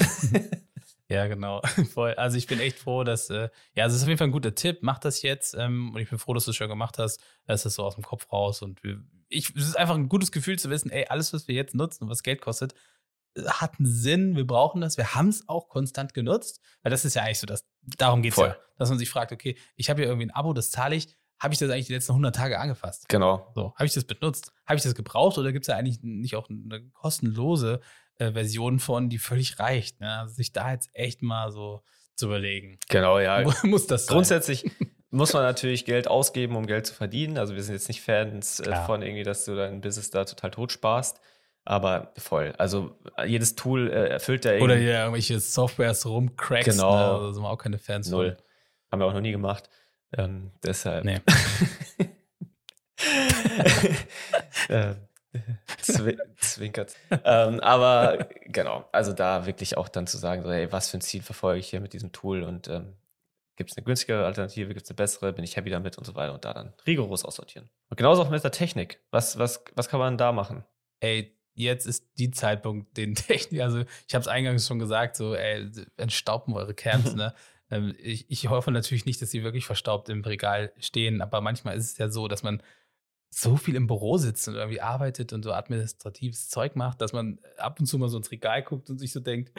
Ja, 1.09 1.27
genau. 1.27 1.61
Voll. 1.93 2.13
Also 2.13 2.37
ich 2.37 2.47
bin 2.47 2.61
echt 2.61 2.79
froh, 2.79 3.03
dass, 3.03 3.29
äh, 3.29 3.49
ja, 3.75 3.85
es 3.85 3.93
ist 3.93 4.03
auf 4.03 4.07
jeden 4.07 4.17
Fall 4.17 4.27
ein 4.29 4.31
guter 4.31 4.55
Tipp. 4.55 4.77
Mach 4.79 4.97
das 4.97 5.21
jetzt. 5.23 5.53
Ähm, 5.55 5.91
und 5.93 5.99
ich 5.99 6.09
bin 6.09 6.17
froh, 6.17 6.33
dass 6.33 6.45
du 6.45 6.51
es 6.51 6.55
schon 6.57 6.69
gemacht 6.69 6.97
hast. 6.99 7.19
Da 7.45 7.53
ist 7.53 7.63
so 7.63 7.83
aus 7.83 7.95
dem 7.95 8.03
Kopf 8.05 8.31
raus. 8.31 8.61
Und 8.61 8.81
wir, 8.81 9.01
ich, 9.31 9.55
es 9.55 9.67
ist 9.67 9.77
einfach 9.77 9.95
ein 9.95 10.09
gutes 10.09 10.31
Gefühl 10.31 10.59
zu 10.59 10.69
wissen, 10.69 10.91
ey, 10.91 11.05
alles, 11.07 11.33
was 11.33 11.47
wir 11.47 11.55
jetzt 11.55 11.73
nutzen 11.75 12.03
und 12.03 12.09
was 12.09 12.23
Geld 12.23 12.41
kostet, 12.41 12.73
äh, 13.35 13.43
hat 13.43 13.79
einen 13.79 13.87
Sinn. 13.87 14.35
Wir 14.35 14.45
brauchen 14.45 14.81
das. 14.81 14.97
Wir 14.97 15.15
haben 15.15 15.29
es 15.29 15.47
auch 15.49 15.69
konstant 15.69 16.13
genutzt. 16.13 16.61
Weil 16.83 16.91
das 16.91 17.05
ist 17.05 17.15
ja 17.15 17.23
eigentlich 17.23 17.39
so, 17.39 17.47
dass, 17.47 17.65
darum 17.81 18.21
geht 18.21 18.33
es 18.33 18.37
ja. 18.39 18.55
Dass 18.77 18.89
man 18.89 18.99
sich 18.99 19.09
fragt, 19.09 19.31
okay, 19.31 19.57
ich 19.75 19.89
habe 19.89 20.01
hier 20.01 20.07
irgendwie 20.09 20.27
ein 20.27 20.35
Abo, 20.35 20.53
das 20.53 20.69
zahle 20.71 20.95
ich. 20.95 21.15
Habe 21.39 21.53
ich 21.55 21.59
das 21.59 21.71
eigentlich 21.71 21.87
die 21.87 21.93
letzten 21.93 22.11
100 22.11 22.35
Tage 22.35 22.59
angefasst? 22.59 23.09
Genau. 23.09 23.51
So, 23.55 23.73
habe 23.75 23.85
ich 23.85 23.93
das 23.93 24.03
benutzt? 24.03 24.51
Habe 24.67 24.77
ich 24.77 24.83
das 24.83 24.93
gebraucht 24.93 25.37
oder 25.39 25.51
gibt 25.51 25.63
es 25.63 25.67
da 25.67 25.75
eigentlich 25.75 25.99
nicht 26.03 26.35
auch 26.35 26.47
eine 26.49 26.83
kostenlose 26.91 27.81
äh, 28.19 28.31
Version 28.31 28.79
von, 28.79 29.09
die 29.09 29.17
völlig 29.17 29.57
reicht? 29.57 29.99
Ne? 30.01 30.19
Also 30.19 30.35
sich 30.35 30.51
da 30.51 30.71
jetzt 30.71 30.89
echt 30.93 31.23
mal 31.23 31.51
so 31.51 31.81
zu 32.15 32.27
überlegen. 32.27 32.77
Genau, 32.89 33.17
ja. 33.17 33.41
Mu- 33.41 33.53
Muss 33.69 33.87
das 33.87 34.05
sein? 34.05 34.13
Grundsätzlich 34.13 34.69
muss 35.11 35.33
man 35.33 35.43
natürlich 35.43 35.85
Geld 35.85 36.07
ausgeben, 36.07 36.55
um 36.55 36.65
Geld 36.65 36.87
zu 36.87 36.93
verdienen. 36.93 37.37
Also 37.37 37.53
wir 37.53 37.61
sind 37.61 37.75
jetzt 37.75 37.89
nicht 37.89 38.01
Fans 38.01 38.59
äh, 38.59 38.63
Klar. 38.63 38.85
von 38.85 39.01
irgendwie, 39.01 39.23
dass 39.23 39.45
du 39.45 39.55
dein 39.55 39.81
Business 39.81 40.09
da 40.09 40.25
total 40.25 40.51
tot 40.51 40.71
sparst. 40.71 41.19
Aber 41.63 42.11
voll. 42.17 42.53
Also 42.57 42.97
äh, 43.17 43.27
jedes 43.27 43.55
Tool 43.55 43.91
äh, 43.91 44.07
erfüllt 44.07 44.45
ja 44.45 44.53
Oder 44.53 44.75
irgendwie 44.75 44.83
hier 44.83 44.99
irgendwelche 44.99 45.39
Softwares 45.39 46.07
rumcrackst. 46.07 46.69
Genau. 46.69 46.95
Ne? 46.95 47.03
Also 47.03 47.33
sind 47.33 47.43
wir 47.43 47.49
auch 47.49 47.57
keine 47.57 47.77
Fans 47.77 48.09
null. 48.09 48.35
von. 48.35 48.45
Haben 48.91 48.99
wir 48.99 49.05
auch 49.05 49.13
noch 49.13 49.21
nie 49.21 49.31
gemacht. 49.31 49.69
Ähm, 50.17 50.51
deshalb. 50.63 51.05
Nee. 51.05 51.19
äh, 54.69 54.95
zwi 55.81 56.17
zwinkert. 56.37 56.95
ähm, 57.23 57.59
aber 57.59 58.27
genau, 58.45 58.87
also 58.91 59.13
da 59.13 59.45
wirklich 59.45 59.77
auch 59.77 59.87
dann 59.87 60.07
zu 60.07 60.17
sagen, 60.17 60.43
so, 60.43 60.51
hey, 60.51 60.71
was 60.71 60.89
für 60.89 60.97
ein 60.97 61.01
Ziel 61.01 61.21
verfolge 61.21 61.59
ich 61.59 61.69
hier 61.69 61.79
mit 61.79 61.93
diesem 61.93 62.11
Tool 62.11 62.43
und 62.43 62.67
ähm, 62.67 62.95
gibt 63.55 63.71
es 63.71 63.77
eine 63.77 63.85
günstigere 63.85 64.25
Alternative, 64.25 64.73
gibt 64.73 64.85
es 64.85 64.89
eine 64.89 64.95
bessere, 64.95 65.33
bin 65.33 65.43
ich 65.43 65.55
happy 65.55 65.69
damit 65.69 65.97
und 65.97 66.05
so 66.05 66.15
weiter 66.15 66.33
und 66.33 66.45
da 66.45 66.53
dann 66.53 66.73
rigoros 66.85 67.25
aussortieren. 67.25 67.69
Und 67.89 67.97
genauso 67.97 68.23
auch 68.23 68.29
mit 68.29 68.43
der 68.43 68.51
Technik. 68.51 68.99
Was, 69.11 69.37
was, 69.37 69.63
was 69.75 69.89
kann 69.89 69.99
man 69.99 70.17
da 70.17 70.31
machen? 70.31 70.63
Ey, 70.99 71.37
jetzt 71.53 71.85
ist 71.85 72.09
die 72.17 72.31
Zeitpunkt, 72.31 72.97
den 72.97 73.15
Technik, 73.15 73.61
also 73.61 73.83
ich 74.07 74.15
habe 74.15 74.21
es 74.21 74.27
eingangs 74.27 74.67
schon 74.67 74.79
gesagt, 74.79 75.15
so, 75.15 75.35
ey, 75.35 75.69
entstauben 75.97 76.53
eure 76.53 76.73
Camps, 76.73 77.15
ne? 77.15 77.33
Ähm, 77.69 77.95
ich, 77.99 78.29
ich 78.29 78.49
hoffe 78.49 78.71
natürlich 78.71 79.05
nicht, 79.05 79.21
dass 79.21 79.31
sie 79.31 79.43
wirklich 79.43 79.65
verstaubt 79.65 80.09
im 80.09 80.21
Regal 80.21 80.73
stehen, 80.79 81.21
aber 81.21 81.41
manchmal 81.41 81.77
ist 81.77 81.91
es 81.91 81.97
ja 81.97 82.09
so, 82.09 82.27
dass 82.27 82.43
man 82.43 82.61
so 83.33 83.55
viel 83.55 83.75
im 83.75 83.87
Büro 83.87 84.17
sitzt 84.17 84.47
und 84.49 84.55
irgendwie 84.55 84.81
arbeitet 84.81 85.31
und 85.31 85.43
so 85.43 85.53
administratives 85.53 86.49
Zeug 86.49 86.75
macht, 86.75 87.01
dass 87.01 87.13
man 87.13 87.39
ab 87.57 87.79
und 87.79 87.85
zu 87.85 87.97
mal 87.97 88.09
so 88.09 88.17
ins 88.17 88.29
Regal 88.29 88.61
guckt 88.61 88.89
und 88.89 88.99
sich 88.99 89.13
so 89.13 89.21
denkt, 89.21 89.53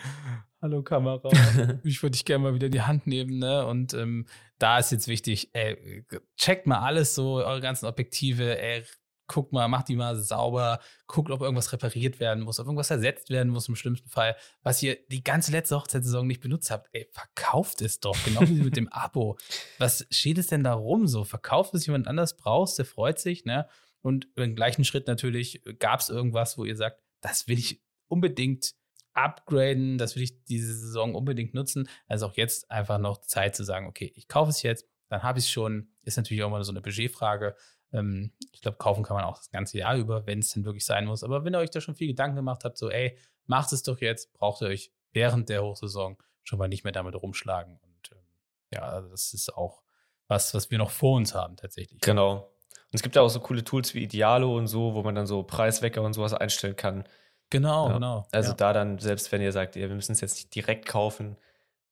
hallo 0.61 0.83
Kamera, 0.83 1.31
ich 1.83 2.03
würde 2.03 2.13
dich 2.13 2.27
gerne 2.27 2.45
mal 2.45 2.55
wieder 2.55 2.67
in 2.67 2.73
die 2.73 2.83
Hand 2.83 3.07
nehmen, 3.07 3.39
ne? 3.39 3.67
Und 3.67 3.95
ähm, 3.95 4.27
da 4.59 4.79
ist 4.79 4.93
jetzt 4.93 5.09
wichtig, 5.09 5.51
ey, 5.55 6.05
checkt 6.37 6.67
mal 6.67 6.81
alles 6.81 7.15
so, 7.15 7.37
eure 7.37 7.63
ganzen 7.63 7.87
Objektive, 7.87 8.61
ey, 8.61 8.85
guckt 9.33 9.53
mal, 9.53 9.67
macht 9.69 9.89
die 9.89 9.97
mal 9.97 10.17
sauber, 10.17 10.81
guckt, 11.07 11.31
ob 11.31 11.41
irgendwas 11.41 11.73
repariert 11.73 12.21
werden 12.21 12.45
muss, 12.45 12.61
ob 12.61 12.67
irgendwas 12.67 12.91
ersetzt 12.91 13.31
werden 13.31 13.51
muss 13.51 13.69
im 13.69 13.77
schlimmsten 13.77 14.09
Fall. 14.09 14.37
Was 14.63 14.83
ihr 14.83 14.97
die 15.09 15.25
ganze 15.25 15.53
letzte 15.53 15.77
Hochzeitssaison 15.77 16.27
nicht 16.27 16.41
benutzt 16.41 16.71
habt, 16.71 16.89
ey, 16.93 17.09
verkauft 17.13 17.81
es 17.81 18.01
doch, 18.01 18.17
genau 18.25 18.43
wie 18.43 18.63
mit 18.63 18.77
dem 18.77 18.89
Abo. 18.93 19.39
Was 19.79 20.07
steht 20.11 20.39
es 20.39 20.49
denn 20.49 20.65
da 20.65 20.75
rum 20.75 21.07
so? 21.07 21.25
Verkauft 21.25 21.75
es 21.75 21.87
jemand 21.87 22.07
anders, 22.07 22.37
brauchst, 22.37 22.79
der 22.79 22.85
freut 22.85 23.19
sich, 23.19 23.45
ne? 23.45 23.69
Und 24.03 24.29
im 24.37 24.55
gleichen 24.55 24.85
Schritt 24.85 25.07
natürlich 25.07 25.63
gab 25.79 26.01
es 26.01 26.09
irgendwas, 26.09 26.59
wo 26.59 26.65
ihr 26.65 26.77
sagt, 26.77 27.01
das 27.21 27.47
will 27.47 27.59
ich 27.59 27.83
unbedingt 28.09 28.75
upgraden, 29.15 29.99
das 29.99 30.17
will 30.17 30.23
ich 30.23 30.45
diese 30.45 30.75
Saison 30.75 31.15
unbedingt 31.15 31.55
nutzen. 31.55 31.89
Also 32.09 32.27
auch 32.27 32.37
jetzt 32.37 32.71
einfach 32.71 32.99
noch 32.99 33.21
Zeit 33.21 33.55
zu 33.55 33.65
sagen, 33.65 33.87
okay, 33.87 34.13
ich 34.17 34.29
kaufe 34.29 34.51
es 34.51 34.63
jetzt, 34.63 34.89
dann 35.09 35.23
habe 35.23 35.39
ich 35.39 35.45
es 35.45 35.51
schon. 35.51 35.89
Ist 36.03 36.17
natürlich 36.17 36.43
auch 36.43 36.51
mal 36.51 36.65
so 36.65 36.73
eine 36.73 36.81
Budgetfrage. 36.81 37.55
Ähm, 37.93 38.33
ich 38.53 38.61
glaube, 38.61 38.79
kaufen 38.79 39.03
kann 39.03 39.17
man 39.17 39.25
auch 39.25 39.37
das 39.37 39.51
ganze 39.51 39.79
Jahr 39.79 39.97
über, 39.97 40.27
wenn 40.27 40.41
es 40.41 40.53
denn 40.53 40.65
wirklich 40.65 40.85
sein 40.85 41.05
muss. 41.07 41.25
Aber 41.25 41.45
wenn 41.45 41.55
ihr 41.55 41.59
euch 41.59 41.71
da 41.71 41.81
schon 41.81 41.95
viel 41.95 42.09
Gedanken 42.09 42.37
gemacht 42.37 42.65
habt, 42.65 42.79
so, 42.79 42.91
ey, 42.91 43.17
macht 43.47 43.73
es 43.73 43.83
doch 43.83 44.01
jetzt, 44.01 44.33
braucht 44.33 44.63
ihr 44.63 44.69
euch 44.69 44.93
während 45.13 45.49
der 45.49 45.63
Hochsaison 45.63 46.17
schon 46.43 46.59
mal 46.59 46.69
nicht 46.69 46.85
mehr 46.85 46.93
damit 46.93 47.15
rumschlagen. 47.15 47.79
Und 47.83 48.13
ähm, 48.13 48.25
ja, 48.73 48.83
also 48.83 49.11
das 49.11 49.35
ist 49.35 49.55
auch 49.55 49.83
was, 50.29 50.55
was 50.55 50.71
wir 50.71 50.79
noch 50.79 50.91
vor 50.91 51.17
uns 51.17 51.35
haben 51.35 51.57
tatsächlich. 51.57 52.01
Genau. 52.01 52.35
Und 52.37 52.97
es 52.97 53.03
gibt 53.03 53.17
ja 53.17 53.23
auch 53.23 53.29
so 53.29 53.41
coole 53.41 53.65
Tools 53.65 53.95
wie 53.95 54.03
Idealo 54.03 54.57
und 54.57 54.67
so, 54.67 54.95
wo 54.95 55.03
man 55.03 55.15
dann 55.15 55.27
so 55.27 55.43
Preiswecker 55.43 56.03
und 56.03 56.13
sowas 56.13 56.35
einstellen 56.35 56.77
kann. 56.77 57.05
Genau, 57.51 57.89
ja. 57.89 57.95
genau. 57.95 58.27
Also 58.33 58.51
ja. 58.51 58.57
da 58.57 58.73
dann, 58.73 58.99
selbst 58.99 59.31
wenn 59.33 59.43
ihr 59.43 59.53
sagt, 59.53 59.77
ja, 59.77 59.89
wir 59.89 59.95
müssen 59.95 60.13
es 60.13 60.21
jetzt 60.21 60.37
nicht 60.37 60.55
direkt 60.55 60.87
kaufen, 60.87 61.37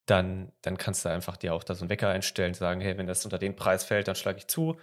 dann, 0.07 0.53
dann 0.62 0.76
kannst 0.76 1.05
du 1.05 1.11
einfach 1.11 1.36
dir 1.36 1.55
auch 1.55 1.62
da 1.62 1.74
so 1.74 1.82
einen 1.82 1.90
Wecker 1.90 2.09
einstellen, 2.09 2.55
sagen, 2.55 2.80
hey, 2.80 2.96
wenn 2.96 3.07
das 3.07 3.24
unter 3.24 3.38
den 3.38 3.57
Preis 3.57 3.84
fällt, 3.84 4.09
dann 4.09 4.14
schlage 4.14 4.38
ich 4.38 4.46
zu 4.46 4.76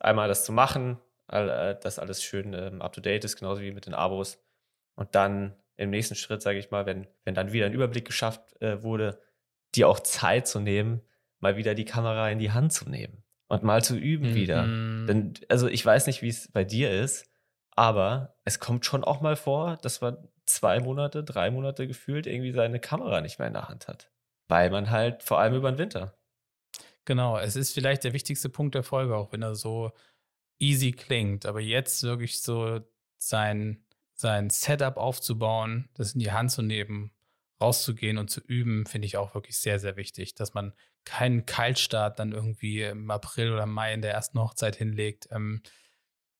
einmal 0.00 0.28
das 0.28 0.44
zu 0.44 0.52
machen, 0.52 0.98
äh, 1.28 1.74
dass 1.80 1.98
alles 1.98 2.22
schön 2.22 2.52
ähm, 2.54 2.82
up-to-date 2.82 3.24
ist, 3.24 3.36
genauso 3.36 3.62
wie 3.62 3.72
mit 3.72 3.86
den 3.86 3.94
Abos. 3.94 4.38
Und 4.94 5.14
dann 5.14 5.54
im 5.76 5.90
nächsten 5.90 6.14
Schritt, 6.14 6.42
sage 6.42 6.58
ich 6.58 6.70
mal, 6.70 6.86
wenn, 6.86 7.06
wenn 7.24 7.34
dann 7.34 7.52
wieder 7.52 7.66
ein 7.66 7.72
Überblick 7.74 8.04
geschafft 8.04 8.60
äh, 8.60 8.82
wurde, 8.82 9.20
dir 9.74 9.88
auch 9.88 10.00
Zeit 10.00 10.46
zu 10.46 10.60
nehmen, 10.60 11.02
mal 11.38 11.56
wieder 11.56 11.74
die 11.74 11.84
Kamera 11.84 12.30
in 12.30 12.38
die 12.38 12.52
Hand 12.52 12.72
zu 12.72 12.88
nehmen 12.88 13.22
und 13.48 13.62
mal 13.62 13.82
zu 13.82 13.96
üben 13.96 14.30
mhm. 14.30 14.34
wieder. 14.34 14.62
Denn, 14.62 15.34
also 15.48 15.68
ich 15.68 15.84
weiß 15.84 16.06
nicht, 16.06 16.22
wie 16.22 16.28
es 16.28 16.50
bei 16.50 16.64
dir 16.64 16.90
ist, 16.90 17.30
aber 17.72 18.36
es 18.44 18.58
kommt 18.58 18.86
schon 18.86 19.04
auch 19.04 19.20
mal 19.20 19.36
vor, 19.36 19.76
dass 19.82 20.00
man 20.00 20.16
zwei 20.46 20.80
Monate, 20.80 21.22
drei 21.22 21.50
Monate 21.50 21.86
gefühlt 21.86 22.26
irgendwie 22.26 22.52
seine 22.52 22.80
Kamera 22.80 23.20
nicht 23.20 23.38
mehr 23.38 23.48
in 23.48 23.54
der 23.54 23.68
Hand 23.68 23.86
hat. 23.86 24.10
Weil 24.48 24.70
man 24.70 24.90
halt 24.90 25.22
vor 25.22 25.38
allem 25.40 25.54
über 25.54 25.70
den 25.70 25.78
Winter 25.78 26.16
Genau, 27.06 27.38
es 27.38 27.56
ist 27.56 27.72
vielleicht 27.72 28.04
der 28.04 28.12
wichtigste 28.12 28.48
Punkt 28.50 28.74
der 28.74 28.82
Folge, 28.82 29.16
auch 29.16 29.32
wenn 29.32 29.42
er 29.42 29.54
so 29.54 29.92
easy 30.58 30.90
klingt. 30.92 31.46
Aber 31.46 31.60
jetzt 31.60 32.02
wirklich 32.02 32.42
so 32.42 32.80
sein, 33.16 33.84
sein 34.12 34.50
Setup 34.50 34.96
aufzubauen, 34.96 35.88
das 35.94 36.12
in 36.12 36.20
die 36.20 36.32
Hand 36.32 36.50
zu 36.50 36.62
nehmen, 36.62 37.12
rauszugehen 37.60 38.18
und 38.18 38.28
zu 38.28 38.40
üben, 38.40 38.86
finde 38.86 39.06
ich 39.06 39.16
auch 39.16 39.34
wirklich 39.34 39.56
sehr, 39.56 39.78
sehr 39.78 39.96
wichtig, 39.96 40.34
dass 40.34 40.52
man 40.52 40.74
keinen 41.04 41.46
Kaltstart 41.46 42.18
dann 42.18 42.32
irgendwie 42.32 42.82
im 42.82 43.08
April 43.10 43.52
oder 43.52 43.66
Mai 43.66 43.94
in 43.94 44.02
der 44.02 44.12
ersten 44.12 44.40
Hochzeit 44.40 44.74
hinlegt. 44.74 45.28
Ähm, 45.30 45.62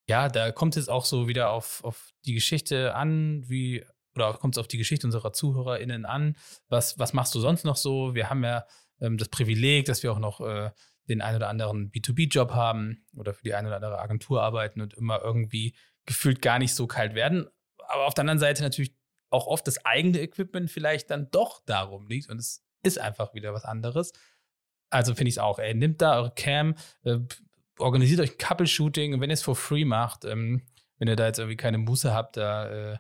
ja, 0.08 0.28
da 0.28 0.50
kommt 0.50 0.76
es 0.76 0.88
auch 0.88 1.04
so 1.04 1.28
wieder 1.28 1.50
auf, 1.50 1.84
auf 1.84 2.12
die 2.24 2.34
Geschichte 2.34 2.94
an, 2.96 3.48
wie, 3.48 3.84
oder 4.16 4.34
kommt 4.34 4.56
es 4.56 4.58
auf 4.58 4.68
die 4.68 4.78
Geschichte 4.78 5.06
unserer 5.06 5.32
ZuhörerInnen 5.32 6.06
an. 6.06 6.36
Was, 6.68 6.98
was 6.98 7.12
machst 7.12 7.34
du 7.36 7.40
sonst 7.40 7.64
noch 7.64 7.76
so? 7.76 8.16
Wir 8.16 8.28
haben 8.28 8.42
ja 8.42 8.66
ähm, 9.00 9.18
das 9.18 9.28
Privileg, 9.28 9.86
dass 9.86 10.02
wir 10.02 10.12
auch 10.12 10.18
noch 10.18 10.40
äh, 10.40 10.70
den 11.08 11.20
einen 11.20 11.36
oder 11.36 11.48
anderen 11.48 11.90
B2B-Job 11.90 12.52
haben 12.52 13.04
oder 13.14 13.34
für 13.34 13.42
die 13.42 13.54
eine 13.54 13.68
oder 13.68 13.76
andere 13.76 13.98
Agentur 13.98 14.42
arbeiten 14.42 14.80
und 14.80 14.94
immer 14.94 15.22
irgendwie 15.22 15.74
gefühlt 16.04 16.42
gar 16.42 16.58
nicht 16.58 16.74
so 16.74 16.86
kalt 16.86 17.14
werden. 17.14 17.46
Aber 17.88 18.06
auf 18.06 18.14
der 18.14 18.22
anderen 18.22 18.38
Seite 18.38 18.62
natürlich 18.62 18.94
auch 19.30 19.46
oft 19.46 19.66
das 19.66 19.84
eigene 19.84 20.20
Equipment 20.20 20.70
vielleicht 20.70 21.10
dann 21.10 21.30
doch 21.30 21.64
darum 21.64 22.06
liegt 22.06 22.28
und 22.28 22.38
es 22.38 22.64
ist 22.82 22.98
einfach 22.98 23.34
wieder 23.34 23.52
was 23.52 23.64
anderes. 23.64 24.12
Also 24.90 25.14
finde 25.14 25.28
ich 25.28 25.34
es 25.34 25.38
auch, 25.38 25.58
ey, 25.58 25.74
nimmt 25.74 26.00
da 26.00 26.16
eure 26.16 26.32
Cam, 26.34 26.76
äh, 27.04 27.18
organisiert 27.78 28.20
euch 28.20 28.32
ein 28.32 28.38
Couple-Shooting 28.38 29.14
und 29.14 29.20
wenn 29.20 29.30
ihr 29.30 29.34
es 29.34 29.42
for 29.42 29.56
free 29.56 29.84
macht, 29.84 30.24
ähm, 30.24 30.62
wenn 30.98 31.08
ihr 31.08 31.16
da 31.16 31.26
jetzt 31.26 31.38
irgendwie 31.38 31.56
keine 31.56 31.78
Muße 31.78 32.12
habt, 32.12 32.36
da 32.36 32.92
äh, 32.92 32.98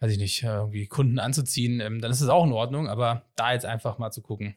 weiß 0.00 0.12
ich 0.12 0.18
nicht, 0.18 0.42
irgendwie 0.42 0.86
Kunden 0.86 1.18
anzuziehen, 1.18 1.80
ähm, 1.80 2.00
dann 2.00 2.10
ist 2.10 2.20
es 2.20 2.28
auch 2.28 2.44
in 2.44 2.52
Ordnung, 2.52 2.88
aber 2.88 3.24
da 3.36 3.52
jetzt 3.52 3.64
einfach 3.64 3.98
mal 3.98 4.10
zu 4.10 4.20
gucken, 4.20 4.56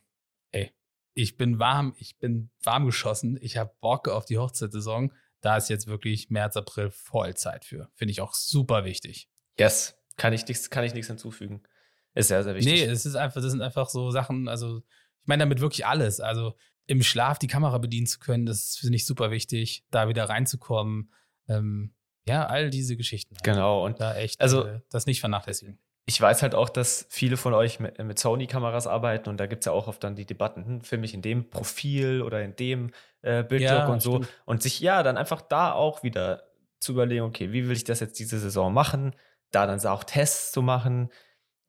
ich 1.17 1.35
bin 1.35 1.57
warm, 1.57 1.95
ich 1.97 2.19
bin 2.19 2.51
warm 2.63 2.85
geschossen, 2.85 3.39
ich 3.41 3.57
habe 3.57 3.73
Bock 3.81 4.07
auf 4.07 4.25
die 4.25 4.37
Hochzeitssaison. 4.37 5.11
Da 5.41 5.57
ist 5.57 5.67
jetzt 5.67 5.87
wirklich 5.87 6.29
März, 6.29 6.55
April 6.57 6.91
Vollzeit 6.91 7.65
für. 7.65 7.89
Finde 7.95 8.11
ich 8.11 8.21
auch 8.21 8.35
super 8.35 8.85
wichtig. 8.85 9.27
Yes, 9.57 9.95
kann 10.15 10.33
ich 10.33 10.47
nichts, 10.47 10.69
kann 10.69 10.83
ich 10.83 10.93
nichts 10.93 11.07
hinzufügen. 11.07 11.63
Ist 12.13 12.27
sehr, 12.27 12.43
sehr 12.43 12.53
wichtig. 12.53 12.71
Nee, 12.71 12.83
es 12.83 13.07
ist 13.07 13.15
einfach, 13.15 13.41
das 13.41 13.51
sind 13.51 13.61
einfach 13.61 13.89
so 13.89 14.11
Sachen, 14.11 14.47
also 14.47 14.77
ich 14.77 15.27
meine 15.27 15.41
damit 15.41 15.59
wirklich 15.59 15.87
alles. 15.87 16.19
Also 16.19 16.55
im 16.85 17.01
Schlaf 17.01 17.39
die 17.39 17.47
Kamera 17.47 17.79
bedienen 17.79 18.05
zu 18.05 18.19
können, 18.19 18.45
das 18.45 18.77
finde 18.77 18.97
ich 18.97 19.07
super 19.07 19.31
wichtig, 19.31 19.85
da 19.89 20.09
wieder 20.09 20.25
reinzukommen. 20.25 21.11
Ähm, 21.47 21.95
ja, 22.27 22.45
all 22.45 22.69
diese 22.69 22.95
Geschichten. 22.95 23.35
Halt. 23.35 23.43
Genau, 23.43 23.85
und 23.85 23.99
da 23.99 24.15
echt 24.15 24.39
also, 24.39 24.65
äh, 24.65 24.81
das 24.91 25.07
nicht 25.07 25.19
vernachlässigen 25.19 25.79
ich 26.09 26.21
weiß 26.21 26.41
halt 26.41 26.55
auch, 26.55 26.69
dass 26.69 27.05
viele 27.09 27.35
von 27.35 27.53
euch 27.53 27.81
mit, 27.81 28.17
Sony-Kameras 28.17 28.87
arbeiten 28.87 29.27
und 29.27 29.37
da 29.37 29.45
gibt 29.45 29.63
es 29.63 29.65
ja 29.65 29.73
auch 29.73 29.89
oft 29.89 30.01
dann 30.01 30.15
die 30.15 30.25
Debatten, 30.25 30.65
hm, 30.65 30.81
filme 30.81 31.03
ich 31.03 31.13
in 31.13 31.21
dem 31.21 31.49
Profil 31.49 32.21
oder 32.21 32.41
in 32.41 32.55
dem 32.55 32.91
äh, 33.21 33.43
Bildschirm 33.43 33.77
ja, 33.79 33.87
und 33.87 34.01
so. 34.01 34.15
Stimmt. 34.15 34.29
Und 34.45 34.63
sich 34.63 34.79
ja 34.79 35.03
dann 35.03 35.17
einfach 35.17 35.41
da 35.41 35.73
auch 35.73 36.03
wieder 36.03 36.43
zu 36.79 36.93
überlegen, 36.93 37.23
okay, 37.23 37.51
wie 37.51 37.67
will 37.67 37.75
ich 37.75 37.83
das 37.83 37.99
jetzt 37.99 38.19
diese 38.19 38.39
Saison 38.39 38.73
machen? 38.73 39.17
Da 39.51 39.67
dann 39.67 39.85
auch 39.85 40.05
Tests 40.05 40.53
zu 40.53 40.61
machen, 40.61 41.09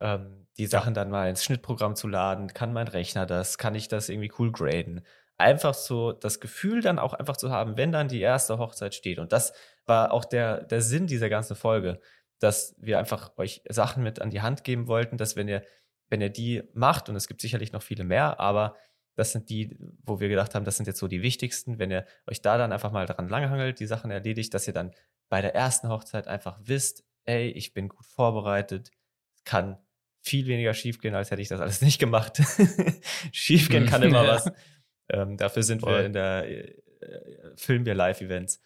ähm, 0.01 0.47
die 0.57 0.66
Sachen 0.66 0.95
ja. 0.95 1.03
dann 1.03 1.11
mal 1.11 1.28
ins 1.28 1.43
Schnittprogramm 1.43 1.97
zu 1.97 2.07
laden. 2.07 2.47
Kann 2.55 2.72
mein 2.72 2.86
Rechner 2.86 3.26
das? 3.26 3.59
Kann 3.59 3.74
ich 3.74 3.89
das 3.89 4.09
irgendwie 4.09 4.32
cool 4.39 4.53
graden? 4.53 5.05
Einfach 5.36 5.74
so 5.74 6.12
das 6.12 6.39
Gefühl 6.39 6.80
dann 6.80 7.01
auch 7.01 7.14
einfach 7.14 7.36
zu 7.36 7.51
haben, 7.51 7.76
wenn 7.76 7.91
dann 7.91 8.07
die 8.07 8.20
erste 8.20 8.59
Hochzeit 8.59 8.95
steht. 8.95 9.18
Und 9.18 9.32
das 9.32 9.53
war 9.84 10.12
auch 10.12 10.24
der, 10.24 10.62
der 10.62 10.80
Sinn 10.80 11.09
dieser 11.09 11.28
ganzen 11.28 11.57
Folge 11.57 12.01
dass 12.39 12.74
wir 12.78 12.99
einfach 12.99 13.36
euch 13.36 13.62
Sachen 13.68 14.03
mit 14.03 14.20
an 14.20 14.30
die 14.30 14.43
Hand 14.43 14.64
geben 14.64 14.86
wollten, 14.86 15.16
dass 15.16 15.36
wenn 15.36 15.49
ihr, 15.49 15.64
wenn 16.09 16.20
ihr 16.20 16.30
die 16.30 16.62
macht, 16.72 17.09
und 17.09 17.16
es 17.16 17.28
gibt 17.28 17.41
sicherlich 17.41 17.72
noch 17.72 17.82
viele 17.82 18.05
mehr, 18.05 18.39
aber 18.41 18.76
das 19.16 19.32
sind 19.32 19.51
die, 19.51 19.76
wo 20.05 20.20
wir 20.20 20.28
gedacht 20.28 20.55
haben, 20.55 20.64
das 20.64 20.76
sind 20.76 20.86
jetzt 20.86 21.01
so 21.01 21.09
die 21.09 21.22
wichtigsten. 21.22 21.80
Wenn 21.80 21.91
ihr 21.91 22.07
euch 22.28 22.41
da 22.41 22.57
dann 22.57 22.72
einfach 22.72 22.93
mal 22.93 23.07
dran 23.07 23.28
langhangelt, 23.28 23.80
die 23.80 23.86
Sachen 23.86 24.12
erledigt, 24.12 24.55
dass 24.55 24.68
ihr 24.68 24.72
dann 24.72 24.93
bei 25.28 25.43
der 25.43 25.57
ersten 25.57 25.89
Hochzeit 25.89 26.28
einfach 26.28 26.59
wisst, 26.62 27.05
ey, 27.24 27.49
ich 27.49 27.74
bin 27.74 27.89
gut 27.89 28.07
vorbereitet, 28.07 28.93
kann 29.45 29.76
viel 30.22 30.47
weniger 30.47 30.72
schiefgehen, 30.72 31.16
als 31.16 31.32
hätte 31.32 31.43
ich 31.43 31.49
das 31.49 31.61
alles 31.61 31.80
nicht 31.82 31.99
gemacht. 31.99 32.41
schiefgehen 33.32 33.86
kann 33.86 34.03
immer 34.03 34.26
was. 34.28 34.51
Ähm, 35.09 35.36
dafür 35.36 35.64
sind 35.64 35.80
Voll. 35.80 35.95
wir 35.95 36.07
in 36.07 36.12
der, 36.12 36.49
äh, 36.49 36.76
filmen 37.57 37.86
wir 37.86 37.95
Live-Events. 37.95 38.61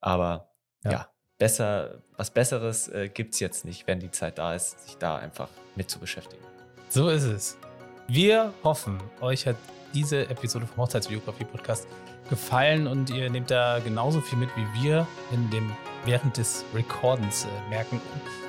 Aber 0.00 0.52
ja. 0.84 0.90
ja 0.90 1.12
besser, 1.42 1.94
was 2.16 2.30
Besseres 2.30 2.86
äh, 2.86 3.08
gibt 3.08 3.34
es 3.34 3.40
jetzt 3.40 3.64
nicht, 3.64 3.88
wenn 3.88 3.98
die 3.98 4.12
Zeit 4.12 4.38
da 4.38 4.54
ist, 4.54 4.86
sich 4.86 4.96
da 4.96 5.16
einfach 5.16 5.48
mit 5.74 5.90
zu 5.90 5.98
beschäftigen. 5.98 6.40
So 6.88 7.08
ist 7.08 7.24
es. 7.24 7.58
Wir 8.06 8.52
hoffen, 8.62 9.00
euch 9.20 9.48
hat 9.48 9.56
diese 9.92 10.30
Episode 10.30 10.68
vom 10.68 10.84
Hochzeitsbiografie-Podcast 10.84 11.88
gefallen 12.30 12.86
und 12.86 13.10
ihr 13.10 13.28
nehmt 13.28 13.50
da 13.50 13.80
genauso 13.80 14.20
viel 14.20 14.38
mit 14.38 14.50
wie 14.54 14.84
wir 14.84 15.04
in 15.32 15.50
dem 15.50 15.72
während 16.04 16.36
des 16.36 16.64
Recordens 16.76 17.44
äh, 17.44 17.70
merken. 17.70 18.00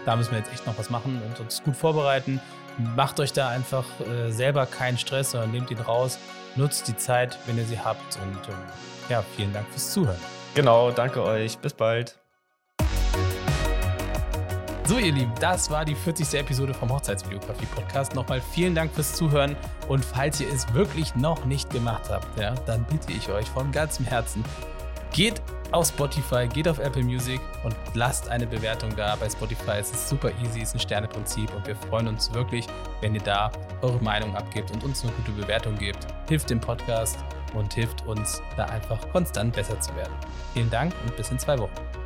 Da 0.05 0.15
müssen 0.15 0.29
wir 0.29 0.37
jetzt 0.37 0.53
echt 0.53 0.67
noch 0.67 0.77
was 0.77 0.91
machen 0.91 1.19
und 1.25 1.39
uns 1.39 1.63
gut 1.63 1.75
vorbereiten. 1.75 2.39
Macht 2.77 3.19
euch 3.19 3.33
da 3.33 3.49
einfach 3.49 3.85
äh, 4.01 4.29
selber 4.29 4.67
keinen 4.67 4.99
Stress, 4.99 5.31
sondern 5.31 5.49
nehmt 5.49 5.71
ihn 5.71 5.79
raus, 5.79 6.19
nutzt 6.55 6.87
die 6.87 6.95
Zeit, 6.95 7.39
wenn 7.47 7.57
ihr 7.57 7.65
sie 7.65 7.79
habt 7.79 8.17
und 8.17 8.49
ähm, 8.49 8.55
ja, 9.09 9.23
vielen 9.35 9.51
Dank 9.51 9.67
fürs 9.69 9.91
Zuhören. 9.93 10.19
Genau, 10.53 10.91
danke 10.91 11.23
euch. 11.23 11.57
Bis 11.57 11.73
bald. 11.73 12.22
So, 14.85 14.97
ihr 14.97 15.13
Lieben, 15.13 15.31
das 15.39 15.71
war 15.71 15.85
die 15.85 15.95
40. 15.95 16.33
Episode 16.37 16.73
vom 16.73 16.91
Hochzeitsbiografie-Podcast. 16.91 18.15
Nochmal 18.15 18.41
vielen 18.41 18.75
Dank 18.75 18.91
fürs 18.93 19.13
Zuhören. 19.13 19.55
Und 19.87 20.03
falls 20.03 20.41
ihr 20.41 20.51
es 20.51 20.71
wirklich 20.73 21.15
noch 21.15 21.45
nicht 21.45 21.69
gemacht 21.69 22.09
habt, 22.09 22.37
ja, 22.37 22.53
dann 22.65 22.83
bitte 22.83 23.13
ich 23.13 23.29
euch 23.29 23.47
von 23.47 23.71
ganzem 23.71 24.05
Herzen, 24.05 24.43
geht 25.13 25.41
auf 25.71 25.87
Spotify, 25.87 26.49
geht 26.49 26.67
auf 26.67 26.79
Apple 26.79 27.01
Music 27.01 27.39
und 27.63 27.73
lasst 27.93 28.27
eine 28.27 28.45
Bewertung 28.45 28.93
da. 28.97 29.15
Bei 29.15 29.29
Spotify 29.29 29.79
ist 29.79 29.93
es 29.93 30.09
super 30.09 30.31
easy, 30.43 30.59
ist 30.59 30.73
ein 30.73 30.81
Sterneprinzip 30.81 31.53
und 31.55 31.65
wir 31.65 31.77
freuen 31.77 32.09
uns 32.09 32.33
wirklich, 32.33 32.67
wenn 32.99 33.15
ihr 33.15 33.21
da 33.21 33.53
eure 33.81 34.03
Meinung 34.03 34.35
abgebt 34.35 34.69
und 34.71 34.83
uns 34.83 35.01
eine 35.03 35.13
gute 35.13 35.31
Bewertung 35.31 35.77
gebt. 35.77 36.05
Hilft 36.27 36.49
dem 36.49 36.59
Podcast 36.59 37.19
und 37.53 37.73
hilft 37.73 38.05
uns, 38.05 38.41
da 38.57 38.65
einfach 38.65 38.99
konstant 39.13 39.55
besser 39.55 39.79
zu 39.79 39.95
werden. 39.95 40.13
Vielen 40.53 40.69
Dank 40.69 40.93
und 41.05 41.15
bis 41.15 41.31
in 41.31 41.39
zwei 41.39 41.57
Wochen. 41.57 42.02